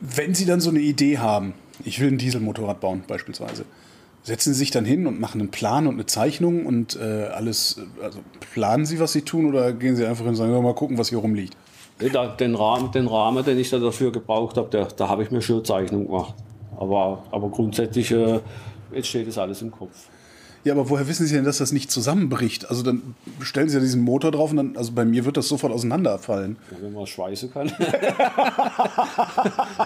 Wenn 0.00 0.34
Sie 0.34 0.44
dann 0.44 0.60
so 0.60 0.70
eine 0.70 0.80
Idee 0.80 1.18
haben, 1.18 1.54
ich 1.84 1.98
will 2.00 2.08
ein 2.08 2.18
Dieselmotorrad 2.18 2.80
bauen 2.80 3.02
beispielsweise, 3.08 3.64
setzen 4.24 4.54
Sie 4.54 4.58
sich 4.58 4.70
dann 4.70 4.84
hin 4.84 5.06
und 5.06 5.20
machen 5.20 5.40
einen 5.40 5.50
Plan 5.50 5.86
und 5.86 5.94
eine 5.94 6.06
Zeichnung 6.06 6.66
und 6.66 6.96
äh, 6.96 7.26
alles, 7.26 7.80
also 8.02 8.20
planen 8.52 8.86
Sie, 8.86 8.98
was 8.98 9.12
Sie 9.12 9.22
tun 9.22 9.46
oder 9.46 9.72
gehen 9.72 9.96
Sie 9.96 10.04
einfach 10.04 10.22
hin 10.22 10.30
und 10.30 10.36
sagen, 10.36 10.62
mal 10.62 10.74
gucken, 10.74 10.98
was 10.98 11.10
hier 11.10 11.18
rumliegt? 11.18 11.56
Den, 12.00 12.56
Rahmen, 12.56 12.90
den 12.90 13.06
Rahmen, 13.06 13.44
den 13.44 13.58
ich 13.58 13.70
da 13.70 13.78
dafür 13.78 14.10
gebraucht 14.10 14.56
habe, 14.56 14.68
da, 14.70 14.84
da 14.84 15.08
habe 15.08 15.22
ich 15.22 15.30
mir 15.30 15.42
schon 15.42 15.64
Zeichnung 15.64 16.06
gemacht. 16.06 16.34
Aber, 16.76 17.22
aber 17.30 17.48
grundsätzlich, 17.50 18.10
äh, 18.10 18.40
jetzt 18.92 19.08
steht 19.08 19.28
das 19.28 19.38
alles 19.38 19.62
im 19.62 19.70
Kopf. 19.70 20.08
Ja, 20.64 20.72
aber 20.72 20.88
woher 20.88 21.06
wissen 21.06 21.26
Sie 21.26 21.34
denn, 21.34 21.44
dass 21.44 21.58
das 21.58 21.72
nicht 21.72 21.90
zusammenbricht? 21.90 22.70
Also 22.70 22.82
dann 22.82 23.14
stellen 23.40 23.68
Sie 23.68 23.76
ja 23.76 23.80
diesen 23.80 24.02
Motor 24.02 24.30
drauf 24.30 24.50
und 24.50 24.56
dann, 24.56 24.76
also 24.78 24.92
bei 24.92 25.04
mir 25.04 25.26
wird 25.26 25.36
das 25.36 25.46
sofort 25.46 25.72
auseinanderfallen. 25.72 26.56
Ja, 26.70 26.76
Wenn 26.80 26.94
man 26.94 27.06
schweißen 27.06 27.52
kann. 27.52 27.70
das 27.78 27.88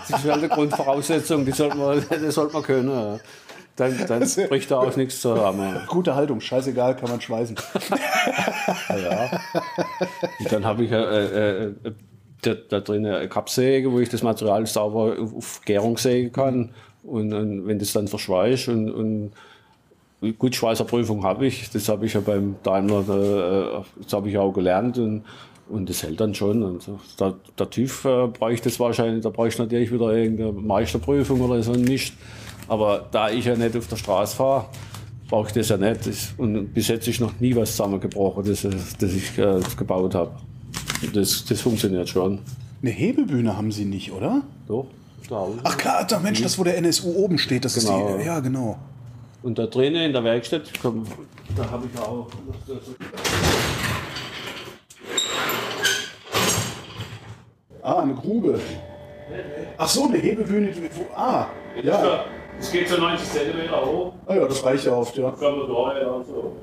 ist 0.09 0.25
halt 0.25 0.35
eine 0.35 0.49
Grundvoraussetzung, 0.49 1.45
die 1.45 1.51
sollte 1.51 1.77
man, 1.77 2.01
das 2.11 2.37
sollte 2.37 2.53
man 2.53 2.63
können. 2.63 2.89
ja. 2.89 3.19
Dann, 3.79 3.97
dann 4.09 4.21
bricht 4.49 4.71
da 4.71 4.79
auch 4.81 4.97
nichts 4.97 5.21
zusammen. 5.21 5.81
Gute 5.87 6.15
Haltung, 6.15 6.41
scheißegal, 6.41 6.97
kann 6.97 7.09
man 7.09 7.21
schweißen. 7.21 7.57
Ja. 8.89 9.41
Und 10.39 10.53
dann 10.53 10.65
habe 10.65 10.85
ich 10.85 10.91
äh, 10.91 10.97
äh, 10.97 11.65
äh, 11.67 11.93
da, 12.43 12.55
da 12.55 12.81
drin 12.81 13.07
eine 13.07 13.29
Kappsäge, 13.29 13.93
wo 13.93 14.01
ich 14.01 14.09
das 14.09 14.23
Material 14.23 14.67
sauber 14.67 15.17
auf, 15.19 15.61
Gärung 15.65 15.99
sägen 15.99 16.33
kann. 16.33 16.71
Und, 17.05 17.33
und 17.33 17.67
wenn 17.67 17.79
das 17.79 17.93
dann 17.93 18.09
verschweißt 18.09 18.69
und, 18.69 18.91
und 18.91 19.33
gut, 20.39 20.57
Schweißerprüfung 20.57 21.23
habe 21.25 21.47
ich, 21.47 21.71
das 21.71 21.89
habe 21.89 22.07
ich 22.07 22.15
ja 22.15 22.21
beim 22.21 22.57
Daimler, 22.63 23.01
äh, 23.01 24.03
das 24.03 24.13
habe 24.13 24.29
ich 24.31 24.39
auch 24.39 24.53
gelernt 24.53 24.99
und, 24.99 25.25
und 25.69 25.89
das 25.89 26.03
hält 26.03 26.21
dann 26.21 26.35
schon. 26.35 26.63
Und 26.63 26.89
der, 27.21 27.35
der 27.59 27.71
TÜV 27.71 28.05
äh, 28.05 28.27
bräuchte 28.27 28.69
das 28.69 28.81
wahrscheinlich, 28.81 29.23
da 29.23 29.31
bräuchte 29.31 29.63
ich 29.63 29.69
natürlich 29.69 29.93
wieder 29.93 30.13
irgendeine 30.13 30.53
Meisterprüfung 30.53 31.41
oder 31.41 31.63
so 31.63 31.73
nicht. 31.73 32.15
Aber 32.69 33.07
da 33.11 33.31
ich 33.31 33.45
ja 33.47 33.57
nicht 33.57 33.77
auf 33.77 33.87
der 33.89 33.97
Straße 33.97 34.37
fahre, 34.37 34.67
brauche 35.29 35.49
ich 35.49 35.53
das 35.55 35.69
ja 35.71 35.77
nicht. 35.77 36.07
Das, 36.07 36.35
und 36.37 36.73
bis 36.75 36.89
jetzt 36.89 37.09
ist 37.09 37.21
noch 37.21 37.39
nie 37.41 37.55
was 37.57 37.71
zusammengebrochen, 37.73 38.45
das, 38.45 38.63
das 38.99 39.13
ich 39.15 39.39
äh, 39.39 39.61
gebaut 39.77 40.15
habe. 40.15 40.33
Das, 41.15 41.45
das 41.45 41.61
funktioniert 41.61 42.09
schon. 42.09 42.41
Eine 42.83 42.91
Hebelbühne 42.91 43.57
haben 43.57 43.73
Sie 43.73 43.85
nicht, 43.85 44.13
oder? 44.13 44.43
Doch, 44.67 44.87
da 45.29 45.37
auch. 45.37 45.55
Ach 45.65 45.77
klar, 45.77 46.05
da, 46.07 46.19
Mensch, 46.19 46.43
das 46.43 46.59
wo 46.59 46.65
der 46.65 46.77
NSU 46.79 47.13
oben 47.15 47.39
steht, 47.39 47.65
das 47.65 47.75
Genau. 47.75 48.09
ist 48.17 48.21
die. 48.21 48.27
Ja, 48.27 48.41
genau. 48.41 48.79
Und 49.43 49.59
da 49.59 49.67
drinnen 49.67 50.03
in 50.03 50.13
der 50.13 50.25
Werkstatt, 50.25 50.63
komm, 50.83 51.05
da 51.57 51.71
habe 51.71 51.87
ich 51.93 52.01
auch. 52.01 52.29
Ah, 57.83 58.01
eine 58.03 58.15
Grube. 58.15 58.61
Ach 59.77 59.89
so, 59.89 60.05
eine 60.09 60.19
Hebelbühne. 60.19 60.69
die- 60.73 60.91
Wo, 60.95 61.07
ah, 61.15 61.47
ja. 61.83 62.25
Es 62.61 62.73
geht 62.73 62.89
so 62.89 62.97
90 62.97 63.29
cm 63.29 63.71
hoch, 63.71 64.15
Ah 64.27 64.35
ja, 64.35 64.47
das 64.47 64.65
reicht 64.65 64.85
ja 64.85 64.93
oft, 64.93 65.17
ja. 65.17 65.29
ja 65.29 66.25
so. 66.25 66.57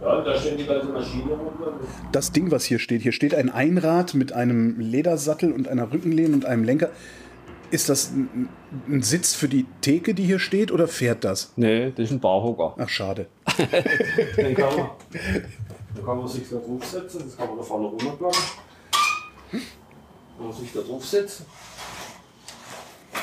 Ja, 0.00 0.20
da 0.20 0.36
steht 0.36 0.58
die 0.58 0.66
ganze 0.66 0.88
Maschine 0.88 1.32
runter. 1.32 1.74
Das 2.10 2.32
Ding, 2.32 2.50
was 2.50 2.64
hier 2.64 2.80
steht, 2.80 3.02
hier 3.02 3.12
steht 3.12 3.34
ein 3.34 3.48
Einrad 3.48 4.14
mit 4.14 4.32
einem 4.32 4.80
Ledersattel 4.80 5.52
und 5.52 5.68
einer 5.68 5.92
Rückenlehne 5.92 6.34
und 6.34 6.44
einem 6.44 6.64
Lenker. 6.64 6.90
Ist 7.70 7.88
das 7.88 8.10
ein, 8.10 8.48
ein 8.88 9.02
Sitz 9.02 9.34
für 9.34 9.48
die 9.48 9.64
Theke, 9.80 10.12
die 10.12 10.24
hier 10.24 10.40
steht, 10.40 10.72
oder 10.72 10.88
fährt 10.88 11.24
das? 11.24 11.52
Nee, 11.56 11.92
das 11.92 12.06
ist 12.06 12.10
ein 12.10 12.20
Barhocker. 12.20 12.74
Ach, 12.78 12.88
schade. 12.88 13.26
Den 14.36 14.54
kann 14.54 14.76
man, 14.76 14.90
da 15.94 16.02
kann 16.04 16.18
man 16.18 16.28
sich 16.28 16.48
da 16.50 16.56
draufsetzen, 16.56 17.22
das 17.24 17.36
kann 17.36 17.48
man 17.48 17.58
da 17.58 17.62
vorne 17.62 17.86
runterplanen. 17.86 18.36
Kann 19.50 19.60
man 20.46 20.52
sich 20.52 20.72
da 20.72 20.80
draufsetzen. 20.80 21.46
Hat 23.12 23.20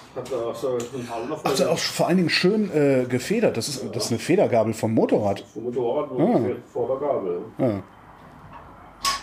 da 0.00 0.01
auch 0.16 0.54
so 0.54 0.68
einen 0.68 1.52
ist 1.52 1.66
auch 1.66 1.78
vor 1.78 2.08
allen 2.08 2.18
Dingen 2.18 2.30
schön 2.30 2.70
äh, 2.72 3.06
gefedert. 3.08 3.56
Das 3.56 3.68
ist, 3.68 3.84
das 3.94 4.06
ist 4.06 4.10
eine 4.10 4.18
Federgabel 4.18 4.74
vom 4.74 4.94
Motorrad. 4.94 5.44
vom 5.52 5.64
Motorrad 5.64 6.10
ah. 6.18 6.40
vor 6.72 6.88
der 6.88 7.08
Gabel. 7.08 7.40
Ja. 7.58 7.82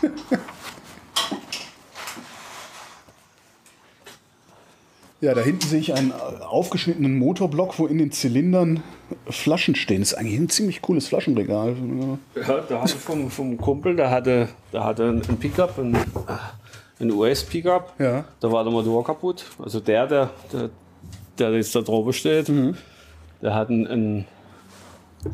Ja, 5.21 5.33
da 5.33 5.41
hinten 5.41 5.67
sehe 5.67 5.81
ich 5.81 5.93
einen 5.93 6.11
äh, 6.11 6.43
aufgeschnittenen 6.43 7.17
Motorblock, 7.17 7.77
wo 7.77 7.87
in 7.87 7.97
den 7.97 8.11
Zylindern 8.11 8.83
Flaschen 9.29 9.75
stehen. 9.75 9.99
Das 9.99 10.13
ist 10.13 10.17
eigentlich 10.17 10.39
ein 10.39 10.47
ziemlich 10.47 10.81
cooles 10.81 11.09
Flaschenregal. 11.09 11.75
Ja, 12.35 12.61
da 12.61 12.81
hatte 12.81 12.93
ich 12.95 13.01
vom, 13.01 13.29
vom 13.29 13.57
Kumpel, 13.57 13.97
der 13.97 14.11
hatte, 14.11 14.47
der 14.71 14.85
hatte 14.85 15.09
einen 15.09 15.37
Pickup, 15.37 15.77
einen, 15.77 15.97
einen 16.99 17.11
US-Pickup. 17.11 17.93
Ja. 17.99 18.25
Da 18.39 18.51
war 18.51 18.63
der 18.63 18.73
Motor 18.73 19.03
kaputt. 19.03 19.45
Also 19.63 19.79
der, 19.79 20.07
der, 20.07 20.29
der, 20.51 20.69
der 21.37 21.51
jetzt 21.53 21.75
da 21.75 21.81
drüber 21.81 22.13
steht, 22.13 22.51
der 23.41 23.55
hat 23.55 23.69
einen, 23.69 23.87
einen 23.87 24.25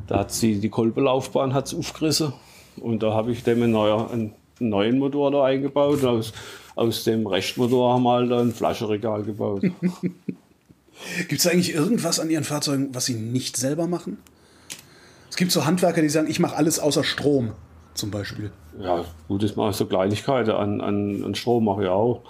da 0.07 0.19
hat 0.19 0.31
sie 0.31 0.59
die 0.59 0.69
Kolbelaufbahn 0.69 1.53
hat's 1.53 1.73
aufgerissen. 1.73 2.33
Und 2.77 3.03
da 3.03 3.13
habe 3.13 3.31
ich 3.31 3.43
dem 3.43 3.61
einen, 3.61 3.71
neuer, 3.71 4.11
einen 4.11 4.33
neuen 4.59 4.99
Motor 4.99 5.31
da 5.31 5.45
eingebaut. 5.45 6.03
Und 6.03 6.09
aus, 6.09 6.33
aus 6.75 7.03
dem 7.03 7.27
Rechtmotor 7.27 7.93
haben 7.93 8.03
wir 8.03 8.13
halt 8.13 8.31
ein 8.31 8.53
Flaschenregal 8.53 9.23
gebaut. 9.23 9.61
Gibt 11.27 11.39
es 11.39 11.47
eigentlich 11.47 11.73
irgendwas 11.73 12.19
an 12.19 12.29
Ihren 12.29 12.43
Fahrzeugen, 12.43 12.89
was 12.93 13.05
Sie 13.05 13.15
nicht 13.15 13.57
selber 13.57 13.87
machen? 13.87 14.17
Es 15.29 15.35
gibt 15.35 15.51
so 15.51 15.65
Handwerker, 15.65 16.01
die 16.01 16.09
sagen, 16.09 16.29
ich 16.29 16.39
mache 16.39 16.55
alles 16.55 16.79
außer 16.79 17.03
Strom, 17.03 17.51
zum 17.95 18.11
Beispiel. 18.11 18.51
Ja, 18.79 19.03
gut, 19.27 19.41
das 19.43 19.51
ich 19.51 19.75
so 19.75 19.85
Kleinigkeiten. 19.85 20.51
An, 20.51 20.81
an, 20.81 21.23
an 21.23 21.35
Strom 21.35 21.65
mache 21.65 21.83
ich 21.83 21.89
auch. 21.89 22.21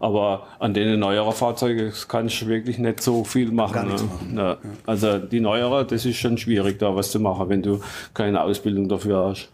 Aber 0.00 0.46
an 0.58 0.72
den 0.72 0.98
neueren 0.98 1.32
Fahrzeugen 1.32 1.92
kann 2.08 2.26
ich 2.26 2.46
wirklich 2.48 2.78
nicht 2.78 3.02
so 3.02 3.22
viel 3.22 3.52
machen. 3.52 3.88
Ne? 3.88 3.94
machen. 3.94 4.34
Ja. 4.36 4.56
Also 4.86 5.18
die 5.18 5.40
neueren, 5.40 5.86
das 5.86 6.06
ist 6.06 6.16
schon 6.16 6.38
schwierig, 6.38 6.78
da 6.78 6.96
was 6.96 7.10
zu 7.10 7.20
machen, 7.20 7.50
wenn 7.50 7.62
du 7.62 7.80
keine 8.14 8.42
Ausbildung 8.42 8.88
dafür 8.88 9.26
hast. 9.28 9.50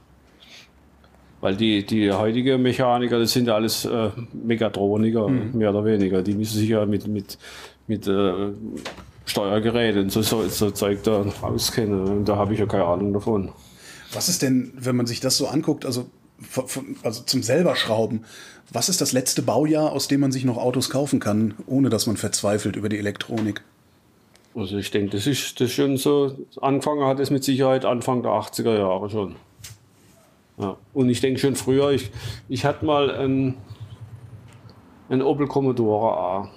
Weil 1.41 1.57
die, 1.57 1.85
die 1.85 2.11
heutigen 2.13 2.63
Mechaniker, 2.63 3.19
das 3.19 3.33
sind 3.33 3.49
ja 3.49 3.57
alles 3.57 3.85
äh, 3.85 4.11
Megatroniker, 4.33 5.29
Mhm. 5.29 5.51
mehr 5.59 5.71
oder 5.71 5.85
weniger. 5.85 6.23
Die 6.23 6.35
müssen 6.35 6.59
sich 6.59 6.69
ja 6.69 6.87
mit, 6.87 7.07
mit, 7.09 7.39
mit 7.89 8.07
äh, 8.07 8.33
Steuergeräten 9.27 10.03
und 10.05 10.13
so, 10.13 10.23
so, 10.23 10.43
so 10.49 10.71
Zeug 10.71 11.03
da 11.03 11.25
auskennen. 11.43 12.01
Und 12.05 12.25
da 12.29 12.37
habe 12.37 12.55
ich 12.55 12.61
ja 12.61 12.67
keine 12.67 12.85
Ahnung 12.85 13.13
davon. 13.13 13.51
Was 14.17 14.31
ist 14.31 14.41
denn, 14.41 14.73
wenn 14.75 14.97
man 14.97 15.07
sich 15.07 15.21
das 15.21 15.37
so 15.37 15.47
anguckt, 15.47 15.85
also, 15.85 16.07
also 17.03 17.23
zum 17.23 17.43
selber 17.43 17.77
Schrauben, 17.77 18.25
was 18.73 18.89
ist 18.89 19.03
das 19.03 19.13
letzte 19.13 19.43
Baujahr, 19.43 19.93
aus 19.93 20.09
dem 20.09 20.21
man 20.21 20.33
sich 20.33 20.47
noch 20.47 20.57
Autos 20.57 20.89
kaufen 20.89 21.21
kann, 21.21 21.55
ohne 21.67 21.91
dass 21.91 22.07
man 22.07 22.17
verzweifelt 22.17 22.77
über 22.77 22.89
die 22.89 22.97
Elektronik? 22.97 23.63
Also 24.55 24.79
ich 24.79 24.91
denke, 24.91 25.11
das 25.11 25.27
ist, 25.27 25.61
das 25.61 25.71
schon 25.71 25.99
so, 25.99 26.35
angefangen 26.63 27.05
hat 27.05 27.21
es 27.21 27.29
mit 27.29 27.45
Sicherheit 27.45 27.85
Anfang 27.85 28.23
der 28.23 28.33
80er 28.33 28.79
Jahre 28.79 29.11
schon. 29.11 29.37
Ja. 30.57 30.79
Und 30.95 31.11
ich 31.11 31.21
denke 31.21 31.39
schon 31.39 31.55
früher, 31.55 31.91
ich, 31.91 32.11
ich 32.49 32.65
hatte 32.65 32.87
mal 32.87 33.11
einen, 33.11 33.59
einen 35.11 35.21
Opel 35.21 35.47
Commodore 35.47 36.17
A. 36.17 36.51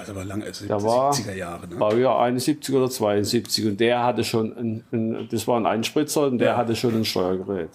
Also 0.00 0.12
aber 0.12 0.24
lange, 0.24 0.44
also 0.44 0.66
Der 0.66 0.82
war 0.82 1.12
70er 1.12 1.34
Jahre, 1.34 1.68
ne? 1.68 1.76
Baujahr 1.76 2.20
71 2.22 2.74
oder 2.74 2.90
72 2.90 3.66
und 3.66 3.80
der 3.80 4.02
hatte 4.04 4.24
schon, 4.24 4.52
ein, 4.56 4.84
ein, 4.92 5.28
das 5.30 5.46
war 5.46 5.58
ein 5.60 5.66
Einspritzer 5.66 6.26
und 6.26 6.38
der 6.38 6.48
Ja. 6.50 6.56
hatte 6.56 6.74
schon 6.74 6.94
ein 6.96 7.04
Steuergerät 7.04 7.68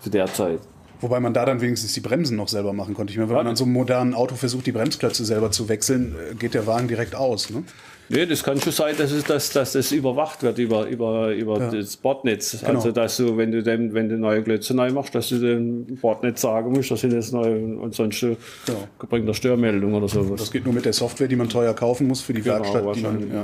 zu 0.00 0.10
der 0.10 0.26
Zeit. 0.26 0.60
Wobei 1.00 1.20
man 1.20 1.34
da 1.34 1.44
dann 1.44 1.60
wenigstens 1.60 1.92
die 1.92 2.00
Bremsen 2.00 2.36
noch 2.38 2.48
selber 2.48 2.72
machen 2.72 2.94
konnte. 2.94 3.12
Ich 3.12 3.18
meine, 3.18 3.28
wenn 3.28 3.36
man 3.36 3.46
an 3.48 3.56
so 3.56 3.64
einem 3.64 3.74
modernen 3.74 4.14
Auto 4.14 4.34
versucht, 4.34 4.66
die 4.66 4.72
Bremsklötze 4.72 5.24
selber 5.26 5.50
zu 5.50 5.68
wechseln, 5.68 6.14
äh, 6.32 6.34
geht 6.34 6.54
der 6.54 6.66
Wagen 6.66 6.88
direkt 6.88 7.14
aus. 7.14 7.50
Ne? 7.50 7.64
Nee, 8.08 8.26
das 8.26 8.44
kann 8.44 8.60
schon 8.60 8.72
sein, 8.72 8.94
dass, 8.96 9.10
es, 9.10 9.24
dass, 9.24 9.50
dass 9.52 9.72
das 9.72 9.90
überwacht 9.90 10.42
wird 10.42 10.58
über, 10.58 10.86
über, 10.86 11.34
über 11.34 11.58
das 11.58 11.96
Bordnetz. 11.96 12.60
Genau. 12.60 12.74
Also, 12.74 12.92
dass 12.92 13.16
du, 13.16 13.36
wenn 13.36 13.50
du, 13.50 13.62
dem, 13.62 13.94
wenn 13.94 14.08
du 14.08 14.16
neue 14.16 14.42
Klötze 14.42 14.74
neu 14.74 14.92
machst, 14.92 15.14
dass 15.14 15.28
du 15.28 15.38
dem 15.38 15.96
Bordnetz 15.96 16.40
sagen 16.40 16.72
musst, 16.72 16.90
das 16.90 17.00
sind 17.00 17.12
jetzt 17.12 17.32
neu 17.32 17.50
und 17.80 17.94
sonst 17.94 18.20
Genau. 18.20 18.36
bringt 19.08 19.26
er 19.28 19.34
Störmeldung 19.34 19.94
oder 19.94 20.08
sowas. 20.08 20.40
Das 20.40 20.52
geht 20.52 20.64
nur 20.64 20.74
mit 20.74 20.84
der 20.84 20.92
Software, 20.92 21.28
die 21.28 21.36
man 21.36 21.48
teuer 21.48 21.74
kaufen 21.74 22.06
muss 22.06 22.20
für 22.20 22.32
die 22.32 22.42
Genau, 22.42 22.56
Werkstatt. 22.56 22.96
Die 22.96 23.02
man, 23.02 23.20
ja, 23.28 23.34
ja, 23.36 23.40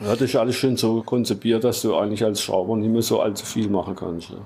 ja. 0.00 0.06
Ja, 0.06 0.12
das 0.12 0.20
ist 0.22 0.36
alles 0.36 0.56
schon 0.56 0.76
so 0.76 1.02
konzipiert, 1.02 1.64
dass 1.64 1.82
du 1.82 1.96
eigentlich 1.96 2.24
als 2.24 2.40
Schrauber 2.40 2.76
nicht 2.76 2.90
mehr 2.90 3.02
so 3.02 3.20
allzu 3.20 3.44
viel 3.44 3.68
machen 3.68 3.96
kannst. 3.96 4.30
Ja. 4.30 4.36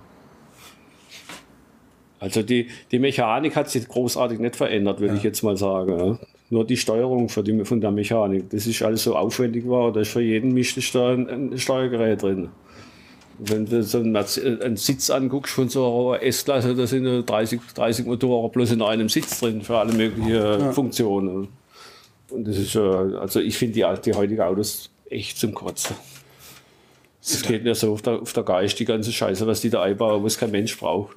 Also 2.18 2.42
die, 2.42 2.68
die 2.92 2.98
Mechanik 2.98 3.56
hat 3.56 3.68
sich 3.68 3.88
großartig 3.88 4.38
nicht 4.38 4.56
verändert, 4.56 5.00
würde 5.00 5.16
ich 5.16 5.22
jetzt 5.24 5.42
mal 5.42 5.56
sagen. 5.56 6.20
Ja. 6.52 6.56
Nur 6.56 6.66
die 6.66 6.76
Steuerung 6.76 7.28
für 7.28 7.42
die, 7.42 7.64
von 7.64 7.80
der 7.80 7.90
Mechanik, 7.90 8.50
das 8.50 8.66
ist 8.66 8.82
alles 8.82 9.04
so 9.04 9.16
aufwendig 9.16 9.66
war, 9.68 9.92
da 9.92 10.00
ist 10.00 10.10
für 10.10 10.20
jeden 10.20 10.52
Mist 10.52 10.76
da 10.94 11.12
ein, 11.12 11.52
ein 11.52 11.58
Steuergerät 11.58 12.22
drin. 12.22 12.50
Wenn 13.38 13.66
du 13.66 13.82
so 13.82 13.98
einen, 13.98 14.14
äh, 14.14 14.64
einen 14.64 14.76
Sitz 14.76 15.10
anguckst 15.10 15.54
von 15.54 15.68
so 15.68 16.12
einer 16.12 16.22
S-Klasse, 16.22 16.74
da 16.74 16.86
sind 16.86 17.06
ja 17.06 17.22
30, 17.22 17.60
30 17.74 18.06
Motoren 18.06 18.52
bloß 18.52 18.72
in 18.72 18.82
einem 18.82 19.08
Sitz 19.08 19.40
drin 19.40 19.62
für 19.62 19.78
alle 19.78 19.92
möglichen 19.92 20.72
Funktionen. 20.72 21.48
Und 22.30 22.48
das 22.48 22.56
ist, 22.56 22.74
äh, 22.74 22.80
also 22.80 23.40
ich 23.40 23.56
finde 23.56 23.74
die, 23.74 24.10
die 24.10 24.14
heutigen 24.14 24.42
Autos 24.42 24.90
echt 25.08 25.38
zum 25.38 25.54
Kotzen. 25.54 25.96
Es 27.22 27.42
geht 27.42 27.62
mir 27.62 27.74
so 27.74 27.92
auf 27.92 28.02
der, 28.02 28.20
auf 28.20 28.32
der 28.32 28.42
Geist, 28.42 28.78
die 28.80 28.84
ganze 28.84 29.12
Scheiße, 29.12 29.46
was 29.46 29.60
die 29.60 29.70
da 29.70 29.82
einbauen, 29.82 30.24
was 30.24 30.38
kein 30.38 30.50
Mensch 30.50 30.76
braucht. 30.76 31.16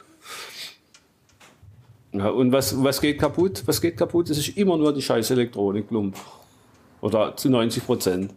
Ja, 2.17 2.29
und 2.29 2.51
was, 2.51 2.81
was 2.83 3.01
geht 3.01 3.19
kaputt? 3.19 3.63
Was 3.65 3.81
geht 3.81 3.97
kaputt? 3.97 4.29
Das 4.29 4.37
ist 4.37 4.57
immer 4.57 4.77
nur 4.77 4.93
die 4.93 5.01
scheiß 5.01 5.31
Elektronik, 5.31 5.89
Lump. 5.91 6.15
Oder 7.01 7.35
zu 7.35 7.49
90 7.49 7.85
Prozent. 7.85 8.33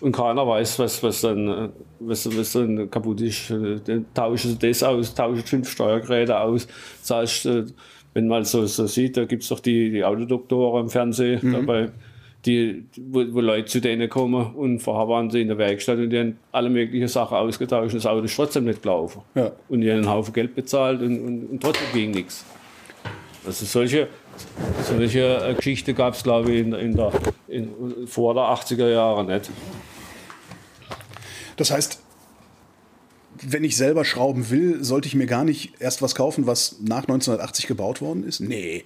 Und 0.00 0.12
keiner 0.12 0.46
weiß, 0.46 0.78
was, 0.78 1.02
was, 1.02 1.20
dann, 1.22 1.48
äh, 1.48 1.68
was, 1.98 2.36
was 2.36 2.52
dann 2.52 2.90
kaputt 2.90 3.20
ist. 3.20 3.50
Äh, 3.50 3.80
Dann 3.84 4.06
tauschen 4.14 4.52
sie 4.52 4.58
das 4.58 4.82
aus, 4.82 5.14
tauschen 5.14 5.42
fünf 5.42 5.68
Steuergeräte 5.70 6.38
aus. 6.38 6.68
Zahlst, 7.02 7.46
äh, 7.46 7.64
wenn 8.14 8.28
man 8.28 8.44
so, 8.44 8.64
so 8.66 8.86
sieht, 8.86 9.16
da 9.16 9.24
gibt 9.24 9.42
es 9.42 9.48
doch 9.48 9.60
die, 9.60 9.90
die 9.90 10.04
Autodoktoren 10.04 10.84
im 10.84 10.90
Fernsehen 10.90 11.52
dabei, 11.52 11.90
die, 12.46 12.86
wo, 12.96 13.24
wo 13.32 13.40
Leute 13.40 13.66
zu 13.66 13.80
denen 13.80 14.08
kommen 14.08 14.54
und 14.54 14.78
vorher 14.80 15.08
waren 15.08 15.30
sie 15.30 15.42
in 15.42 15.48
der 15.48 15.58
Werkstatt 15.58 15.98
und 15.98 16.10
die 16.10 16.18
haben 16.18 16.38
alle 16.52 16.70
möglichen 16.70 17.08
Sachen 17.08 17.36
ausgetauscht 17.36 17.92
und 17.92 18.02
das 18.02 18.06
Auto 18.06 18.24
ist 18.24 18.36
trotzdem 18.36 18.64
nicht 18.64 18.82
gelaufen. 18.82 19.22
Ja. 19.34 19.52
Und 19.68 19.80
die 19.80 19.90
haben 19.90 19.98
einen 19.98 20.10
Haufen 20.10 20.32
Geld 20.32 20.54
bezahlt 20.54 21.02
und, 21.02 21.20
und, 21.20 21.46
und 21.50 21.62
trotzdem 21.62 21.86
ging 21.92 22.10
nichts. 22.12 22.44
Also 23.48 23.64
solche, 23.64 24.08
solche 24.86 25.42
äh, 25.42 25.54
Geschichte 25.54 25.94
gab 25.94 26.12
es, 26.12 26.22
glaube 26.22 26.52
ich, 26.52 26.60
in, 26.60 26.74
in 26.74 26.94
der, 26.94 27.12
in, 27.48 28.06
vor 28.06 28.34
der 28.34 28.42
80er 28.42 28.90
Jahre 28.90 29.24
nicht. 29.24 29.50
Das 31.56 31.70
heißt, 31.70 31.98
wenn 33.40 33.64
ich 33.64 33.74
selber 33.78 34.04
schrauben 34.04 34.50
will, 34.50 34.84
sollte 34.84 35.08
ich 35.08 35.14
mir 35.14 35.24
gar 35.24 35.44
nicht 35.44 35.80
erst 35.80 36.02
was 36.02 36.14
kaufen, 36.14 36.46
was 36.46 36.76
nach 36.80 37.04
1980 37.04 37.66
gebaut 37.66 38.02
worden 38.02 38.22
ist? 38.22 38.40
Nee. 38.40 38.84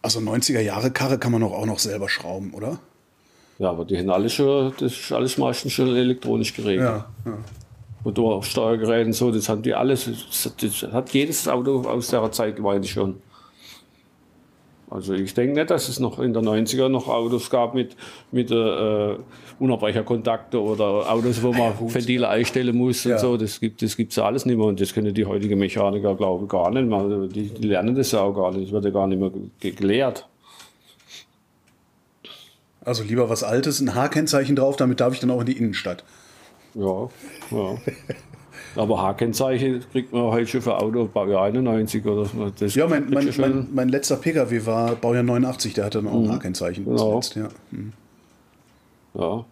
Also 0.00 0.20
90er 0.20 0.60
Jahre 0.60 0.92
Karre 0.92 1.18
kann 1.18 1.32
man 1.32 1.40
doch 1.40 1.52
auch 1.52 1.66
noch 1.66 1.80
selber 1.80 2.08
schrauben, 2.08 2.54
oder? 2.54 2.78
Ja, 3.58 3.70
aber 3.70 3.84
die 3.84 3.98
haben 3.98 4.10
alles 4.10 4.34
schon, 4.34 4.72
das 4.78 4.92
ist 4.92 5.10
alles 5.10 5.38
meistens 5.38 5.72
schon 5.72 5.88
elektronisch 5.88 6.54
geregelt. 6.54 7.02
ja. 7.24 7.38
Motorsteuergeräte 8.04 9.06
und 9.06 9.12
so, 9.12 9.32
das 9.32 9.48
haben 9.48 9.62
die 9.62 9.74
alles, 9.74 10.08
das, 10.60 10.92
hat 10.92 11.10
jedes 11.10 11.48
Auto 11.48 11.82
aus 11.82 12.08
der 12.08 12.30
Zeit 12.30 12.56
gemeint 12.56 12.86
schon. 12.86 13.20
Also 14.92 15.14
ich 15.14 15.32
denke 15.32 15.54
nicht, 15.54 15.70
dass 15.70 15.88
es 15.88 16.00
noch 16.00 16.18
in 16.18 16.32
der 16.34 16.42
90er 16.42 16.88
noch 16.88 17.08
Autos 17.08 17.48
gab 17.48 17.74
mit, 17.74 17.96
mit 18.30 18.50
äh, 18.50 19.14
Unterbrecherkontakte 19.58 20.60
oder 20.60 21.10
Autos, 21.10 21.42
wo 21.42 21.52
man 21.52 21.72
Ventile 21.94 22.28
einstellen 22.28 22.76
muss 22.76 23.04
Ja. 23.04 23.14
und 23.14 23.20
so. 23.20 23.36
Das 23.38 23.58
gibt 23.58 23.82
es 23.82 23.96
gibt's 23.96 24.16
ja 24.16 24.24
alles 24.26 24.44
nicht 24.44 24.56
mehr 24.58 24.66
und 24.66 24.80
das 24.80 24.92
können 24.92 25.14
die 25.14 25.24
heutigen 25.24 25.58
Mechaniker, 25.58 26.14
glaube 26.14 26.44
ich, 26.44 26.50
gar 26.50 26.70
nicht. 26.70 26.86
mehr. 26.86 27.26
Die, 27.28 27.48
die 27.48 27.68
lernen 27.68 27.94
das 27.94 28.12
ja 28.12 28.20
auch 28.20 28.34
gar 28.34 28.50
nicht. 28.52 28.66
Das 28.66 28.72
wird 28.72 28.84
ja 28.84 28.90
gar 28.90 29.06
nicht 29.06 29.18
mehr 29.20 29.30
ge- 29.60 29.70
gelehrt. 29.72 30.28
Also 32.84 33.04
lieber 33.04 33.28
was 33.30 33.44
Altes, 33.44 33.80
ein 33.80 33.94
H-Kennzeichen 33.94 34.56
drauf, 34.56 34.76
damit 34.76 35.00
darf 35.00 35.14
ich 35.14 35.20
dann 35.20 35.30
auch 35.30 35.40
in 35.40 35.46
die 35.46 35.56
Innenstadt. 35.56 36.04
Ja, 36.74 37.08
ja. 37.50 37.76
Aber 38.76 39.02
H-Kennzeichen 39.02 39.82
kriegt 39.92 40.12
man 40.12 40.22
heute 40.22 40.46
schon 40.46 40.62
für 40.62 40.78
Auto 40.78 41.04
Baujahr 41.06 41.42
91 41.44 42.04
oder 42.06 42.24
so. 42.24 42.50
Das 42.58 42.74
Ja, 42.74 42.86
mein, 42.88 43.10
mein, 43.10 43.28
mein, 43.38 43.68
mein 43.72 43.88
letzter 43.88 44.16
Pkw 44.16 44.64
war 44.66 44.94
Baujahr 44.96 45.22
89, 45.22 45.74
der 45.74 45.84
hatte 45.84 45.98
dann 46.02 46.08
auch 46.08 46.22
ein 46.22 46.32
H-Kennzeichen. 46.32 46.84
Genau. 46.84 47.20
zuletzt, 47.20 47.36
Ja. 47.36 47.48
Ja. 49.14 49.44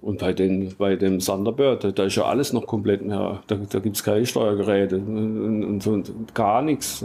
Und 0.00 0.18
bei, 0.18 0.32
den, 0.34 0.74
bei 0.76 0.96
dem 0.96 1.18
Thunderbird, 1.18 1.98
da- 1.98 2.04
ist 2.04 2.16
ja 2.16 2.24
alles 2.24 2.52
noch 2.52 2.66
komplett 2.66 3.02
mehr. 3.04 3.42
Da, 3.46 3.56
da 3.56 3.78
gibt 3.78 3.96
es 3.96 4.04
keine 4.04 4.26
Steuergeräte 4.26 4.96
und, 4.98 5.64
und, 5.64 5.86
und 5.86 6.34
gar 6.34 6.60
nichts. 6.62 7.02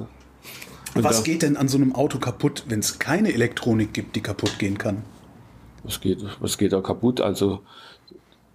Und 0.95 1.03
Was 1.03 1.17
da, 1.17 1.23
geht 1.23 1.41
denn 1.43 1.55
an 1.55 1.67
so 1.69 1.77
einem 1.77 1.93
Auto 1.95 2.19
kaputt, 2.19 2.65
wenn 2.67 2.79
es 2.79 2.99
keine 2.99 3.33
Elektronik 3.33 3.93
gibt, 3.93 4.15
die 4.15 4.21
kaputt 4.21 4.59
gehen 4.59 4.77
kann? 4.77 5.03
was, 5.83 6.01
geht, 6.01 6.19
was 6.41 6.57
geht 6.57 6.73
da 6.73 6.81
kaputt? 6.81 7.21
Also 7.21 7.59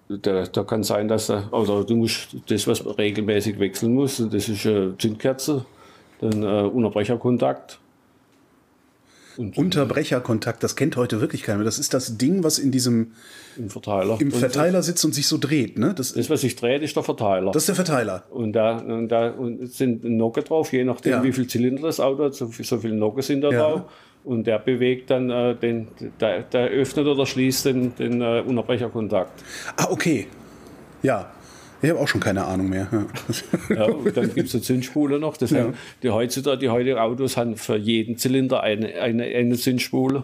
da, 0.09 0.44
da 0.44 0.64
kann 0.64 0.82
sein, 0.82 1.09
dass 1.09 1.26
da, 1.28 1.48
also 1.52 1.82
du 1.82 1.96
musst 1.96 2.36
das, 2.48 2.66
was 2.66 2.84
regelmäßig 2.98 3.59
wechseln 3.59 3.94
muss, 3.94 4.16
das 4.30 4.48
ist 4.48 4.64
äh, 4.66 4.90
Zündkerze, 4.98 5.64
dann 6.20 6.42
äh, 6.42 6.46
Unterbrecherkontakt. 6.68 7.78
Und 9.36 9.59
Unterbrecherkontakt, 9.59 10.62
das 10.62 10.76
kennt 10.76 10.96
heute 10.96 11.20
wirklich 11.20 11.42
keiner 11.42 11.59
mehr. 11.59 11.64
Das 11.64 11.80
ist 11.80 11.92
das 11.92 12.16
Ding, 12.18 12.44
was 12.44 12.61
in 12.61 12.70
diesem 12.70 13.12
im 13.57 13.68
Verteiler. 13.68 14.16
im 14.20 14.30
Verteiler 14.30 14.80
sitzt 14.84 15.05
und 15.05 15.12
sich 15.12 15.26
so 15.26 15.38
dreht. 15.38 15.76
Ne? 15.76 15.92
Das, 15.92 16.12
Das, 16.12 16.30
was 16.30 16.42
sich 16.42 16.55
dreht, 16.55 16.82
ist 16.82 16.94
der 16.94 17.02
Verteiler. 17.02 17.50
das 17.50 17.62
ist 17.64 17.66
der 17.68 17.74
Verteiler. 17.74 18.22
Und 18.30 18.52
da, 18.52 18.76
und 18.78 19.09
da 19.09 19.30
und 19.30 19.66
sind 19.72 20.05
Nocken 20.05 20.44
drauf, 20.44 20.72
je 20.72 20.84
nachdem, 20.84 21.12
Ja. 21.14 21.22
wie 21.24 21.32
viel 21.32 21.48
Zylinder 21.48 21.82
das 21.82 21.98
Auto 21.98 22.24
hat, 22.26 22.34
so, 22.34 22.46
viel- 22.46 22.64
so 22.64 22.78
viele 22.78 22.94
Nocken 22.94 23.22
sind 23.22 23.40
da 23.40 23.50
Ja. 23.50 23.59
drauf. 23.70 23.82
Und 24.24 24.46
der 24.46 24.58
bewegt 24.58 25.10
dann 25.10 25.28
den, 25.60 25.88
den 26.00 26.12
der, 26.18 26.42
der 26.42 26.68
öffnet 26.68 27.06
oder 27.06 27.26
schließt 27.26 27.66
den, 27.66 27.94
den 27.94 28.22
äh, 28.22 28.42
Unterbrecherkontakt. 28.46 29.44
Ah, 29.76 29.88
okay. 29.90 30.26
Ja. 31.02 31.30
Ich 31.82 31.90
habe 31.90 32.00
auch 32.00 32.08
schon 32.08 32.22
keine 32.22 32.42
Ahnung 32.46 32.70
mehr. 32.70 32.88
Ja. 32.90 33.76
Ja, 33.76 33.84
und 33.84 34.16
dann 34.16 34.32
gibt 34.34 34.48
es 34.48 34.54
eine 34.54 34.62
Zündspule 34.62 35.18
noch. 35.18 35.36
Das 35.36 35.52
haben, 35.52 35.74
die, 36.02 36.08
heutzutage, 36.08 36.56
die 36.56 36.70
heutigen 36.70 36.98
Autos 36.98 37.36
haben 37.36 37.56
für 37.56 37.76
jeden 37.76 38.16
Zylinder 38.16 38.62
eine, 38.62 38.94
eine, 38.94 39.24
eine 39.24 39.56
Zündspule. 39.56 40.22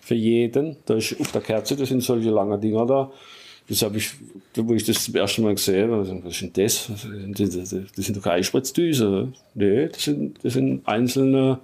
Für 0.00 0.14
jeden. 0.14 0.76
Da 0.86 0.94
ist 0.94 1.20
auf 1.20 1.32
der 1.32 1.40
Kerze, 1.40 1.74
das 1.74 1.88
sind 1.88 2.04
solche 2.04 2.30
lange 2.30 2.56
Dinger 2.60 2.86
da. 2.86 3.10
Das 3.68 3.82
habe 3.82 3.96
ich, 3.96 4.12
wo 4.54 4.74
ich 4.74 4.84
das 4.84 5.02
zum 5.02 5.16
ersten 5.16 5.42
Mal 5.42 5.56
gesehen 5.56 5.90
habe, 5.90 6.22
was 6.22 6.40
ist 6.40 6.42
denn 6.42 6.52
das? 6.52 6.86
Das 6.86 7.00
sind, 7.02 7.90
das 7.96 8.04
sind 8.04 8.16
doch 8.16 8.22
keine 8.22 8.44
Spritzdüse. 8.44 9.32
Nee, 9.54 9.88
das 9.88 10.04
sind, 10.04 10.38
das 10.44 10.52
sind 10.52 10.86
einzelne 10.86 11.58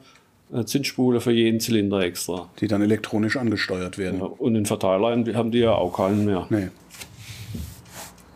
äh, 0.53 0.65
Zündspulen 0.65 1.21
für 1.21 1.33
jeden 1.33 1.61
Zylinder 1.61 2.01
extra. 2.01 2.49
Die 2.61 2.67
dann 2.69 2.83
elektronisch 2.83 3.37
angesteuert 3.37 3.99
werden. 3.99 4.21
Ja, 4.21 4.27
und 4.27 4.55
den 4.55 4.67
Verteiler 4.67 5.11
haben 5.35 5.51
die- 5.51 5.59
ja 5.59 5.75
auch 5.75 5.93
keinen 5.97 6.25
mehr. 6.25 6.47
Nee. 6.51 6.69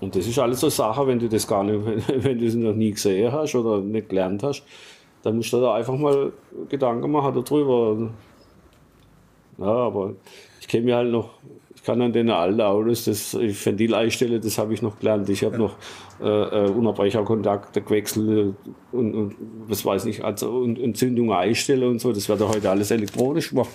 Und 0.01 0.15
das 0.15 0.27
ist 0.27 0.39
alles 0.39 0.61
so 0.61 0.69
Sache, 0.69 1.07
wenn 1.07 1.19
du 1.19 1.29
das 1.29 1.47
gar 1.47 1.65
nicht, 1.65 1.81
wenn, 2.25 2.39
du 2.39 2.45
das 2.45 2.55
noch 2.55 2.75
nie 2.75 2.91
gesehen 2.93 3.33
hast 3.33 3.55
oder 3.55 3.81
nicht 3.81 4.09
gelernt 4.09 4.43
hast, 4.43 4.63
dann 5.23 5.37
musst 5.37 5.53
du 5.53 5.61
da 5.61 5.75
einfach 5.75 5.97
mal 5.97 6.33
Gedanken 6.69 7.11
machen 7.11 7.35
darüber. 7.35 8.11
Ja, 9.59 9.65
aber 9.67 10.13
ich 10.61 10.69
kenne 10.69 10.85
mir 10.85 10.97
halt 10.97 11.11
noch, 11.11 11.31
kann 11.87 12.03
an 12.03 12.13
den 12.13 12.29
alten 12.31 12.61
Autos 12.61 13.05
das 13.05 13.33
ich 13.35 13.65
Ventil 13.65 13.95
einstellen, 13.95 14.41
das 14.43 14.59
habe 14.59 14.75
ich 14.75 14.83
noch 14.83 14.99
gelernt. 14.99 15.29
Ich 15.31 15.45
habe 15.45 15.57
noch 15.57 15.77
äh, 16.21 16.27
äh, 16.27 16.69
Unterbrecherkontakte 16.69 17.81
gewechselt 17.81 18.57
und, 18.93 19.15
und 19.15 19.35
was 19.69 19.85
weiß 19.85 20.05
ich, 20.07 20.25
also 20.25 20.51
und, 20.51 20.79
und 20.79 20.97
Zündungen 20.97 21.33
einstellen 21.33 21.85
und 21.85 22.01
so. 22.01 22.13
Das 22.13 22.29
wird 22.29 22.41
ja 22.41 22.49
heute 22.49 22.69
alles 22.69 22.91
elektronisch 22.91 23.51
gemacht. 23.51 23.71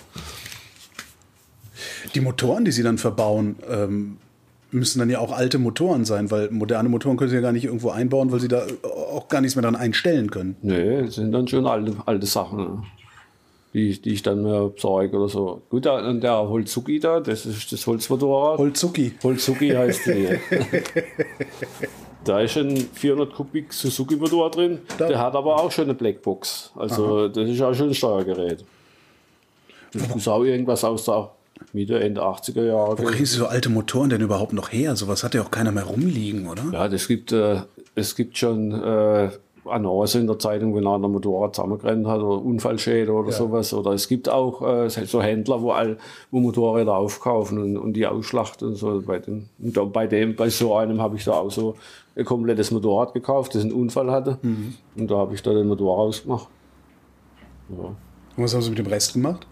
Die 2.14 2.20
Motoren, 2.20 2.66
die 2.66 2.72
sie 2.72 2.82
dann 2.82 2.98
verbauen, 2.98 3.56
ähm, 3.68 4.18
müssen 4.70 4.98
dann 4.98 5.08
ja 5.08 5.18
auch 5.18 5.32
alte 5.32 5.58
Motoren 5.58 6.04
sein, 6.04 6.30
weil 6.30 6.50
moderne 6.50 6.90
Motoren 6.90 7.16
können 7.16 7.30
sie 7.30 7.36
ja 7.36 7.42
gar 7.42 7.52
nicht 7.52 7.64
irgendwo 7.64 7.90
einbauen, 7.90 8.30
weil 8.30 8.40
sie 8.40 8.48
da 8.48 8.66
auch 8.82 9.28
gar 9.28 9.40
nichts 9.40 9.56
mehr 9.56 9.62
dran 9.62 9.76
einstellen 9.76 10.30
können. 10.30 10.56
Nee, 10.62 11.02
das 11.02 11.14
sind 11.14 11.32
dann 11.32 11.48
schon 11.48 11.66
alte, 11.66 11.94
alte 12.04 12.26
Sachen, 12.26 12.58
ne? 12.58 12.82
Die, 13.74 14.00
die 14.00 14.12
ich 14.14 14.22
dann 14.22 14.42
mir 14.42 14.68
besorge 14.68 15.16
oder 15.16 15.28
so. 15.28 15.62
Gut, 15.70 15.86
und 15.86 16.20
der 16.20 16.36
Holzuki 16.48 17.00
da, 17.00 17.20
das 17.20 17.46
ist 17.46 17.72
das 17.72 17.86
Holzmotorrad. 17.86 18.58
Holzuki. 18.58 19.14
Holzuki 19.22 19.70
heißt 19.70 20.06
die. 20.06 20.28
da 22.24 22.40
ist 22.40 22.56
ein 22.56 22.76
400 22.76 23.32
Kubik 23.34 23.72
Suzuki 23.72 24.16
Motor 24.16 24.50
drin. 24.50 24.78
Da- 24.98 25.08
Der 25.08 25.18
hat 25.18 25.34
aber 25.34 25.56
auch 25.60 25.70
schon 25.72 25.84
eine 25.84 25.94
Blackbox. 25.94 26.72
Also 26.76 27.28
das 27.28 27.48
ist 27.48 27.60
auch 27.62 27.74
schon 27.74 27.88
ein 27.88 27.94
Steuergerät. 27.94 28.64
Das 29.92 30.16
ist 30.16 30.28
auch 30.28 30.42
irgendwas 30.42 30.84
aus 30.84 31.04
der 31.04 31.30
Mitte, 31.72 31.98
Ende 32.00 32.22
80er 32.22 32.64
Jahre. 32.64 32.98
Wo 32.98 33.04
kriegen 33.04 33.26
sie 33.26 33.36
so 33.36 33.46
alte 33.46 33.68
Motoren 33.68 34.10
denn 34.10 34.20
überhaupt 34.20 34.52
noch 34.52 34.72
her? 34.72 34.96
Sowas 34.96 35.22
hat 35.24 35.34
ja 35.34 35.42
auch 35.42 35.50
keiner 35.50 35.72
mehr 35.72 35.84
rumliegen, 35.84 36.46
oder? 36.48 36.62
Ja, 36.72 36.88
das 36.88 37.08
gibt, 37.08 37.32
äh, 37.32 37.60
es 37.94 38.16
gibt 38.16 38.38
schon 38.38 38.72
äh, 38.72 39.30
Annoncen 39.64 40.22
in 40.22 40.26
der 40.26 40.38
Zeitung, 40.38 40.74
wenn 40.74 40.86
einer 40.86 41.06
ein 41.06 41.12
Motorrad 41.12 41.54
zusammengerannt 41.54 42.06
hat 42.06 42.20
oder 42.20 42.44
Unfallschäden 42.44 43.14
oder 43.14 43.30
sowas. 43.30 43.72
Oder 43.72 43.92
es 43.92 44.08
gibt 44.08 44.28
auch 44.28 44.62
äh, 44.62 44.88
so 44.88 45.22
Händler, 45.22 45.62
wo, 45.62 45.70
all, 45.70 45.98
wo 46.30 46.40
Motorräder 46.40 46.96
aufkaufen 46.96 47.58
und, 47.58 47.76
und 47.76 47.92
die 47.92 48.06
ausschlachten 48.06 48.68
und 48.68 48.74
so. 48.74 49.02
Bei 49.06 49.18
dem, 49.18 49.48
und 49.60 49.92
bei 49.92 50.06
dem, 50.06 50.34
bei 50.34 50.48
so 50.48 50.74
einem 50.74 51.00
habe 51.00 51.16
ich 51.16 51.24
da 51.24 51.32
auch 51.32 51.50
so 51.50 51.76
ein 52.16 52.24
komplettes 52.24 52.70
Motorrad 52.70 53.14
gekauft, 53.14 53.54
das 53.54 53.62
einen 53.62 53.72
Unfall 53.72 54.10
hatte. 54.10 54.38
Und 54.96 55.10
da 55.10 55.16
habe 55.16 55.34
ich 55.34 55.42
da 55.42 55.52
den 55.52 55.68
Motor 55.68 55.96
rausgemacht. 55.96 56.48
Ja. 57.68 57.84
Und 58.36 58.44
was 58.44 58.54
haben 58.54 58.62
sie 58.62 58.70
mit 58.70 58.78
dem 58.78 58.86
Rest 58.86 59.14
gemacht? 59.14 59.46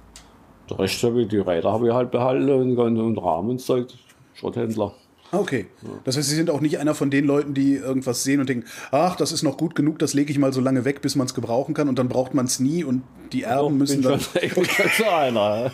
Der 0.68 0.78
Rest 0.78 1.02
habe 1.02 1.22
ich, 1.22 1.28
die 1.28 1.38
Räder 1.38 1.72
habe 1.72 1.88
ich 1.88 1.94
halt 1.94 2.10
behalten 2.10 2.50
und, 2.50 2.98
und 2.98 3.18
Rahmenzeug, 3.18 3.88
Schrotthändler. 4.34 4.92
Okay. 5.32 5.66
Das 6.04 6.16
heißt, 6.16 6.28
sie 6.28 6.34
sind 6.34 6.50
auch 6.50 6.60
nicht 6.60 6.78
einer 6.78 6.94
von 6.94 7.10
den 7.10 7.24
Leuten, 7.24 7.54
die 7.54 7.74
irgendwas 7.74 8.24
sehen 8.24 8.40
und 8.40 8.48
denken, 8.48 8.66
ach, 8.90 9.16
das 9.16 9.32
ist 9.32 9.42
noch 9.42 9.56
gut 9.56 9.74
genug, 9.74 9.98
das 9.98 10.14
lege 10.14 10.32
ich 10.32 10.38
mal 10.38 10.52
so 10.52 10.60
lange 10.60 10.84
weg, 10.84 11.02
bis 11.02 11.14
man 11.14 11.26
es 11.26 11.34
gebrauchen 11.34 11.74
kann 11.74 11.88
und 11.88 11.98
dann 11.98 12.08
braucht 12.08 12.34
man 12.34 12.46
es 12.46 12.58
nie 12.58 12.82
und 12.82 13.02
die 13.32 13.44
Erben 13.44 13.78
müssen 13.78 14.02
dann. 14.02 14.20
schon, 14.20 14.42
ich 14.42 14.54
bin 14.54 14.64
schon 14.64 14.86
so 14.96 15.08
einer. 15.08 15.72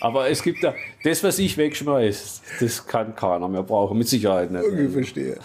Aber 0.00 0.28
es 0.28 0.42
gibt 0.42 0.62
ja, 0.62 0.74
das, 1.04 1.22
was 1.22 1.38
ich 1.38 1.56
wegschmeiß, 1.56 2.42
das 2.60 2.86
kann 2.86 3.14
keiner 3.14 3.48
mehr 3.48 3.62
brauchen, 3.62 3.98
mit 3.98 4.08
Sicherheit 4.08 4.50
nicht. 4.50 4.64
Okay, 4.64 4.88
verstehe. 4.88 5.38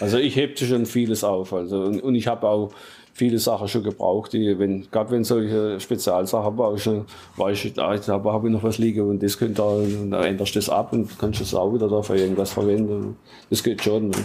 Also 0.00 0.18
ich 0.18 0.36
hebte 0.36 0.64
schon 0.66 0.86
vieles 0.86 1.24
auf. 1.24 1.52
Also, 1.52 1.82
und, 1.82 2.02
und 2.02 2.14
ich 2.14 2.26
habe 2.26 2.48
auch 2.48 2.72
viele 3.18 3.38
Sachen 3.40 3.66
schon 3.66 3.82
gebraucht, 3.82 4.32
die, 4.32 4.58
wenn, 4.58 4.88
gerade 4.90 5.10
wenn 5.10 5.24
solche 5.24 5.80
Spezialsachen 5.80 6.56
war, 6.56 6.78
schon, 6.78 7.04
weiß 7.36 7.64
ich, 7.64 7.74
da 7.74 7.88
habe 7.88 8.48
ich 8.48 8.52
noch 8.52 8.62
was 8.62 8.78
liegen 8.78 9.02
und 9.02 9.22
das 9.22 9.36
könnte 9.36 9.54
da, 9.54 9.80
dann 10.16 10.24
änderst 10.24 10.54
du 10.54 10.60
das 10.60 10.68
ab 10.68 10.92
und 10.92 11.18
kannst 11.18 11.40
es 11.40 11.52
auch 11.52 11.74
wieder 11.74 11.88
da 11.88 12.00
für 12.00 12.16
irgendwas 12.16 12.52
verwenden. 12.52 13.16
Das 13.50 13.62
geht 13.64 13.82
schon. 13.82 14.10
Ne? 14.10 14.16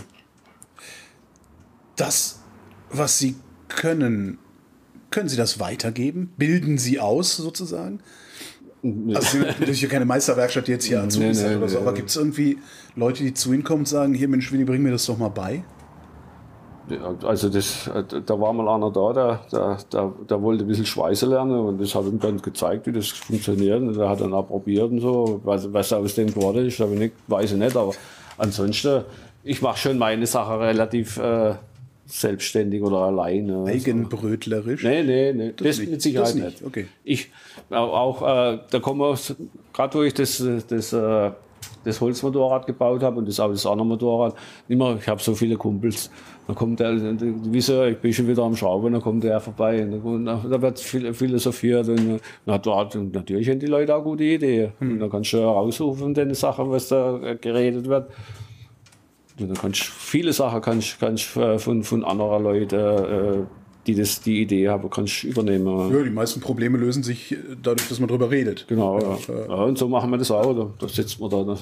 Das, 1.96 2.42
was 2.92 3.18
sie 3.18 3.36
können, 3.68 4.38
können 5.10 5.28
sie 5.28 5.38
das 5.38 5.60
weitergeben? 5.60 6.32
Bilden 6.38 6.78
sie 6.78 7.00
aus 7.00 7.36
sozusagen? 7.36 8.00
Also 8.84 9.22
sie 9.22 9.38
sind 9.40 9.60
natürlich 9.60 9.82
ja 9.82 9.90
keine 9.90 10.06
Meisterwerkstatt, 10.06 10.68
die 10.68 10.72
jetzt 10.74 10.86
hier 10.86 11.02
Azubis 11.02 11.42
nee, 11.42 11.50
hat 11.50 11.58
oder 11.58 11.70
so, 11.70 11.78
nee. 11.78 11.82
aber 11.82 11.94
gibt 11.94 12.10
es 12.10 12.16
irgendwie 12.16 12.60
Leute, 12.96 13.24
die 13.24 13.34
zu 13.34 13.54
ihnen 13.54 13.64
kommen 13.64 13.80
und 13.80 13.88
sagen, 13.88 14.14
hier 14.14 14.28
Mensch, 14.28 14.52
Willi, 14.52 14.66
bring 14.66 14.84
mir 14.84 14.92
das 14.92 15.06
doch 15.06 15.18
mal 15.18 15.30
bei? 15.30 15.64
Also 17.24 17.50
das, 17.50 17.90
da 18.26 18.40
war 18.40 18.52
mal 18.52 18.68
einer 18.68 18.92
da, 18.92 19.14
der, 19.14 19.40
der, 19.52 19.78
der, 19.92 20.14
der 20.30 20.42
wollte 20.42 20.66
ein 20.66 20.68
bisschen 20.68 20.86
Schweißen 20.86 21.30
lernen 21.30 21.58
und 21.58 21.82
das 21.82 21.96
habe 21.96 22.08
ich 22.08 22.14
ihm 22.14 22.20
dann 22.20 22.42
gezeigt, 22.42 22.88
wie 22.88 22.92
das 22.92 23.08
funktioniert. 23.08 23.82
Und 23.82 23.96
der 23.96 24.10
hat 24.10 24.20
dann 24.20 24.34
auch 24.34 24.48
probiert 24.48 24.92
und 24.92 25.00
so. 25.00 25.40
Was, 25.44 25.72
was 25.72 25.94
aus 25.94 26.16
dem 26.16 26.34
geworden 26.34 26.66
ist, 26.66 26.80
ich 26.80 26.86
nicht, 26.88 27.14
weiß 27.28 27.54
ich 27.54 27.58
nicht. 27.58 27.76
Aber 27.78 27.94
ansonsten, 28.38 29.04
ich 29.44 29.62
mache 29.62 29.78
schon 29.78 29.98
meine 29.98 30.26
Sache 30.28 30.60
relativ 30.60 31.18
äh, 31.18 31.56
selbstständig 32.06 32.82
oder 32.82 32.98
alleine. 32.98 33.66
Eigenbrötlerisch? 33.66 34.84
Nee, 34.84 35.04
nee, 35.04 35.34
nee, 35.34 35.54
das, 35.56 35.80
nicht. 35.80 35.92
mit 35.92 36.02
Sicherheit 36.02 36.28
Das 36.28 36.36
nicht, 36.36 36.46
nicht. 36.46 36.66
okay. 36.66 36.88
Ich 37.04 37.32
auch, 37.70 38.22
äh, 38.22 38.60
da 38.70 38.80
kommen 38.80 39.00
wir, 39.00 39.18
gerade 39.72 39.98
wo 39.98 40.04
ich 40.04 40.14
das, 40.14 40.44
das, 40.68 40.94
äh, 40.94 41.32
das 41.84 42.02
Holzmotorrad 42.02 42.66
gebaut 42.68 43.04
habe 43.04 43.20
und 43.20 43.28
das 43.28 43.40
auch 43.40 43.50
das 43.50 43.66
andere 43.66 43.88
Motorrad, 43.88 44.36
immer, 44.68 44.98
ich 45.00 45.08
habe 45.08 45.22
so 45.22 45.34
viele 45.36 45.56
Kumpels. 45.56 46.10
Dann 46.46 46.56
kommt 46.56 46.80
der, 46.80 46.94
wie 47.00 47.62
so, 47.62 47.86
ich 47.86 47.98
bin 47.98 48.12
schon 48.12 48.28
wieder 48.28 48.44
am 48.44 48.56
Schrauben, 48.56 48.92
dann 48.92 49.02
kommt 49.02 49.24
der 49.24 49.40
vorbei 49.40 49.82
und 49.82 50.26
dann, 50.26 50.50
da 50.50 50.62
wird 50.62 50.80
viel, 50.80 51.14
philosophiert 51.14 51.88
und 51.88 52.20
na, 52.46 52.58
da, 52.58 52.90
natürlich 53.14 53.50
haben 53.50 53.60
die 53.60 53.68
Leute 53.68 53.96
auch 53.96 54.04
gute 54.04 54.26
Ideen. 54.26 54.74
Und 54.80 55.00
dann 55.00 55.10
kannst 55.10 55.32
du 55.34 55.94
von 55.94 56.14
den 56.14 56.34
Sachen, 56.34 56.70
was 56.70 56.90
da 56.90 57.36
geredet 57.40 57.88
wird. 57.88 58.10
Und 59.40 59.48
dann 59.48 59.58
kannst 59.58 59.82
du 59.82 59.86
viele 59.86 60.34
Sachen 60.34 60.62
kannst, 60.62 61.00
kannst 61.00 61.36
äh, 61.38 61.58
von, 61.58 61.84
von 61.84 62.04
anderen 62.04 62.44
Leuten 62.44 62.76
äh, 62.76 63.46
die 63.86 63.96
das, 63.96 64.22
die 64.22 64.42
Idee 64.42 64.70
haben, 64.70 64.90
kannst 64.90 65.24
du 65.24 65.28
übernehmen. 65.28 65.94
Ja, 65.94 66.04
die 66.04 66.10
meisten 66.10 66.40
Probleme 66.40 66.78
lösen 66.78 67.04
sich 67.04 67.36
dadurch, 67.62 67.90
dass 67.90 68.00
man 68.00 68.08
drüber 68.08 68.32
redet. 68.32 68.66
Genau, 68.68 69.00
ja. 69.00 69.18
ja. 69.28 69.56
Und 69.56 69.78
so 69.78 69.88
machen 69.90 70.10
wir 70.10 70.18
das 70.18 70.32
auch. 70.32 70.54
Da, 70.54 70.70
da 70.80 70.88
sitzt 70.88 71.20
man 71.20 71.30
da. 71.30 71.58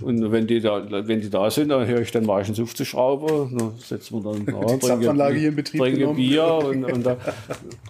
Und 0.00 0.30
wenn 0.30 0.46
die 0.46 0.60
da, 0.60 0.84
wenn 0.88 1.20
die 1.20 1.28
da 1.28 1.50
sind, 1.50 1.70
dann 1.70 1.86
höre 1.86 2.00
ich 2.00 2.12
dann 2.12 2.24
meistens 2.24 2.60
auf 2.60 2.74
zu 2.74 2.84
schrauben. 2.84 3.58
Dann 3.58 3.72
setzen 3.78 4.22
wir 4.22 4.32
dann 4.32 4.46
da, 4.60 4.74
die 4.74 4.78
Zapfanlage 4.78 5.38
hier 5.38 5.48
in 5.48 5.56
Betrieb 5.56 5.80
trinken 5.80 5.98
genommen. 5.98 6.16
Bier 6.16 6.44
und, 6.44 6.84
und, 6.92 7.06
da, 7.06 7.16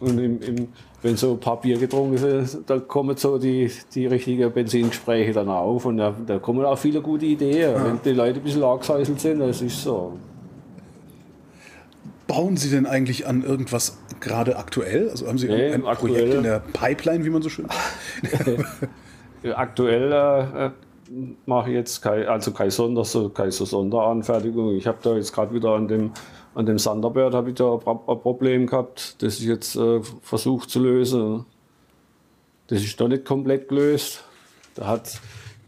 und 0.00 0.18
im, 0.18 0.40
im, 0.40 0.68
wenn 1.02 1.16
so 1.16 1.32
ein 1.32 1.40
paar 1.40 1.60
Bier 1.60 1.78
getrunken 1.78 2.16
sind, 2.16 2.70
dann 2.70 2.88
kommen 2.88 3.16
so 3.18 3.38
die, 3.38 3.70
die 3.94 4.06
richtigen 4.06 4.50
Benzingespräche 4.50 5.32
dann 5.32 5.48
auf 5.48 5.84
und 5.84 5.98
da, 5.98 6.14
da 6.26 6.38
kommen 6.38 6.64
auch 6.64 6.78
viele 6.78 7.02
gute 7.02 7.26
Ideen. 7.26 7.74
Wenn 7.84 8.00
die 8.02 8.16
Leute 8.16 8.40
ein 8.40 8.44
bisschen 8.44 8.64
angeseiselt 8.64 9.20
sind, 9.20 9.40
das 9.40 9.60
ist 9.60 9.82
so. 9.82 10.14
Bauen 12.28 12.56
Sie 12.56 12.70
denn 12.70 12.86
eigentlich 12.86 13.26
an 13.26 13.42
irgendwas 13.42 13.98
gerade 14.20 14.56
aktuell? 14.58 15.10
Also 15.10 15.26
haben 15.26 15.38
Sie 15.38 15.48
Nee, 15.48 15.72
ein 15.72 15.84
aktuell- 15.84 16.12
Projekt 16.14 16.34
in 16.34 16.42
der 16.44 16.60
Pipeline, 16.60 17.24
wie 17.24 17.30
man 17.30 17.42
so 17.42 17.48
schön 17.48 17.66
sagt? 17.68 18.64
Aktuell 19.54 20.12
äh, 20.12 20.66
äh, 20.66 20.70
mache 21.46 21.70
ich 21.70 21.74
jetzt 21.76 22.02
kein, 22.02 22.26
also 22.26 22.50
keine, 22.52 22.70
Sonder, 22.70 23.04
so, 23.04 23.28
keine 23.30 23.50
so 23.52 23.64
Sonderanfertigung. 23.64 24.74
Ich 24.76 24.86
habe 24.86 24.98
da 25.02 25.14
jetzt 25.14 25.32
gerade 25.32 25.54
wieder 25.54 25.70
an 25.74 25.88
dem, 25.88 26.12
an 26.54 26.66
dem 26.66 26.76
Thunderbird 26.76 27.34
habe 27.34 27.50
ich 27.50 27.54
da 27.56 27.72
ein 27.72 27.78
Pro- 27.80 28.02
ein 28.12 28.20
Problem 28.20 28.66
gehabt, 28.66 29.22
das 29.22 29.38
ich 29.40 29.46
jetzt 29.46 29.76
äh, 29.76 30.00
versucht 30.22 30.70
zu 30.70 30.80
lösen. 30.80 31.44
Das 32.66 32.82
ist 32.82 32.98
noch 33.00 33.08
nicht 33.08 33.24
komplett 33.24 33.68
gelöst. 33.68 34.24
Da, 34.74 34.86
hat, 34.86 35.20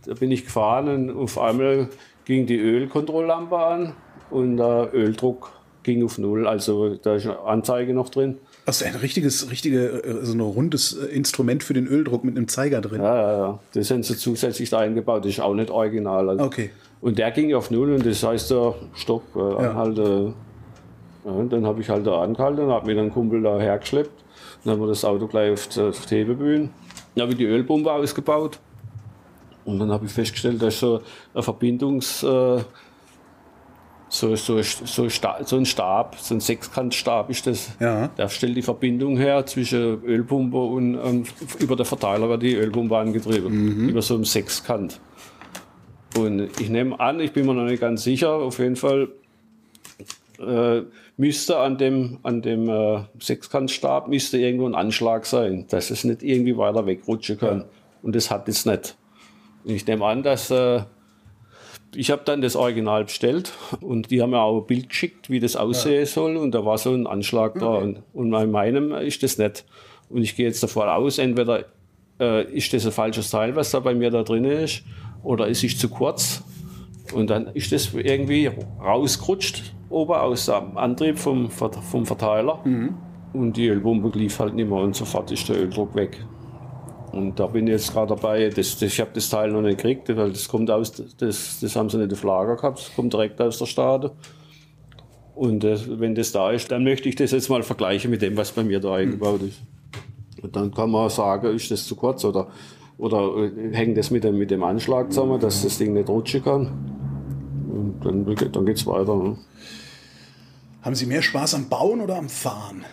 da 0.04 0.14
bin 0.14 0.30
ich 0.30 0.44
gefahren 0.44 0.88
und 1.10 1.16
auf 1.16 1.38
einmal 1.38 1.88
ging 2.26 2.46
die 2.46 2.58
Ölkontrolllampe 2.58 3.56
an 3.56 3.92
und 4.30 4.56
der 4.58 4.90
Öldruck 4.92 5.52
ging 5.82 6.04
auf 6.04 6.18
Null. 6.18 6.46
Also 6.46 6.96
da 6.96 7.14
ist 7.14 7.26
eine 7.26 7.40
Anzeige 7.40 7.94
noch 7.94 8.08
drin. 8.08 8.38
Ist 8.66 8.82
ein 8.84 8.94
richtiges, 8.94 9.50
richtige, 9.50 10.02
äh, 10.02 10.24
so 10.24 10.32
ein 10.32 10.40
rundes 10.40 10.92
äh, 10.96 11.06
Instrument 11.06 11.64
für 11.64 11.74
den 11.74 11.86
Öldruck 11.86 12.24
mit 12.24 12.36
einem 12.36 12.48
Zeiger 12.48 12.80
drin. 12.80 13.00
Ja, 13.00 13.16
ja, 13.16 13.38
ja. 13.38 13.58
Das 13.72 13.90
haben 13.90 14.02
sie 14.02 14.16
zusätzlich 14.16 14.70
da 14.70 14.78
eingebaut. 14.78 15.24
Das 15.24 15.32
ist 15.32 15.40
auch 15.40 15.54
nicht 15.54 15.70
original. 15.70 16.28
Also. 16.28 16.44
Okay. 16.44 16.70
Und 17.00 17.18
der 17.18 17.30
ging 17.30 17.54
auf 17.54 17.70
Null 17.70 17.94
und 17.94 18.04
das 18.04 18.22
heißt 18.22 18.50
der 18.50 18.74
Stopp, 18.94 19.22
äh, 19.34 19.40
anhalte. 19.40 20.34
Ja, 21.24 21.30
und 21.30 21.52
dann 21.52 21.66
habe 21.66 21.80
ich 21.80 21.88
halt 21.88 22.06
da 22.06 22.22
angehalten 22.22 22.64
und 22.64 22.70
habe 22.70 22.86
mir 22.86 22.94
dann 22.94 23.10
Kumpel 23.10 23.42
da 23.42 23.58
hergeschleppt. 23.58 24.24
Dann 24.64 24.74
haben 24.74 24.80
wir 24.80 24.88
das 24.88 25.04
Auto 25.04 25.26
gleich 25.26 25.52
auf 25.52 25.68
die, 25.68 25.80
auf 25.80 26.06
die 26.06 26.16
Hebebühne. 26.16 26.68
Dann 27.14 27.22
habe 27.22 27.32
ich 27.32 27.38
die 27.38 27.46
Ölpumpe 27.46 27.90
ausgebaut. 27.90 28.58
Und 29.64 29.78
dann 29.78 29.90
habe 29.90 30.06
ich 30.06 30.12
festgestellt, 30.12 30.62
dass 30.62 30.80
so 30.80 31.00
eine 31.34 31.42
Verbindungs... 31.42 32.22
Äh, 32.22 32.60
so, 34.10 34.34
so, 34.34 34.60
so, 34.60 35.08
so 35.08 35.56
ein 35.56 35.64
Stab, 35.64 36.16
so 36.18 36.34
ein 36.34 36.40
Sechskantstab 36.40 37.30
ist 37.30 37.46
das. 37.46 37.70
Ja. 37.78 38.08
Der 38.08 38.28
stellt 38.28 38.56
die 38.56 38.62
Verbindung 38.62 39.16
her 39.16 39.46
zwischen 39.46 40.02
Ölpumpe 40.04 40.58
und 40.58 40.98
ähm, 41.02 41.24
über 41.60 41.76
der 41.76 41.86
Verteiler 41.86 42.28
wird 42.28 42.42
die 42.42 42.54
Ölpumpe 42.54 42.96
angetrieben. 42.98 43.88
Über 43.88 44.02
so 44.02 44.16
einen 44.16 44.24
Sechskant. 44.24 45.00
Und 46.16 46.50
ich 46.60 46.68
nehme 46.68 46.98
an, 46.98 47.20
ich 47.20 47.32
bin 47.32 47.46
mir 47.46 47.54
noch 47.54 47.64
nicht 47.64 47.80
ganz 47.80 48.02
sicher, 48.02 48.32
auf 48.32 48.58
jeden 48.58 48.74
Fall 48.74 49.08
äh, 50.40 50.82
müsste 51.16 51.58
an 51.58 51.78
dem, 51.78 52.18
an 52.24 52.42
dem 52.42 52.68
äh, 52.68 53.02
Sechskantstab 53.20 54.08
müsste 54.08 54.38
irgendwo 54.38 54.66
ein 54.66 54.74
Anschlag 54.74 55.24
sein, 55.24 55.66
dass 55.68 55.90
es 55.90 56.02
nicht 56.02 56.24
irgendwie 56.24 56.56
weiter 56.56 56.84
wegrutschen 56.84 57.38
kann. 57.38 57.64
Und 58.02 58.16
das 58.16 58.30
hat 58.30 58.48
es 58.48 58.66
nicht. 58.66 58.96
Und 59.64 59.74
ich 59.74 59.86
nehme 59.86 60.04
an, 60.06 60.24
dass 60.24 60.50
äh, 60.50 60.80
ich 61.94 62.10
habe 62.10 62.22
dann 62.24 62.40
das 62.40 62.56
Original 62.56 63.04
bestellt 63.04 63.52
und 63.80 64.10
die 64.10 64.22
haben 64.22 64.30
mir 64.30 64.40
auch 64.40 64.60
ein 64.60 64.66
Bild 64.66 64.88
geschickt, 64.88 65.30
wie 65.30 65.40
das 65.40 65.56
aussehen 65.56 66.06
soll. 66.06 66.36
Und 66.36 66.52
da 66.52 66.64
war 66.64 66.78
so 66.78 66.92
ein 66.92 67.06
Anschlag 67.06 67.58
da. 67.58 67.66
Und, 67.66 68.02
und 68.12 68.30
bei 68.30 68.46
meinem 68.46 68.92
ist 68.92 69.22
das 69.22 69.38
nicht. 69.38 69.64
Und 70.08 70.22
ich 70.22 70.36
gehe 70.36 70.46
jetzt 70.46 70.62
davon 70.62 70.88
aus, 70.88 71.18
entweder 71.18 71.64
äh, 72.18 72.44
ist 72.52 72.72
das 72.72 72.86
ein 72.86 72.92
falsches 72.92 73.30
Teil, 73.30 73.56
was 73.56 73.70
da 73.70 73.80
bei 73.80 73.94
mir 73.94 74.10
da 74.10 74.22
drin 74.22 74.44
ist, 74.44 74.82
oder 75.22 75.48
es 75.48 75.62
ist 75.64 75.78
zu 75.80 75.88
kurz. 75.88 76.42
Und 77.12 77.30
dann 77.30 77.48
ist 77.54 77.72
das 77.72 77.92
irgendwie 77.94 78.50
rausgerutscht 78.80 79.74
oben 79.88 80.14
aus 80.14 80.46
dem 80.46 80.76
Antrieb 80.76 81.18
vom, 81.18 81.50
vom 81.50 82.06
Verteiler. 82.06 82.60
Und 83.32 83.56
die 83.56 83.68
Ölpumpe 83.68 84.16
lief 84.16 84.38
halt 84.38 84.54
nicht 84.54 84.68
mehr 84.68 84.78
und 84.78 84.94
sofort 84.94 85.30
ist 85.30 85.48
der 85.48 85.56
Öldruck 85.60 85.94
weg. 85.94 86.24
Und 87.12 87.40
da 87.40 87.46
bin 87.48 87.66
ich 87.66 87.72
jetzt 87.72 87.92
gerade 87.92 88.14
dabei, 88.14 88.48
das, 88.48 88.78
das, 88.78 88.82
ich 88.82 89.00
habe 89.00 89.10
das 89.14 89.28
Teil 89.28 89.50
noch 89.50 89.62
nicht 89.62 89.78
gekriegt, 89.78 90.08
weil 90.16 90.30
das 90.30 90.48
kommt 90.48 90.70
aus, 90.70 90.92
das, 90.92 91.58
das 91.60 91.76
haben 91.76 91.90
sie 91.90 91.98
nicht 91.98 92.12
auf 92.12 92.22
Lager 92.22 92.56
gehabt, 92.56 92.78
das 92.78 92.94
kommt 92.94 93.12
direkt 93.12 93.40
aus 93.40 93.58
der 93.58 93.66
Stade. 93.66 94.12
Und 95.34 95.64
äh, 95.64 95.78
wenn 95.98 96.14
das 96.14 96.32
da 96.32 96.50
ist, 96.50 96.70
dann 96.70 96.84
möchte 96.84 97.08
ich 97.08 97.16
das 97.16 97.32
jetzt 97.32 97.48
mal 97.48 97.62
vergleichen 97.62 98.10
mit 98.10 98.22
dem, 98.22 98.36
was 98.36 98.52
bei 98.52 98.62
mir 98.62 98.78
da 98.78 98.94
eingebaut 98.94 99.42
ist. 99.42 99.60
Und 100.42 100.54
dann 100.54 100.72
kann 100.72 100.90
man 100.90 101.10
sagen, 101.10 101.54
ist 101.54 101.70
das 101.70 101.86
zu 101.86 101.96
kurz 101.96 102.24
oder, 102.24 102.48
oder 102.98 103.36
äh, 103.36 103.74
hängt 103.74 103.96
das 103.96 104.10
mit 104.10 104.22
dem, 104.22 104.38
mit 104.38 104.50
dem 104.50 104.62
Anschlag 104.62 105.12
zusammen, 105.12 105.40
dass 105.40 105.62
das 105.62 105.78
Ding 105.78 105.94
nicht 105.94 106.08
rutschen 106.08 106.44
kann. 106.44 106.66
Und 107.72 108.00
dann, 108.04 108.24
dann 108.52 108.66
geht 108.66 108.76
es 108.76 108.86
weiter. 108.86 109.16
Ne? 109.16 109.36
Haben 110.82 110.94
Sie 110.94 111.06
mehr 111.06 111.22
Spaß 111.22 111.54
am 111.54 111.68
Bauen 111.68 112.00
oder 112.00 112.16
am 112.16 112.28
Fahren? 112.28 112.84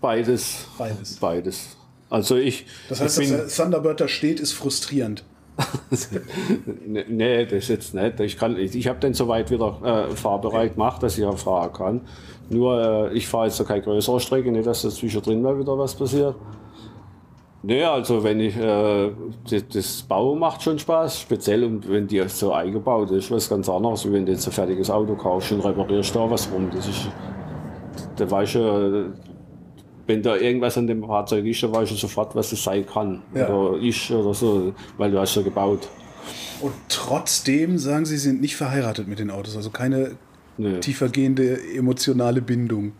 Beides. 0.00 0.66
Beides. 0.78 1.16
Beides. 1.16 1.76
Also 2.10 2.36
ich, 2.36 2.66
Das 2.88 3.00
heißt, 3.00 3.20
ich 3.20 3.30
dass 3.30 3.54
der 3.56 3.64
Thunderbird 3.64 4.00
da 4.00 4.08
steht, 4.08 4.40
ist 4.40 4.52
frustrierend. 4.52 5.24
Nee, 6.86 7.04
Nee, 7.08 7.46
das 7.46 7.68
jetzt 7.68 7.94
nicht. 7.94 8.20
Ich, 8.20 8.36
kann- 8.36 8.56
ich, 8.58 8.74
ich 8.76 8.88
habe 8.88 8.98
den 9.00 9.14
soweit 9.14 9.50
wieder 9.50 10.06
äh, 10.10 10.14
fahrbereit 10.14 10.74
gemacht, 10.74 11.02
dass 11.02 11.16
ich 11.18 11.24
auch 11.24 11.38
fahren 11.38 11.72
kann. 11.72 12.00
Nur, 12.50 13.10
äh, 13.10 13.14
ich 13.16 13.26
fahre 13.26 13.46
jetzt 13.46 13.56
so 13.56 13.64
keine 13.64 13.82
größere 13.82 14.20
Strecke, 14.20 14.52
nicht, 14.52 14.66
dass 14.66 14.82
das 14.82 14.96
zwischendrin 14.96 15.42
mal 15.42 15.58
wieder 15.58 15.76
was 15.78 15.94
passiert. 15.94 16.34
Nee, 17.62 17.82
also 17.82 18.22
wenn 18.22 18.38
ich, 18.38 18.56
äh, 18.56 19.10
das, 19.50 19.64
das 19.72 20.02
Bauen 20.02 20.38
macht 20.38 20.62
schon 20.62 20.78
Spaß, 20.78 21.20
speziell 21.22 21.64
und 21.64 21.90
wenn 21.90 22.06
die 22.06 22.22
so 22.28 22.52
eingebaut 22.52 23.10
ist, 23.10 23.30
was 23.30 23.48
ganz 23.48 23.68
anderes, 23.68 24.06
wie 24.06 24.12
wenn 24.12 24.24
du 24.26 24.32
jetzt 24.32 24.46
ein 24.46 24.52
fertiges 24.52 24.88
Auto 24.90 25.16
kaufst 25.16 25.50
und 25.52 25.60
reparierst 25.64 26.14
da 26.14 26.30
was 26.30 26.48
rum. 26.52 26.70
Das 26.72 26.86
ist, 26.86 27.08
da 28.16 28.30
weißt 28.30 28.54
du, 28.54 29.12
wenn 30.06 30.22
da 30.22 30.36
irgendwas 30.36 30.78
an 30.78 30.86
dem 30.86 31.02
Fahrzeug 31.04 31.44
ist, 31.46 31.62
dann 31.62 31.72
weißt 31.72 31.90
du 31.92 31.96
sofort, 31.96 32.34
was 32.34 32.52
es 32.52 32.62
sein 32.62 32.86
kann. 32.86 33.22
Ja. 33.34 33.48
Oder 33.48 33.82
ist 33.82 34.10
oder 34.10 34.34
so, 34.34 34.72
weil 34.98 35.10
du 35.10 35.18
hast 35.18 35.34
ja 35.34 35.42
gebaut. 35.42 35.88
Und 36.60 36.72
trotzdem 36.88 37.78
sagen 37.78 38.04
Sie, 38.06 38.16
Sie 38.16 38.28
sind 38.28 38.40
nicht 38.40 38.56
verheiratet 38.56 39.08
mit 39.08 39.18
den 39.18 39.30
Autos, 39.30 39.56
also 39.56 39.70
keine 39.70 40.12
Nee. 40.58 40.80
tiefergehende 40.80 41.58
emotionale 41.76 42.40
Bindung. 42.40 42.92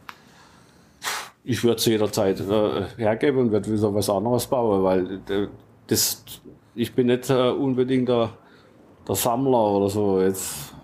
Ich 1.43 1.65
würde 1.65 1.77
es 1.77 1.87
jederzeit 1.87 2.39
äh, 2.41 2.83
hergeben 2.99 3.39
und 3.39 3.51
würde 3.51 3.73
wieder 3.73 3.95
was 3.95 4.11
anderes 4.11 4.47
bauen, 4.47 4.83
weil 4.85 5.21
äh, 5.31 5.47
das, 5.87 6.23
ich 6.75 6.93
bin 6.95 7.07
nicht 7.07 7.31
äh, 7.31 7.51
unbedingt 7.51 8.09
der, 8.11 8.31
der 9.09 9.15
Sammler 9.15 9.71
oder 9.71 9.89
so. 9.89 10.21
Jetzt 10.21 10.75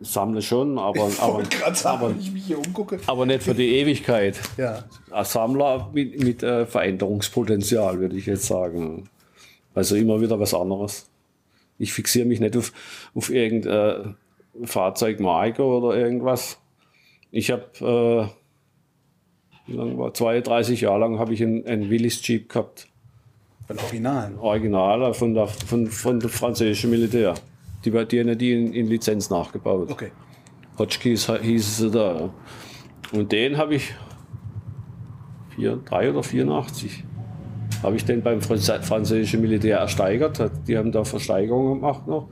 sammle 0.00 0.42
schon, 0.42 0.78
aber, 0.78 1.10
aber, 1.20 1.44
sagen, 1.74 2.14
aber, 2.48 2.98
aber 3.06 3.26
nicht 3.26 3.42
für 3.42 3.54
die 3.54 3.76
Ewigkeit. 3.76 4.40
Ja. 4.56 4.84
Ein 5.10 5.24
Sammler 5.24 5.90
mit, 5.92 6.22
mit 6.22 6.42
äh, 6.42 6.66
Veränderungspotenzial, 6.66 8.00
würde 8.00 8.16
ich 8.16 8.26
jetzt 8.26 8.46
sagen. 8.46 9.08
Also 9.74 9.96
immer 9.96 10.20
wieder 10.20 10.38
was 10.40 10.54
anderes. 10.54 11.08
Ich 11.78 11.92
fixiere 11.92 12.26
mich 12.26 12.40
nicht 12.40 12.56
auf, 12.56 12.72
auf 13.14 13.30
irgendeine 13.30 14.16
Fahrzeugmarke 14.64 15.62
oder 15.62 15.96
irgendwas. 15.96 16.58
Ich 17.30 17.50
habe, 17.50 18.30
äh, 19.66 19.70
wie 19.70 19.76
lange 19.76 19.96
war 19.96 20.12
32 20.12 20.82
Jahre 20.82 21.00
lang 21.00 21.18
habe 21.18 21.32
ich 21.32 21.42
einen, 21.42 21.66
einen 21.66 21.90
Willis 21.90 22.26
Jeep 22.26 22.48
gehabt. 22.48 22.88
Bei 23.68 23.74
den 23.74 23.82
Originalen. 23.84 24.38
Original 24.38 25.14
von 25.14 25.34
der, 25.34 25.46
von, 25.46 25.86
von 25.86 26.18
der 26.18 26.28
französischen 26.28 26.90
Militär. 26.90 27.34
Die, 27.84 27.92
war- 27.92 28.04
die 28.04 28.36
die 28.36 28.52
in, 28.52 28.72
in 28.72 28.86
Lizenz 28.86 29.30
nachgebaut. 29.30 29.90
Okay. 29.90 30.10
Hotchkiss 30.78 31.30
hieß 31.30 31.78
sie 31.78 31.90
da. 31.90 32.30
Und 33.12 33.32
den 33.32 33.56
habe 33.58 33.74
ich, 33.74 33.94
vier, 35.54 35.78
drei 35.84 36.10
oder 36.10 36.22
84, 36.22 37.04
habe 37.82 37.96
ich 37.96 38.04
den 38.04 38.22
beim 38.22 38.40
Franz- 38.40 38.70
französischen 38.82 39.40
Militär 39.40 39.78
ersteigert. 39.78 40.50
Die 40.68 40.76
haben 40.76 40.92
da 40.92 41.04
Versteigerungen 41.04 41.80
gemacht 41.80 42.06
noch. 42.06 42.28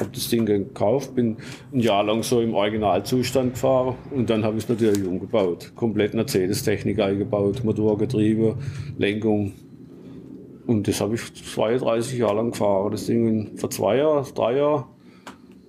Habe 0.00 0.10
das 0.14 0.28
Ding 0.28 0.46
gekauft, 0.46 1.16
bin 1.16 1.38
ein 1.72 1.80
Jahr 1.80 2.04
lang 2.04 2.22
so 2.22 2.40
im 2.40 2.54
Originalzustand 2.54 3.54
gefahren 3.54 3.96
und 4.12 4.30
dann 4.30 4.44
habe 4.44 4.56
ich 4.56 4.62
es 4.62 4.68
natürlich 4.68 5.04
umgebaut. 5.04 5.72
Komplett 5.74 6.14
Mercedes-Technik 6.14 7.00
eingebaut, 7.00 7.64
Motorgetriebe, 7.64 8.56
Lenkung. 8.96 9.52
Und 10.68 10.86
das 10.86 11.00
habe 11.00 11.14
ich 11.14 11.32
32 11.32 12.18
Jahre 12.18 12.36
lang 12.36 12.50
gefahren. 12.50 12.90
Das 12.90 13.06
Ding 13.06 13.56
vor 13.56 13.70
zwei 13.70 13.96
Jahren, 13.96 14.26
drei 14.34 14.58
Jahren 14.58 14.84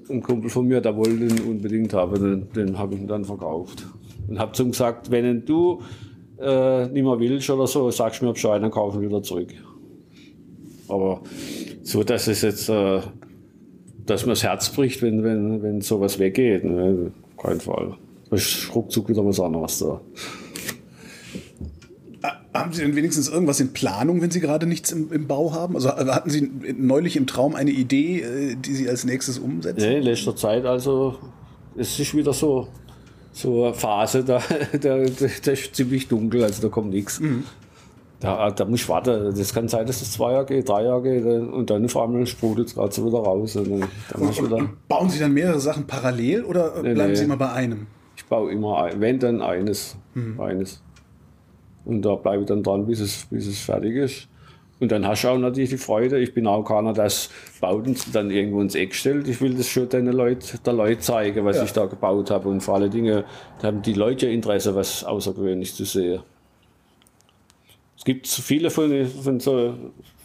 ein 0.09 0.21
Kumpel 0.21 0.49
von 0.49 0.67
mir, 0.67 0.81
der 0.81 0.97
wollte 0.97 1.25
den 1.25 1.39
unbedingt 1.39 1.93
haben, 1.93 2.21
den, 2.21 2.51
den 2.53 2.77
habe 2.77 2.95
ich 2.95 2.99
ihm 2.99 3.07
dann 3.07 3.23
verkauft. 3.23 3.87
Und 4.27 4.39
habe 4.39 4.51
zu 4.51 4.63
ihm 4.63 4.71
gesagt, 4.71 5.09
wenn 5.09 5.45
du 5.45 5.81
äh, 6.37 6.87
nicht 6.87 7.03
mehr 7.03 7.17
willst 7.17 7.49
oder 7.49 7.65
so, 7.65 7.89
sagst 7.91 8.21
du 8.21 8.25
mir 8.25 8.33
Bescheid, 8.33 8.61
dann 8.61 8.71
kaufen 8.71 8.99
wir 8.99 9.07
wieder 9.07 9.23
zurück. 9.23 9.53
Aber 10.89 11.21
so, 11.81 12.03
dass 12.03 12.27
es 12.27 12.41
jetzt, 12.41 12.67
äh, 12.67 12.99
dass 14.05 14.25
mir 14.25 14.33
das 14.33 14.43
Herz 14.43 14.69
bricht, 14.69 15.01
wenn, 15.01 15.23
wenn, 15.23 15.63
wenn 15.63 15.79
sowas 15.79 16.19
weggeht, 16.19 16.65
ne? 16.65 17.13
kein 17.37 17.61
Fall. 17.61 17.95
Da 18.29 18.35
ist 18.35 18.75
ruckzuck 18.75 19.07
wieder 19.07 19.25
was 19.25 19.39
anderes 19.39 19.79
da. 19.79 20.01
Haben 22.59 22.73
Sie 22.73 22.81
denn 22.81 22.95
wenigstens 22.95 23.29
irgendwas 23.29 23.59
in 23.59 23.73
Planung, 23.73 24.21
wenn 24.21 24.31
Sie 24.31 24.39
gerade 24.39 24.65
nichts 24.65 24.91
im, 24.91 25.11
im 25.11 25.27
Bau 25.27 25.53
haben? 25.53 25.75
Also 25.75 25.89
äh, 25.89 26.05
hatten 26.07 26.29
Sie 26.29 26.51
neulich 26.77 27.15
im 27.15 27.27
Traum 27.27 27.55
eine 27.55 27.71
Idee, 27.71 28.21
äh, 28.21 28.55
die 28.55 28.73
Sie 28.73 28.89
als 28.89 29.05
nächstes 29.05 29.39
umsetzen? 29.39 29.81
Nee, 29.81 29.97
in 29.97 30.03
letzter 30.03 30.35
Zeit, 30.35 30.65
also 30.65 31.17
es 31.75 31.99
ist 31.99 32.15
wieder 32.15 32.33
so, 32.33 32.67
so 33.31 33.65
eine 33.65 33.73
Phase, 33.73 34.23
da, 34.25 34.41
da, 34.79 34.97
da 34.99 35.51
ist 35.51 35.75
ziemlich 35.75 36.07
dunkel, 36.07 36.43
also 36.43 36.61
da 36.61 36.69
kommt 36.69 36.91
nichts. 36.91 37.21
Da, 38.19 38.51
da 38.51 38.65
muss 38.65 38.81
ich 38.81 38.89
warten. 38.89 39.33
Das 39.33 39.53
kann 39.53 39.69
sein, 39.69 39.87
dass 39.87 40.01
es 40.01 40.11
zwei 40.11 40.33
Jahre 40.33 40.45
geht, 40.45 40.67
drei 40.67 40.83
Jahre 40.83 41.01
geht 41.01 41.25
und 41.25 41.69
dann 41.69 41.87
vor 41.87 42.01
allem 42.01 42.25
sprudelt 42.25 42.67
es 42.67 42.75
gerade 42.75 42.93
so 42.93 43.05
wieder 43.05 43.19
raus. 43.19 43.55
Und 43.55 43.71
dann, 43.71 43.89
dann 44.11 44.29
ich 44.29 44.43
wieder, 44.43 44.69
Bauen 44.89 45.09
Sie 45.09 45.19
dann 45.19 45.33
mehrere 45.33 45.61
Sachen 45.61 45.87
parallel 45.87 46.43
oder 46.43 46.75
äh, 46.77 46.93
bleiben 46.93 47.11
nee. 47.11 47.15
Sie 47.15 47.23
immer 47.23 47.37
bei 47.37 47.51
einem? 47.51 47.87
ich 48.19 48.25
baue 48.25 48.51
immer, 48.51 48.83
ein, 48.83 48.99
wenn 48.99 49.17
dann 49.17 49.41
eines. 49.41 49.95
eines. 50.37 50.81
Und 51.89 52.01
da 52.03 52.15
bleibe 52.15 52.41
ich 52.43 52.47
dann 52.47 52.63
dran, 52.63 52.85
bis 52.85 52.99
es, 52.99 53.25
bis 53.29 53.47
es 53.47 53.59
fertig 53.59 53.95
ist. 53.95 54.27
Und 54.79 54.91
dann 54.93 55.05
hast 55.05 55.23
du 55.23 55.27
auch 55.27 55.37
natürlich 55.37 55.71
die 55.71 55.77
Freude. 55.77 56.19
Ich 56.19 56.33
bin 56.33 56.47
auch 56.47 56.63
keiner, 56.63 56.93
der 56.93 57.03
das 57.05 57.29
baut 57.59 57.85
und 57.85 58.15
dann 58.15 58.31
irgendwo 58.31 58.61
ins 58.61 58.75
Eck 58.75 58.95
stellt. 58.95 59.27
Ich 59.27 59.41
will 59.41 59.53
das 59.53 59.67
schon 59.67 59.89
den 59.89 60.05
Leuten, 60.07 60.57
der 60.65 60.73
Leute 60.73 61.01
zeigen, 61.01 61.43
was 61.43 61.57
Ja. 61.57 61.63
ich 61.65 61.73
da 61.73 61.85
gebaut 61.85 62.31
habe. 62.31 62.47
Und 62.47 62.61
vor 62.61 62.75
allen 62.75 62.89
Dingen 62.89 63.23
da 63.61 63.67
haben 63.67 63.81
die 63.81 63.93
Leute 63.93 64.27
ja 64.27 64.31
Interesse, 64.31 64.73
was 64.75 65.03
außergewöhnlich 65.03 65.75
zu 65.75 65.83
sehen. 65.83 66.21
Es 67.97 68.05
gibt 68.05 68.27
viele 68.27 68.69
von, 68.69 69.05
von 69.05 69.39
so 69.41 69.73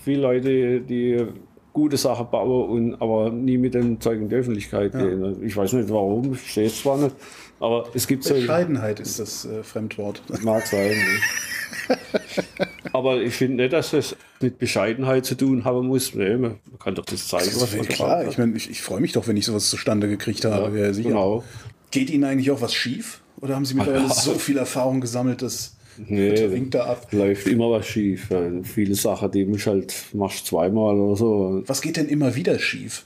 viele 0.05 0.23
Leute, 0.23 0.81
die 0.83 1.27
gute 1.73 1.97
Sachen 1.97 2.31
bauen 2.31 2.69
und 2.71 3.03
aber 3.03 3.31
nie 3.31 3.59
mit 3.59 3.75
dem 3.75 4.01
Zeug 4.01 4.21
in 4.21 4.29
die 4.29 4.37
Öffentlichkeit 4.37 4.93
gehen. 4.93 5.43
Ich 5.45 5.57
weiß 5.57 5.73
nicht 5.73 5.91
warum, 5.91 6.35
ich 6.35 6.39
verstehe 6.39 6.67
es 6.67 6.81
zwar 6.81 6.99
nicht, 6.99 7.17
aber 7.59 7.87
es 7.93 8.07
gibt 8.07 8.23
so. 8.23 8.35
Bescheidenheit 8.35 9.01
ist 9.01 9.19
das 9.19 9.45
äh, 9.47 9.65
Fremdwort. 9.65 10.23
Mag 10.45 10.65
sein. 10.69 10.93
Aber 12.93 13.21
ich 13.21 13.35
finde 13.35 13.63
nicht, 13.63 13.73
dass 13.73 13.91
das 13.91 14.17
mit 14.41 14.59
Bescheidenheit 14.59 15.25
zu 15.27 15.35
tun 15.35 15.65
haben 15.65 15.87
muss. 15.89 16.15
Nee, 16.15 16.37
man 16.37 16.59
kann 16.79 16.95
doch 16.95 17.05
das 17.05 17.29
zeigen, 17.29 17.47
Das 17.47 17.61
was 17.63 17.77
man 17.77 17.89
klar. 17.89 18.29
Ich, 18.29 18.39
mein, 18.39 18.55
ich, 18.55 18.71
ich 18.71 18.83
freue 18.83 19.01
mich 19.01 19.13
doch, 19.13 19.27
wenn 19.27 19.37
ich 19.37 19.45
sowas 19.47 19.69
zustande 19.69 20.09
gekriegt 20.09 20.45
habe. 20.45 20.79
Ja. 20.79 20.91
Genau. 20.93 21.43
Geht 21.91 22.11
Ihnen 22.11 22.25
eigentlich 22.25 22.51
auch 22.51 22.61
was 22.61 22.75
schief? 22.75 23.21
Oder 23.41 23.57
haben 23.57 23.65
Sie 23.65 23.75
mittlerweile 23.75 24.09
so 24.13 24.35
viel 24.35 24.59
Erfahrung 24.59 25.01
gesammelt, 25.01 25.43
dass 25.43 25.77
Nee, 25.97 26.51
winkt 26.51 26.75
da 26.75 26.87
ab? 26.87 27.07
läuft 27.13 27.47
immer 27.47 27.71
was 27.71 27.87
schief. 27.87 28.29
Viele 28.63 28.95
Sachen, 28.95 29.31
die 29.31 29.45
musst 29.45 29.67
halt, 29.67 29.95
machst 30.13 30.47
zweimal 30.47 30.97
oder 30.97 31.17
so. 31.17 31.63
Was 31.67 31.81
geht 31.81 31.97
denn 31.97 32.09
immer 32.09 32.35
wieder 32.35 32.59
schief? 32.59 33.05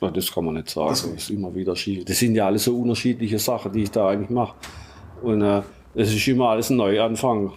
Ja, 0.00 0.10
das 0.10 0.30
kann 0.32 0.44
man 0.44 0.54
nicht 0.54 0.70
sagen. 0.70 0.90
Das 0.90 1.04
ist 1.04 1.30
immer 1.30 1.54
wieder 1.54 1.74
schief. 1.74 2.04
Das 2.04 2.18
sind 2.18 2.36
ja 2.36 2.46
alles 2.46 2.64
so 2.64 2.78
unterschiedliche 2.78 3.38
Sachen, 3.40 3.72
die 3.72 3.82
ich 3.82 3.90
da 3.90 4.08
eigentlich 4.10 4.30
mache. 4.30 4.54
Und 5.22 5.42
äh, 5.42 5.62
es 5.94 6.14
ist 6.14 6.26
immer 6.28 6.50
alles 6.50 6.70
ein 6.70 6.76
Neuanfang. 6.76 7.52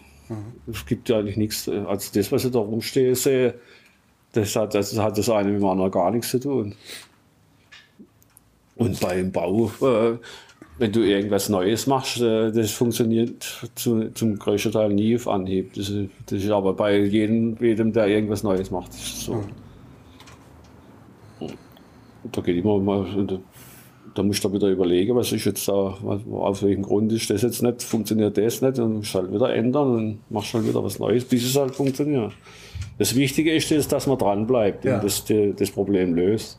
Es 0.71 0.85
gibt 0.85 1.09
ja 1.09 1.19
eigentlich 1.19 1.37
nichts. 1.37 1.67
Also 1.67 2.09
das, 2.13 2.31
was 2.31 2.45
ich 2.45 2.51
da 2.51 2.59
rumstehe, 2.59 3.15
sehe, 3.15 3.55
das 4.33 4.55
hat, 4.55 4.73
das 4.73 4.97
hat 4.97 5.17
das 5.17 5.29
eine 5.29 5.51
mit 5.51 5.61
dem 5.61 5.67
anderen 5.67 5.91
gar 5.91 6.09
nichts 6.11 6.29
zu 6.31 6.39
tun. 6.39 6.73
Und 8.75 8.99
beim 9.01 9.31
Bau, 9.31 9.69
äh, 9.81 10.17
wenn 10.77 10.91
du 10.91 11.01
irgendwas 11.01 11.49
Neues 11.49 11.85
machst, 11.85 12.21
äh, 12.21 12.51
das 12.51 12.71
funktioniert 12.71 13.69
zu, 13.75 14.09
zum 14.13 14.39
größten 14.39 14.71
Teil 14.71 14.89
nie 14.93 15.15
auf 15.15 15.27
Anhieb. 15.27 15.73
Das, 15.73 15.89
ist- 15.89 16.09
das 16.27 16.43
ist 16.43 16.49
aber 16.49 16.73
bei 16.73 16.97
jedem, 16.99 17.57
jedem, 17.59 17.91
der 17.93 18.07
irgendwas 18.07 18.41
Neues 18.43 18.71
macht, 18.71 18.93
so. 18.93 19.43
Und 21.39 21.57
Da 22.37 22.41
geht 22.41 22.57
immer 22.63 22.79
mal, 22.79 23.05
da, 24.15 24.23
musst 24.23 24.43
du 24.43 24.47
dann 24.49 24.55
wieder 24.57 24.69
überlegen, 24.69 25.15
was 25.15 25.31
ist 25.31 25.45
jetzt 25.45 25.67
da, 25.67 25.73
auf 25.73 26.63
welchem 26.63 26.83
Grund 26.83 27.11
ist 27.11 27.29
das 27.29 27.41
jetzt 27.41 27.61
nicht, 27.61 27.83
funktioniert 27.83 28.37
das 28.37 28.61
nicht 28.61 28.79
und 28.79 28.97
musst 28.97 29.15
halt 29.15 29.31
wieder 29.33 29.53
ändern 29.53 29.95
und 29.95 30.19
machst 30.31 30.53
halt 30.53 30.67
wieder 30.67 30.83
was 30.83 30.99
Neues, 30.99 31.25
bis 31.25 31.43
es 31.45 31.55
halt 31.55 31.75
funktioniert. 31.75 32.33
Das 32.97 33.15
Wichtige 33.15 33.53
ist, 33.53 33.71
das, 33.71 33.87
dass 33.87 34.07
man 34.07 34.17
dran 34.17 34.45
bleibt 34.47 34.85
Ja. 34.85 34.95
und 34.95 35.03
das, 35.03 35.23
das 35.57 35.71
Problem 35.71 36.13
löst. 36.15 36.57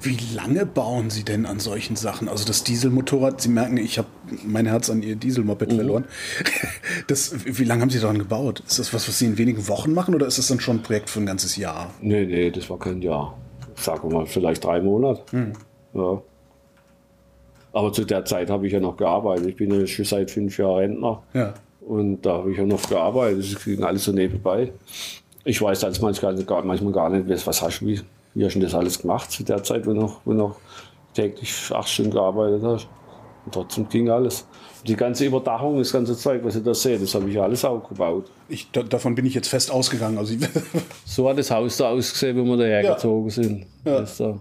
Wie 0.00 0.16
lange 0.34 0.64
bauen 0.64 1.10
Sie 1.10 1.24
denn 1.24 1.44
an 1.44 1.60
solchen 1.60 1.94
Sachen? 1.94 2.28
Also 2.28 2.44
das 2.46 2.64
Dieselmotorrad, 2.64 3.40
Sie 3.40 3.48
merken, 3.50 3.76
ich 3.76 3.98
habe 3.98 4.08
mein 4.44 4.66
Herz 4.66 4.88
an 4.90 5.02
Ihr 5.02 5.14
Dieselmoped 5.14 5.72
verloren. 5.72 6.04
Das, 7.06 7.34
wie 7.44 7.64
lange 7.64 7.82
haben 7.82 7.90
Sie 7.90 8.00
daran 8.00 8.18
gebaut? 8.18 8.62
Ist 8.66 8.78
das 8.78 8.92
was, 8.94 9.06
was 9.06 9.18
Sie 9.18 9.26
in 9.26 9.38
wenigen 9.38 9.68
Wochen 9.68 9.92
machen 9.92 10.14
oder 10.14 10.26
ist 10.26 10.38
das 10.38 10.48
dann 10.48 10.58
schon 10.60 10.78
ein 10.78 10.82
Projekt 10.82 11.10
für 11.10 11.20
ein 11.20 11.26
ganzes 11.26 11.56
Jahr? 11.56 11.90
Nee, 12.00 12.24
nee, 12.24 12.50
das 12.50 12.68
war 12.70 12.78
kein 12.78 13.02
Jahr. 13.02 13.36
Sagen 13.76 14.10
wir 14.10 14.18
mal, 14.20 14.26
vielleicht 14.26 14.64
drei 14.64 14.80
Monate. 14.80 15.22
Ja. 15.94 16.22
Aber 17.78 17.92
zu 17.92 18.04
der 18.04 18.24
Zeit 18.24 18.50
habe 18.50 18.66
ich 18.66 18.72
ja 18.72 18.80
noch 18.80 18.96
gearbeitet. 18.96 19.46
Ich 19.46 19.56
bin 19.56 19.70
ja 19.72 19.86
schon 19.86 20.04
seit 20.04 20.32
fünf 20.32 20.58
Jahren 20.58 20.78
Rentner. 20.78 21.22
Ja. 21.32 21.54
Und 21.80 22.22
da 22.22 22.38
habe 22.38 22.50
ich 22.50 22.58
ja 22.58 22.64
noch 22.66 22.82
gearbeitet. 22.88 23.54
Das 23.54 23.64
ging 23.64 23.84
alles 23.84 24.02
so 24.02 24.10
nebenbei. 24.10 24.72
Ich 25.44 25.62
weiß 25.62 25.84
als 25.84 26.00
manchmal 26.00 26.34
gar, 26.42 26.64
manchmal 26.64 26.92
gar 26.92 27.08
nicht, 27.08 27.46
was 27.46 27.62
hast 27.62 27.78
du, 27.80 27.86
wie, 27.86 28.00
wie 28.34 28.44
hast 28.44 28.54
du 28.56 28.60
das 28.60 28.74
alles 28.74 28.98
gemacht 29.00 29.30
zu 29.30 29.44
der 29.44 29.62
Zeit, 29.62 29.86
wo 29.86 29.92
du 29.92 30.00
noch, 30.00 30.20
wo 30.24 30.32
du 30.32 30.38
noch 30.38 30.56
täglich 31.14 31.52
acht 31.72 31.88
Stunden 31.88 32.10
gearbeitet 32.10 32.62
hast. 32.64 32.88
Und 33.44 33.54
trotzdem 33.54 33.88
ging 33.88 34.10
alles. 34.10 34.44
Die 34.84 34.96
ganze 34.96 35.24
Überdachung, 35.26 35.78
das 35.78 35.92
ganze 35.92 36.16
Zeug, 36.16 36.40
was 36.44 36.56
ich 36.56 36.64
da 36.64 36.74
sehe, 36.74 36.98
das 36.98 37.14
habe 37.14 37.30
ich 37.30 37.40
alles 37.40 37.64
auch 37.64 37.88
gebaut. 37.88 38.24
Ich, 38.48 38.68
da, 38.72 38.82
davon 38.82 39.14
bin 39.14 39.24
ich 39.24 39.34
jetzt 39.34 39.48
fest 39.48 39.70
ausgegangen. 39.70 40.18
Also, 40.18 40.34
So 41.04 41.28
hat 41.28 41.38
das 41.38 41.50
Haus 41.52 41.76
da 41.76 41.90
ausgesehen, 41.90 42.36
wo 42.38 42.44
wir 42.44 42.56
daher 42.56 42.82
Ja. 42.82 42.94
gezogen 42.94 43.30
sind. 43.30 43.66
Ja. 43.84 44.00
Das 44.00 44.16
da. 44.18 44.36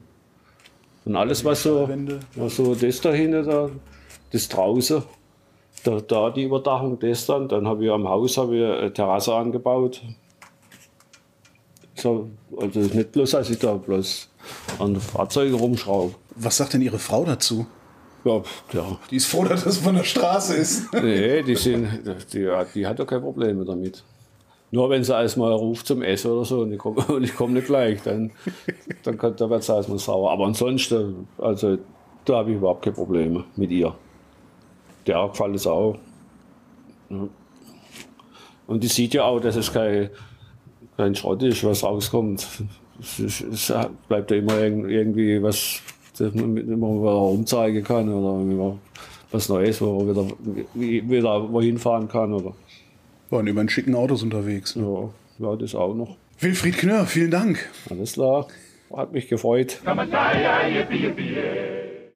Und 1.07 1.15
alles, 1.15 1.45
was 1.45 1.63
so, 1.63 1.87
was 2.35 2.57
so 2.57 2.75
das 2.75 2.99
da 2.99 3.13
hinten, 3.13 3.45
da, 3.45 3.69
das 4.33 4.49
draußen, 4.49 5.03
da, 5.85 6.01
da 6.01 6.29
die 6.31 6.43
Überdachung, 6.43 6.99
das 6.99 7.25
dann. 7.25 7.47
Dann 7.47 7.65
habe 7.65 7.85
ich 7.85 7.91
am 7.91 8.09
Haus 8.09 8.31
ich 8.31 8.37
eine 8.37 8.91
Terrasse 8.91 9.33
angebaut. 9.33 10.01
So, 11.95 12.27
also 12.59 12.81
nicht 12.81 13.13
bloß, 13.13 13.35
als 13.35 13.49
ich 13.49 13.57
da 13.57 13.75
bloß 13.75 14.27
an 14.79 14.97
Fahrzeugen 14.97 15.55
rumschraube. 15.55 16.13
was 16.35 16.57
sagt 16.57 16.73
denn 16.73 16.81
Ihre 16.81 16.99
Frau 16.99 17.23
dazu? 17.23 17.65
Ja, 18.25 18.41
ja. 18.73 18.99
Die 19.09 19.15
ist 19.15 19.27
froh, 19.27 19.45
dass 19.45 19.63
das 19.63 19.77
von 19.77 19.95
der 19.95 20.03
Straße 20.03 20.55
ist. 20.55 20.93
Nee, 20.93 21.41
die, 21.41 21.55
sind, 21.55 21.87
die, 22.33 22.49
die 22.75 22.85
hat 22.85 22.99
ja 22.99 23.05
keine 23.05 23.21
Probleme 23.21 23.63
damit. 23.63 24.03
Nur 24.71 24.89
wenn 24.89 25.03
sie 25.03 25.13
erstmal 25.13 25.53
ruft 25.53 25.87
zum 25.87 26.01
Essen 26.01 26.31
oder 26.31 26.43
so 26.45 26.61
und 26.61 26.73
ich 26.73 26.77
komme 26.79 27.01
komm 27.37 27.53
nicht 27.53 27.67
gleich, 27.67 28.01
dann, 28.03 28.31
dann, 29.03 29.17
dann 29.17 29.49
wird 29.49 29.63
sie 29.63 29.73
erstmal 29.73 29.97
sauer. 29.99 30.31
Aber 30.31 30.45
ansonsten, 30.45 31.27
also 31.37 31.77
da 32.25 32.35
habe 32.37 32.51
ich 32.51 32.57
überhaupt 32.57 32.83
keine 32.83 32.95
Probleme 32.95 33.45
mit 33.55 33.71
ihr. 33.71 33.95
Der 35.05 35.25
gefällt 35.29 35.55
es 35.55 35.65
auch. 35.67 35.97
Und 38.67 38.83
die 38.83 38.87
sieht 38.87 39.13
ja 39.13 39.23
auch, 39.23 39.39
dass 39.39 39.55
es 39.55 39.71
kein, 39.71 40.09
kein 40.97 41.15
Schrott 41.15 41.41
ist, 41.43 41.63
was 41.63 41.83
rauskommt. 41.83 42.45
Es, 42.99 43.19
ist, 43.19 43.41
es 43.41 43.73
bleibt 44.09 44.31
ja 44.31 44.37
immer 44.37 44.59
irgend- 44.59 44.89
irgendwie 44.89 45.41
was, 45.41 45.81
das 46.17 46.33
man 46.33 46.57
immer 46.57 46.89
wieder 46.89 47.11
rumzeigen 47.11 47.83
kann 47.83 48.09
oder 48.11 48.75
was 49.31 49.47
Neues, 49.49 49.79
wo 49.81 49.99
man 50.03 50.09
wieder, 50.09 50.27
wie- 50.73 51.09
wieder 51.09 51.51
wohin 51.53 51.77
fahren 51.77 52.07
kann. 52.09 52.33
Oder, 52.33 52.53
Waren 53.29 53.47
über 53.47 53.61
in 53.61 53.69
schicken 53.69 53.95
Autos 53.95 54.23
unterwegs. 54.23 54.75
ja, 54.75 55.09
ja, 55.39 55.55
das 55.55 55.75
auch 55.75 55.93
noch. 55.93 56.17
Wilfried 56.39 56.77
Knörr, 56.77 57.05
vielen 57.05 57.31
Dank. 57.31 57.69
Alles 57.89 58.13
klar. 58.13 58.47
Hat 58.95 59.11
mich 59.11 59.27
gefreut. 59.27 59.81